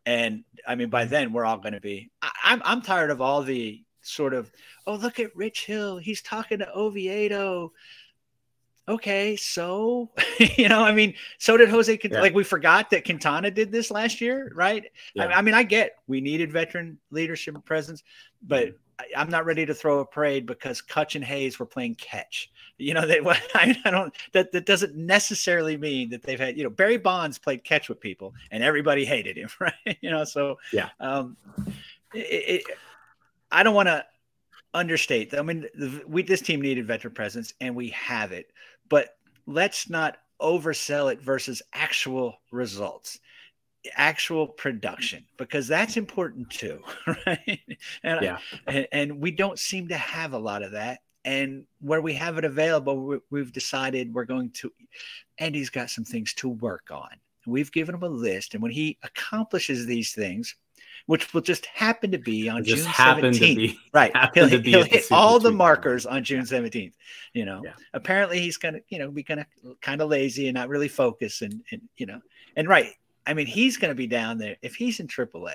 And 0.05 0.43
I 0.67 0.75
mean, 0.75 0.89
by 0.89 1.05
then 1.05 1.33
we're 1.33 1.45
all 1.45 1.57
going 1.57 1.73
to 1.73 1.81
be, 1.81 2.11
I, 2.21 2.29
I'm, 2.43 2.61
I'm 2.65 2.81
tired 2.81 3.09
of 3.09 3.21
all 3.21 3.41
the 3.41 3.81
sort 4.01 4.33
of, 4.33 4.51
oh, 4.85 4.95
look 4.95 5.19
at 5.19 5.35
Rich 5.35 5.65
Hill. 5.65 5.97
He's 5.97 6.21
talking 6.21 6.59
to 6.59 6.77
Oviedo. 6.77 7.71
Okay. 8.87 9.37
So, 9.37 10.11
you 10.57 10.67
know, 10.67 10.83
I 10.83 10.91
mean, 10.91 11.13
so 11.37 11.55
did 11.55 11.69
Jose. 11.69 11.97
Quint- 11.97 12.13
Yeah. 12.13 12.21
Like 12.21 12.35
we 12.35 12.43
forgot 12.43 12.89
that 12.89 13.05
Quintana 13.05 13.49
did 13.49 13.71
this 13.71 13.89
last 13.89 14.19
year, 14.19 14.51
right? 14.53 14.83
Yeah. 15.15 15.27
I, 15.27 15.39
I 15.39 15.41
mean, 15.41 15.53
I 15.53 15.63
get 15.63 15.95
we 16.05 16.19
needed 16.19 16.51
veteran 16.51 16.99
leadership 17.09 17.55
presence, 17.65 18.03
but 18.41 18.67
mm-hmm. 18.67 18.77
I, 18.99 19.05
I'm 19.17 19.29
not 19.29 19.45
ready 19.45 19.65
to 19.65 19.73
throw 19.73 19.99
a 19.99 20.05
parade 20.05 20.45
because 20.45 20.81
Kutch 20.81 21.15
and 21.15 21.23
Hayes 21.23 21.59
were 21.59 21.65
playing 21.65 21.95
catch. 21.95 22.51
You 22.77 22.93
know, 22.93 23.05
that 23.05 23.25
I, 23.55 23.75
I 23.85 23.91
don't 23.91 24.13
that 24.33 24.51
that 24.51 24.65
doesn't 24.65 24.95
necessarily 24.95 25.77
mean 25.77 26.09
that 26.09 26.23
they've 26.23 26.39
had. 26.39 26.57
You 26.57 26.63
know, 26.63 26.69
Barry 26.69 26.97
Bonds 26.97 27.37
played 27.37 27.63
catch 27.63 27.89
with 27.89 27.99
people, 27.99 28.33
and 28.51 28.63
everybody 28.63 29.05
hated 29.05 29.37
him, 29.37 29.49
right? 29.59 29.97
You 30.01 30.09
know, 30.09 30.23
so 30.23 30.59
Yeah. 30.71 30.89
Um, 30.99 31.37
it, 32.13 32.17
it, 32.19 32.63
I 33.51 33.63
don't 33.63 33.75
want 33.75 33.87
to 33.87 34.05
understate. 34.73 35.33
I 35.33 35.41
mean, 35.41 35.67
the, 35.75 36.03
we 36.07 36.23
this 36.23 36.41
team 36.41 36.61
needed 36.61 36.87
veteran 36.87 37.13
presence, 37.13 37.53
and 37.61 37.75
we 37.75 37.89
have 37.89 38.31
it, 38.31 38.51
but 38.89 39.17
let's 39.45 39.89
not 39.89 40.17
oversell 40.41 41.11
it 41.11 41.21
versus 41.21 41.61
actual 41.73 42.37
results 42.51 43.19
actual 43.95 44.47
production 44.47 45.25
because 45.37 45.67
that's 45.67 45.97
important 45.97 46.49
too 46.49 46.79
right? 47.27 47.59
And, 48.03 48.21
Yeah. 48.21 48.37
and 48.67 48.87
and 48.91 49.19
we 49.19 49.31
don't 49.31 49.59
seem 49.59 49.89
to 49.89 49.97
have 49.97 50.33
a 50.33 50.37
lot 50.37 50.63
of 50.63 50.71
that 50.71 50.99
and 51.25 51.65
where 51.81 52.01
we 52.01 52.13
have 52.13 52.37
it 52.37 52.45
available 52.45 53.05
we, 53.05 53.17
we've 53.29 53.51
decided 53.51 54.13
we're 54.13 54.25
going 54.25 54.51
to 54.51 54.71
Endy's 55.37 55.69
got 55.69 55.89
some 55.89 56.03
things 56.03 56.33
to 56.35 56.47
work 56.49 56.89
on. 56.91 57.09
We've 57.47 57.71
given 57.71 57.95
him 57.95 58.03
a 58.03 58.07
list 58.07 58.53
and 58.53 58.63
when 58.63 58.71
he 58.71 58.97
accomplishes 59.03 59.85
these 59.85 60.13
things 60.13 60.55
which 61.05 61.33
will 61.33 61.41
just 61.41 61.65
happen 61.65 62.11
to 62.11 62.17
be 62.17 62.47
on 62.47 62.63
june 62.63 62.77
17th 62.79 63.33
to 63.33 63.39
be 63.39 63.77
right. 63.93 64.11
he'll, 64.33 64.49
to 64.49 64.59
be 64.59 64.71
he'll 64.71 64.85
hit 64.85 65.05
all 65.11 65.39
the 65.39 65.51
markers 65.51 66.05
on 66.05 66.23
june 66.23 66.43
17th 66.43 66.93
you 67.33 67.43
know? 67.43 67.61
Yeah. 67.65 67.73
apparently 67.93 68.39
he's 68.39 68.55
gonna 68.55 68.79
you 68.87 68.99
know 68.99 69.11
be 69.11 69.23
kind 69.23 69.41
of 69.41 69.47
kind 69.81 70.01
of 70.01 70.09
lazy 70.09 70.47
and 70.47 70.55
not 70.55 70.69
really 70.69 70.87
focus 70.87 71.41
and 71.41 71.61
and 71.71 71.81
you 71.97 72.05
know? 72.05 72.21
And 72.55 72.69
right 72.69 72.93
i 73.25 73.33
mean 73.33 73.45
he's 73.45 73.77
gonna 73.77 73.95
be 73.95 74.07
down 74.07 74.37
there 74.37 74.57
if 74.61 74.75
he's 74.75 74.99
in 74.99 75.07
aaa 75.07 75.53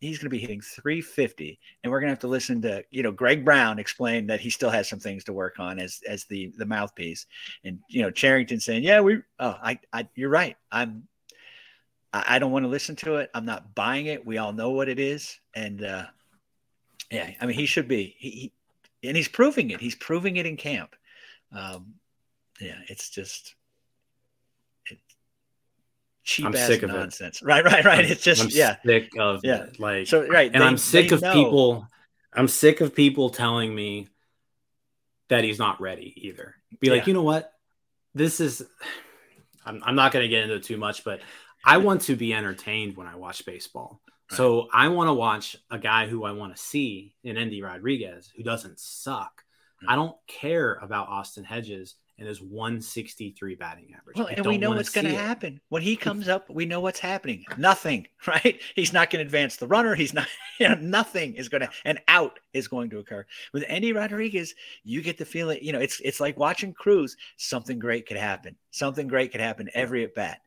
he's 0.00 0.18
gonna 0.18 0.30
be 0.30 0.38
hitting 0.38 0.60
350 0.60 1.58
and 1.82 1.90
we're 1.90 2.00
gonna 2.00 2.10
have 2.10 2.18
to 2.18 2.26
listen 2.26 2.60
to 2.62 2.84
you 2.90 3.02
know 3.02 3.12
greg 3.12 3.44
brown 3.44 3.78
explain 3.78 4.26
that 4.26 4.40
he 4.40 4.50
still 4.50 4.70
has 4.70 4.88
some 4.88 4.98
things 4.98 5.24
to 5.24 5.32
work 5.32 5.58
on 5.58 5.78
as 5.78 6.00
as 6.08 6.24
the 6.24 6.52
the 6.58 6.66
mouthpiece 6.66 7.26
and 7.64 7.78
you 7.88 8.02
know 8.02 8.10
Cherington 8.10 8.60
saying 8.60 8.82
yeah 8.82 9.00
we 9.00 9.18
oh 9.38 9.56
i 9.62 9.78
i 9.92 10.08
you're 10.14 10.30
right 10.30 10.56
i'm 10.70 11.06
I 12.12 12.24
I 12.34 12.38
don't 12.38 12.52
want 12.52 12.64
to 12.64 12.68
listen 12.68 12.96
to 12.96 13.16
it. 13.16 13.30
I'm 13.34 13.44
not 13.44 13.74
buying 13.74 14.06
it. 14.06 14.26
We 14.26 14.38
all 14.38 14.52
know 14.52 14.70
what 14.70 14.88
it 14.88 14.98
is, 14.98 15.38
and 15.54 15.82
uh, 15.84 16.04
yeah, 17.10 17.30
I 17.40 17.46
mean, 17.46 17.56
he 17.56 17.66
should 17.66 17.88
be. 17.88 18.14
He, 18.18 18.30
he 18.30 18.52
and 19.08 19.16
he's 19.16 19.28
proving 19.28 19.70
it. 19.70 19.80
He's 19.80 19.94
proving 19.94 20.36
it 20.36 20.46
in 20.46 20.56
camp. 20.56 20.94
Um, 21.52 21.94
yeah, 22.60 22.78
it's 22.88 23.10
just 23.10 23.54
cheap 26.22 26.46
I'm 26.46 26.54
ass 26.54 26.66
sick 26.66 26.82
of 26.82 26.90
it. 26.90 26.94
nonsense. 26.94 27.42
Right, 27.42 27.64
right, 27.64 27.84
right. 27.84 28.04
It's 28.10 28.22
just 28.22 28.42
I'm 28.42 28.48
yeah, 28.50 28.76
sick 28.84 29.10
of 29.18 29.40
Yeah. 29.44 29.64
it. 29.64 29.80
Like 29.80 30.06
So 30.06 30.26
right, 30.26 30.50
and 30.52 30.62
they- 30.62 30.66
I'm 30.66 30.78
sick 30.78 31.12
of 31.12 31.22
know. 31.22 31.32
people. 31.32 31.88
I'm 32.32 32.48
sick 32.48 32.80
of 32.80 32.94
people 32.94 33.30
telling 33.30 33.74
me 33.74 34.08
that 35.28 35.44
he's 35.44 35.58
not 35.58 35.80
ready 35.80 36.12
either. 36.28 36.54
Be 36.80 36.90
like, 36.90 37.06
you 37.06 37.14
know 37.14 37.22
what? 37.22 37.52
This 38.14 38.40
is. 38.40 38.62
I'm, 39.64 39.82
I'm 39.84 39.94
not 39.94 40.12
going 40.12 40.24
to 40.24 40.28
get 40.28 40.42
into 40.42 40.56
it 40.56 40.62
too 40.64 40.76
much, 40.76 41.04
but 41.04 41.20
I 41.64 41.76
want 41.78 42.02
to 42.02 42.16
be 42.16 42.34
entertained 42.34 42.96
when 42.96 43.06
I 43.06 43.16
watch 43.16 43.44
baseball. 43.46 44.00
So 44.30 44.68
I 44.72 44.88
want 44.88 45.08
to 45.08 45.12
watch 45.14 45.56
a 45.70 45.78
guy 45.78 46.06
who 46.08 46.24
I 46.24 46.32
want 46.32 46.56
to 46.56 46.62
see 46.62 47.14
in 47.22 47.36
Endy 47.36 47.60
Rodriguez 47.60 48.32
who 48.34 48.42
doesn't 48.42 48.80
suck. 48.80 49.44
Hmm. 49.82 49.90
I 49.90 49.94
don't 49.94 50.16
care 50.26 50.74
about 50.80 51.08
Austin 51.08 51.44
Hedges 51.44 51.96
and 52.18 52.28
his 52.28 52.40
163 52.40 53.54
batting 53.56 53.94
average. 53.98 54.16
Well, 54.16 54.28
I 54.28 54.32
and 54.32 54.46
we 54.46 54.58
know 54.58 54.70
what's 54.70 54.90
going 54.90 55.06
to 55.06 55.14
happen 55.14 55.60
when 55.70 55.82
he 55.82 55.96
comes 55.96 56.28
up. 56.28 56.48
We 56.50 56.66
know 56.66 56.80
what's 56.80 57.00
happening. 57.00 57.44
Nothing, 57.56 58.06
right? 58.26 58.60
He's 58.74 58.92
not 58.92 59.10
going 59.10 59.18
to 59.18 59.26
advance 59.26 59.56
the 59.56 59.66
runner. 59.66 59.94
He's 59.94 60.14
not. 60.14 60.28
You 60.60 60.68
know, 60.68 60.74
nothing 60.76 61.34
is 61.34 61.48
going 61.48 61.62
to. 61.62 61.70
An 61.84 61.98
out 62.06 62.38
is 62.52 62.68
going 62.68 62.90
to 62.90 62.98
occur 62.98 63.26
with 63.52 63.64
Endy 63.66 63.92
Rodriguez. 63.92 64.54
You 64.84 65.02
get 65.02 65.18
the 65.18 65.24
feeling. 65.24 65.58
You 65.60 65.72
know, 65.72 65.80
it's 65.80 65.98
it's 66.04 66.20
like 66.20 66.38
watching 66.38 66.72
Cruz. 66.72 67.16
Something 67.36 67.80
great 67.80 68.06
could 68.06 68.16
happen. 68.16 68.54
Something 68.70 69.08
great 69.08 69.32
could 69.32 69.40
happen 69.40 69.70
every 69.74 70.04
at 70.04 70.14
bat. 70.14 70.38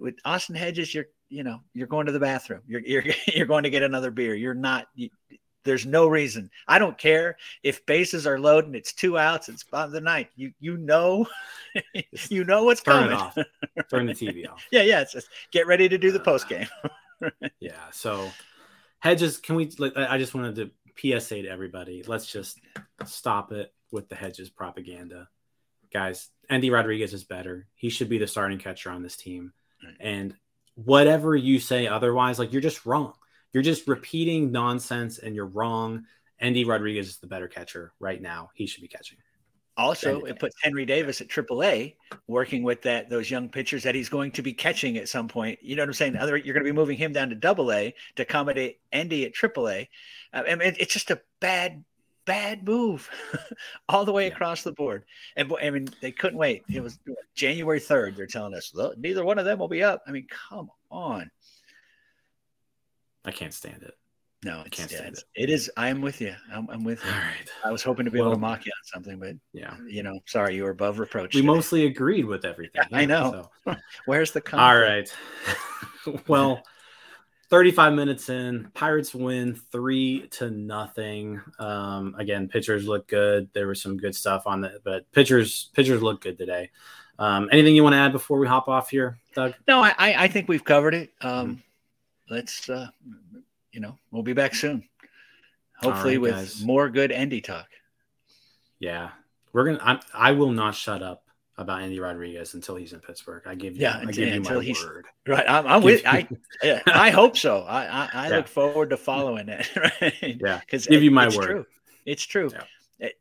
With- 0.00 0.14
Austin 0.24 0.54
Hedges, 0.54 0.94
you're 0.94 1.06
you 1.28 1.42
know 1.42 1.60
you're 1.74 1.86
going 1.86 2.06
to 2.06 2.12
the 2.12 2.20
bathroom. 2.20 2.62
You're 2.66 2.80
you're 2.80 3.04
you're 3.26 3.46
going 3.46 3.64
to 3.64 3.70
get 3.70 3.82
another 3.82 4.10
beer. 4.10 4.34
You're 4.34 4.54
not. 4.54 4.86
You, 4.94 5.10
there's 5.68 5.86
no 5.86 6.08
reason. 6.08 6.50
I 6.66 6.78
don't 6.78 6.96
care 6.98 7.36
if 7.62 7.84
bases 7.86 8.26
are 8.26 8.38
loading. 8.40 8.74
It's 8.74 8.92
two 8.92 9.16
outs. 9.18 9.48
It's 9.48 9.62
bottom 9.64 9.90
of 9.90 9.92
the 9.92 10.00
ninth. 10.00 10.28
You 10.34 10.52
you 10.58 10.76
know, 10.78 11.26
you 12.30 12.44
know 12.44 12.64
what's 12.64 12.82
Turn 12.82 13.10
coming. 13.10 13.12
it 13.12 13.20
off. 13.20 13.38
Turn 13.90 14.06
the 14.06 14.14
TV 14.14 14.50
off. 14.50 14.64
Yeah, 14.72 14.82
yeah. 14.82 15.00
It's 15.02 15.12
just 15.12 15.28
get 15.52 15.66
ready 15.66 15.88
to 15.88 15.98
do 15.98 16.10
the 16.10 16.20
Uh, 16.20 16.24
post 16.24 16.48
game. 16.48 16.66
Yeah. 17.60 17.72
So 17.92 18.30
hedges, 19.00 19.38
can 19.38 19.56
we? 19.56 19.70
like, 19.78 19.96
I 19.96 20.14
I 20.14 20.18
just 20.18 20.34
wanted 20.34 20.54
to 20.56 20.70
PSA 21.20 21.42
to 21.42 21.48
everybody. 21.48 22.02
Let's 22.06 22.26
just 22.26 22.60
stop 23.04 23.52
it 23.52 23.72
with 23.92 24.08
the 24.08 24.14
hedges 24.14 24.50
propaganda, 24.50 25.28
guys. 25.92 26.28
Endy 26.50 26.70
Rodriguez 26.70 27.12
is 27.12 27.24
better. 27.24 27.66
He 27.74 27.90
should 27.90 28.08
be 28.08 28.18
the 28.18 28.26
starting 28.26 28.58
catcher 28.58 28.90
on 28.90 29.02
this 29.02 29.16
team. 29.16 29.52
Right. 29.84 29.96
And 30.00 30.34
whatever 30.76 31.34
you 31.36 31.58
say 31.60 31.86
otherwise, 31.88 32.38
like 32.38 32.52
you're 32.52 32.62
just 32.62 32.86
wrong. 32.86 33.12
You're 33.52 33.62
just 33.62 33.88
repeating 33.88 34.52
nonsense, 34.52 35.18
and 35.18 35.34
you're 35.34 35.46
wrong. 35.46 36.04
Endy 36.40 36.64
Rodriguez 36.64 37.08
is 37.08 37.18
the 37.18 37.26
better 37.26 37.48
catcher 37.48 37.92
right 37.98 38.20
now. 38.20 38.50
He 38.54 38.66
should 38.66 38.82
be 38.82 38.88
catching. 38.88 39.18
Also, 39.76 40.22
it 40.22 40.40
puts 40.40 40.56
Henry 40.60 40.84
Davis 40.84 41.20
at 41.20 41.28
AAA, 41.28 41.94
working 42.26 42.64
with 42.64 42.82
that 42.82 43.08
those 43.08 43.30
young 43.30 43.48
pitchers 43.48 43.84
that 43.84 43.94
he's 43.94 44.08
going 44.08 44.32
to 44.32 44.42
be 44.42 44.52
catching 44.52 44.96
at 44.98 45.08
some 45.08 45.28
point. 45.28 45.58
You 45.62 45.76
know 45.76 45.82
what 45.82 45.90
I'm 45.90 45.92
saying? 45.94 46.16
Other, 46.16 46.36
you're 46.36 46.52
going 46.52 46.64
to 46.64 46.70
be 46.72 46.76
moving 46.76 46.98
him 46.98 47.12
down 47.12 47.28
to 47.28 47.36
Double 47.36 47.72
A 47.72 47.94
to 48.16 48.22
accommodate 48.22 48.80
Endy 48.92 49.24
at 49.24 49.34
AAA. 49.34 49.86
Uh, 50.32 50.42
I 50.48 50.54
mean, 50.56 50.74
it's 50.78 50.92
just 50.92 51.12
a 51.12 51.20
bad, 51.38 51.84
bad 52.24 52.66
move 52.66 53.08
all 53.88 54.04
the 54.04 54.10
way 54.12 54.26
Yeah. 54.26 54.32
across 54.34 54.64
the 54.64 54.72
board. 54.72 55.04
And 55.36 55.52
I 55.62 55.70
mean, 55.70 55.88
they 56.02 56.10
couldn't 56.10 56.38
wait. 56.38 56.64
It 56.68 56.82
was 56.82 56.98
January 57.36 57.78
3rd. 57.80 58.16
They're 58.16 58.26
telling 58.26 58.54
us 58.54 58.74
neither 58.96 59.24
one 59.24 59.38
of 59.38 59.44
them 59.44 59.60
will 59.60 59.68
be 59.68 59.84
up. 59.84 60.02
I 60.08 60.10
mean, 60.10 60.26
come 60.50 60.70
on. 60.90 61.30
I 63.28 63.32
can't 63.32 63.52
stand 63.54 63.82
it. 63.82 63.94
No, 64.44 64.62
it's, 64.64 64.76
can't 64.76 64.90
yeah, 64.90 64.98
stand 64.98 65.12
it's, 65.14 65.24
it 65.34 65.50
is. 65.50 65.70
I'm 65.76 66.00
with 66.00 66.20
you. 66.20 66.32
I'm, 66.52 66.68
I'm 66.70 66.84
with 66.84 67.04
All 67.04 67.10
you. 67.10 67.16
right. 67.16 67.50
I 67.64 67.72
was 67.72 67.82
hoping 67.82 68.04
to 68.04 68.10
be 68.10 68.18
able 68.20 68.30
to 68.32 68.38
mock 68.38 68.64
you 68.64 68.72
on 68.72 68.84
something, 68.84 69.18
but 69.18 69.34
Yeah. 69.52 69.74
you 69.86 70.02
know, 70.04 70.20
sorry, 70.26 70.54
you 70.54 70.62
were 70.62 70.70
above 70.70 70.98
reproach. 71.00 71.34
We 71.34 71.40
today. 71.40 71.46
mostly 71.52 71.86
agreed 71.86 72.24
with 72.24 72.44
everything. 72.44 72.82
I 72.92 73.04
know. 73.04 73.50
so. 73.66 73.76
Where's 74.06 74.30
the 74.30 74.40
All 74.40 74.58
conflict? 74.58 75.16
right. 76.06 76.20
well, 76.28 76.62
35 77.50 77.94
minutes 77.94 78.28
in, 78.28 78.70
Pirates 78.74 79.12
win 79.14 79.54
three 79.72 80.28
to 80.28 80.50
nothing. 80.50 81.40
Um, 81.58 82.14
again, 82.18 82.46
pitchers 82.48 82.86
look 82.86 83.08
good. 83.08 83.48
There 83.54 83.66
was 83.66 83.82
some 83.82 83.96
good 83.96 84.14
stuff 84.14 84.44
on 84.46 84.60
the, 84.60 84.80
but 84.84 85.10
pitchers 85.12 85.70
pitchers 85.74 86.00
look 86.02 86.20
good 86.20 86.38
today. 86.38 86.70
Um, 87.18 87.48
anything 87.50 87.74
you 87.74 87.82
want 87.82 87.94
to 87.94 87.98
add 87.98 88.12
before 88.12 88.38
we 88.38 88.46
hop 88.46 88.68
off 88.68 88.90
here, 88.90 89.18
Doug? 89.34 89.54
No, 89.66 89.80
I, 89.82 89.92
I 89.98 90.14
I 90.24 90.28
think 90.28 90.46
we've 90.46 90.64
covered 90.64 90.94
it. 90.94 91.10
Mm-hmm. 91.20 91.54
Let's, 92.30 92.68
uh, 92.68 92.88
you 93.72 93.80
know, 93.80 93.96
we'll 94.10 94.22
be 94.22 94.32
back 94.32 94.54
soon. 94.54 94.84
Hopefully, 95.80 96.14
right, 96.18 96.22
with 96.22 96.34
guys. 96.34 96.64
more 96.64 96.88
good 96.88 97.12
Endy 97.12 97.40
talk. 97.40 97.68
Yeah, 98.80 99.10
we're 99.52 99.64
gonna. 99.64 99.78
I'm, 99.82 100.00
I 100.12 100.32
will 100.32 100.50
not 100.50 100.74
shut 100.74 101.02
up 101.02 101.24
about 101.56 101.82
Endy 101.82 102.00
Rodriguez 102.00 102.54
until 102.54 102.76
he's 102.76 102.92
in 102.92 103.00
Pittsburgh. 103.00 103.42
I 103.46 103.54
give 103.54 103.76
you. 103.76 103.82
Yeah, 103.82 103.96
I 103.96 104.00
until- 104.02 104.12
give 104.14 104.28
you 104.28 104.34
until 104.34 104.58
my 104.58 104.64
he's- 104.64 104.84
word. 104.84 105.06
Right, 105.26 105.44
I'm, 105.48 105.66
I'm 105.66 105.82
with. 105.82 106.02
I 106.06 106.26
yeah, 106.62 106.82
I 106.86 107.10
hope 107.10 107.36
so. 107.36 107.60
I 107.62 107.84
I, 107.86 108.08
I 108.12 108.28
Yeah. 108.28 108.36
look 108.36 108.48
forward 108.48 108.90
to 108.90 108.96
following 108.96 109.48
it. 109.48 109.68
Right, 109.76 110.36
Yeah, 110.40 110.58
because 110.60 110.86
give 110.86 111.02
you 111.02 111.10
my 111.10 111.26
it's 111.26 111.36
word. 111.36 111.46
True. 111.46 111.66
It's 112.06 112.24
true. 112.24 112.50
Yeah. 112.52 112.64
It- 113.08 113.18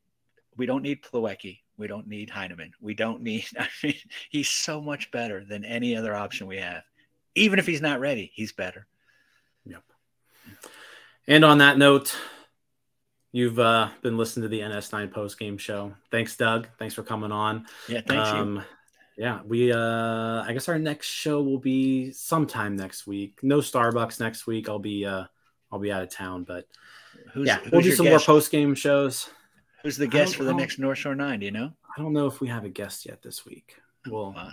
we 0.58 0.66
don't 0.66 0.82
need 0.82 1.04
Plawecki. 1.04 1.60
We 1.78 1.86
don't 1.88 2.08
need 2.08 2.32
Heineman. 2.32 2.72
We 2.82 2.96
don't 2.96 3.22
need. 3.22 3.46
I 3.60 3.68
mean, 3.84 3.94
he's 4.32 4.50
so 4.50 4.82
much 4.82 5.12
better 5.12 5.44
than 5.46 5.64
any 5.64 5.96
other 5.96 6.16
option 6.16 6.48
we 6.48 6.58
have. 6.58 6.82
Even 7.36 7.60
if 7.60 7.68
he's 7.68 7.82
not 7.82 8.00
ready, 8.00 8.32
he's 8.34 8.52
better. 8.52 8.88
And 11.28 11.44
on 11.44 11.58
that 11.60 11.78
note, 11.78 12.16
you've 13.32 13.60
uh, 13.60 13.90
been 14.02 14.18
listening 14.18 14.44
to 14.44 14.48
the 14.50 14.62
NS9 14.62 15.12
post 15.12 15.38
game 15.40 15.58
show. 15.58 15.94
Thanks, 16.12 16.36
Doug. 16.38 16.68
Thanks 16.80 16.96
for 16.96 17.04
coming 17.04 17.32
on. 17.32 17.66
Yeah, 17.88 18.02
thanks 18.08 18.30
you. 18.32 18.36
um, 18.38 18.64
Yeah, 19.18 19.42
we. 19.46 19.72
Uh, 19.72 20.44
I 20.44 20.52
guess 20.54 20.70
our 20.70 20.80
next 20.80 21.08
show 21.08 21.42
will 21.42 21.60
be 21.60 22.12
sometime 22.12 22.76
next 22.76 23.06
week. 23.08 23.40
No 23.44 23.60
Starbucks 23.60 24.20
next 24.20 24.48
week. 24.48 24.70
I'll 24.70 24.80
be. 24.80 25.06
Uh, 25.06 25.26
I'll 25.72 25.80
be 25.80 25.92
out 25.92 26.02
of 26.04 26.10
town, 26.10 26.44
but 26.46 26.66
Who's, 27.34 27.48
yeah, 27.48 27.58
who's 27.58 27.72
we'll 27.72 27.82
do 27.82 27.92
some 27.92 28.06
more 28.08 28.20
post 28.20 28.52
game 28.52 28.74
shows. 28.74 29.30
Who's 29.84 29.98
the 29.98 30.08
guest 30.08 30.36
for 30.38 30.44
the 30.46 30.54
next 30.54 30.80
North 30.80 30.98
Shore 30.98 31.14
Nine? 31.16 31.40
Do 31.42 31.46
you 31.46 31.52
know? 31.52 31.74
I 31.96 32.02
don't 32.02 32.14
know 32.14 32.28
if 32.28 32.40
we 32.40 32.48
have 32.48 32.64
a 32.64 32.70
guest 32.70 33.06
yet 33.06 33.22
this 33.22 33.46
week. 33.46 33.76
Well, 34.10 34.32
Wow. 34.34 34.52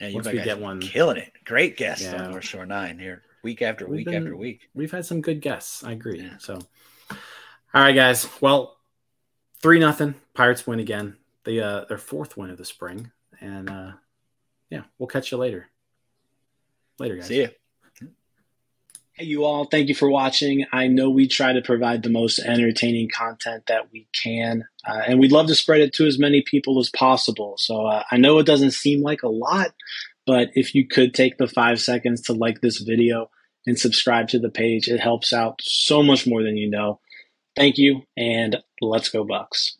Yeah, 0.00 0.08
you 0.08 0.14
once 0.16 0.26
we 0.28 0.34
get 0.42 0.58
one- 0.58 0.80
killing 0.80 1.16
it. 1.18 1.32
Great 1.44 1.76
guest 1.76 2.02
Yeah. 2.02 2.24
on 2.24 2.30
North 2.32 2.44
Shore 2.44 2.66
Nine 2.66 2.98
here, 2.98 3.22
week 3.42 3.62
after 3.62 3.86
We've 3.86 3.98
week 3.98 4.04
been- 4.06 4.22
after 4.22 4.36
week. 4.36 4.68
we've 4.74 4.90
had 4.92 5.06
some 5.06 5.20
good 5.20 5.40
guests. 5.40 5.82
I 5.84 5.92
agree. 5.92 6.20
Yeah. 6.20 6.38
So, 6.38 6.54
all 7.10 7.82
right, 7.82 7.92
guys. 7.94 8.28
Well, 8.40 8.76
three 9.62 9.78
nothing. 9.78 10.14
Pirates 10.34 10.66
win 10.66 10.80
again. 10.80 11.16
They 11.44 11.60
uh 11.60 11.84
their 11.86 11.98
fourth 11.98 12.36
win 12.36 12.50
of 12.50 12.58
the 12.58 12.64
spring, 12.64 13.10
and 13.40 13.70
uh 13.70 13.92
yeah, 14.70 14.82
we'll 14.98 15.06
catch 15.08 15.32
you 15.32 15.38
later. 15.38 15.68
Later, 16.98 17.16
guys. 17.16 17.26
See 17.26 17.42
ya. 17.42 17.48
Hey, 19.14 19.24
you 19.26 19.44
all, 19.44 19.64
thank 19.66 19.88
you 19.88 19.94
for 19.94 20.08
watching. 20.10 20.64
I 20.72 20.86
know 20.86 21.10
we 21.10 21.26
try 21.28 21.52
to 21.52 21.60
provide 21.60 22.02
the 22.02 22.08
most 22.10 22.38
entertaining 22.38 23.10
content 23.14 23.64
that 23.66 23.92
we 23.92 24.06
can, 24.14 24.64
uh, 24.88 25.00
and 25.06 25.18
we'd 25.18 25.32
love 25.32 25.46
to 25.48 25.54
spread 25.54 25.80
it 25.80 25.92
to 25.94 26.06
as 26.06 26.18
many 26.18 26.42
people 26.42 26.78
as 26.78 26.88
possible. 26.90 27.56
So 27.58 27.86
uh, 27.86 28.02
I 28.10 28.16
know 28.16 28.38
it 28.38 28.46
doesn't 28.46 28.70
seem 28.70 29.02
like 29.02 29.22
a 29.22 29.28
lot, 29.28 29.74
but 30.26 30.50
if 30.54 30.74
you 30.74 30.86
could 30.86 31.14
take 31.14 31.38
the 31.38 31.48
five 31.48 31.80
seconds 31.80 32.22
to 32.22 32.32
like 32.32 32.60
this 32.60 32.78
video 32.78 33.30
and 33.66 33.78
subscribe 33.78 34.28
to 34.28 34.38
the 34.38 34.50
page, 34.50 34.88
it 34.88 35.00
helps 35.00 35.32
out 35.32 35.60
so 35.62 36.02
much 36.02 36.26
more 36.26 36.42
than 36.42 36.56
you 36.56 36.70
know. 36.70 37.00
Thank 37.56 37.78
you, 37.78 38.02
and 38.16 38.56
let's 38.80 39.08
go, 39.08 39.24
Bucks. 39.24 39.76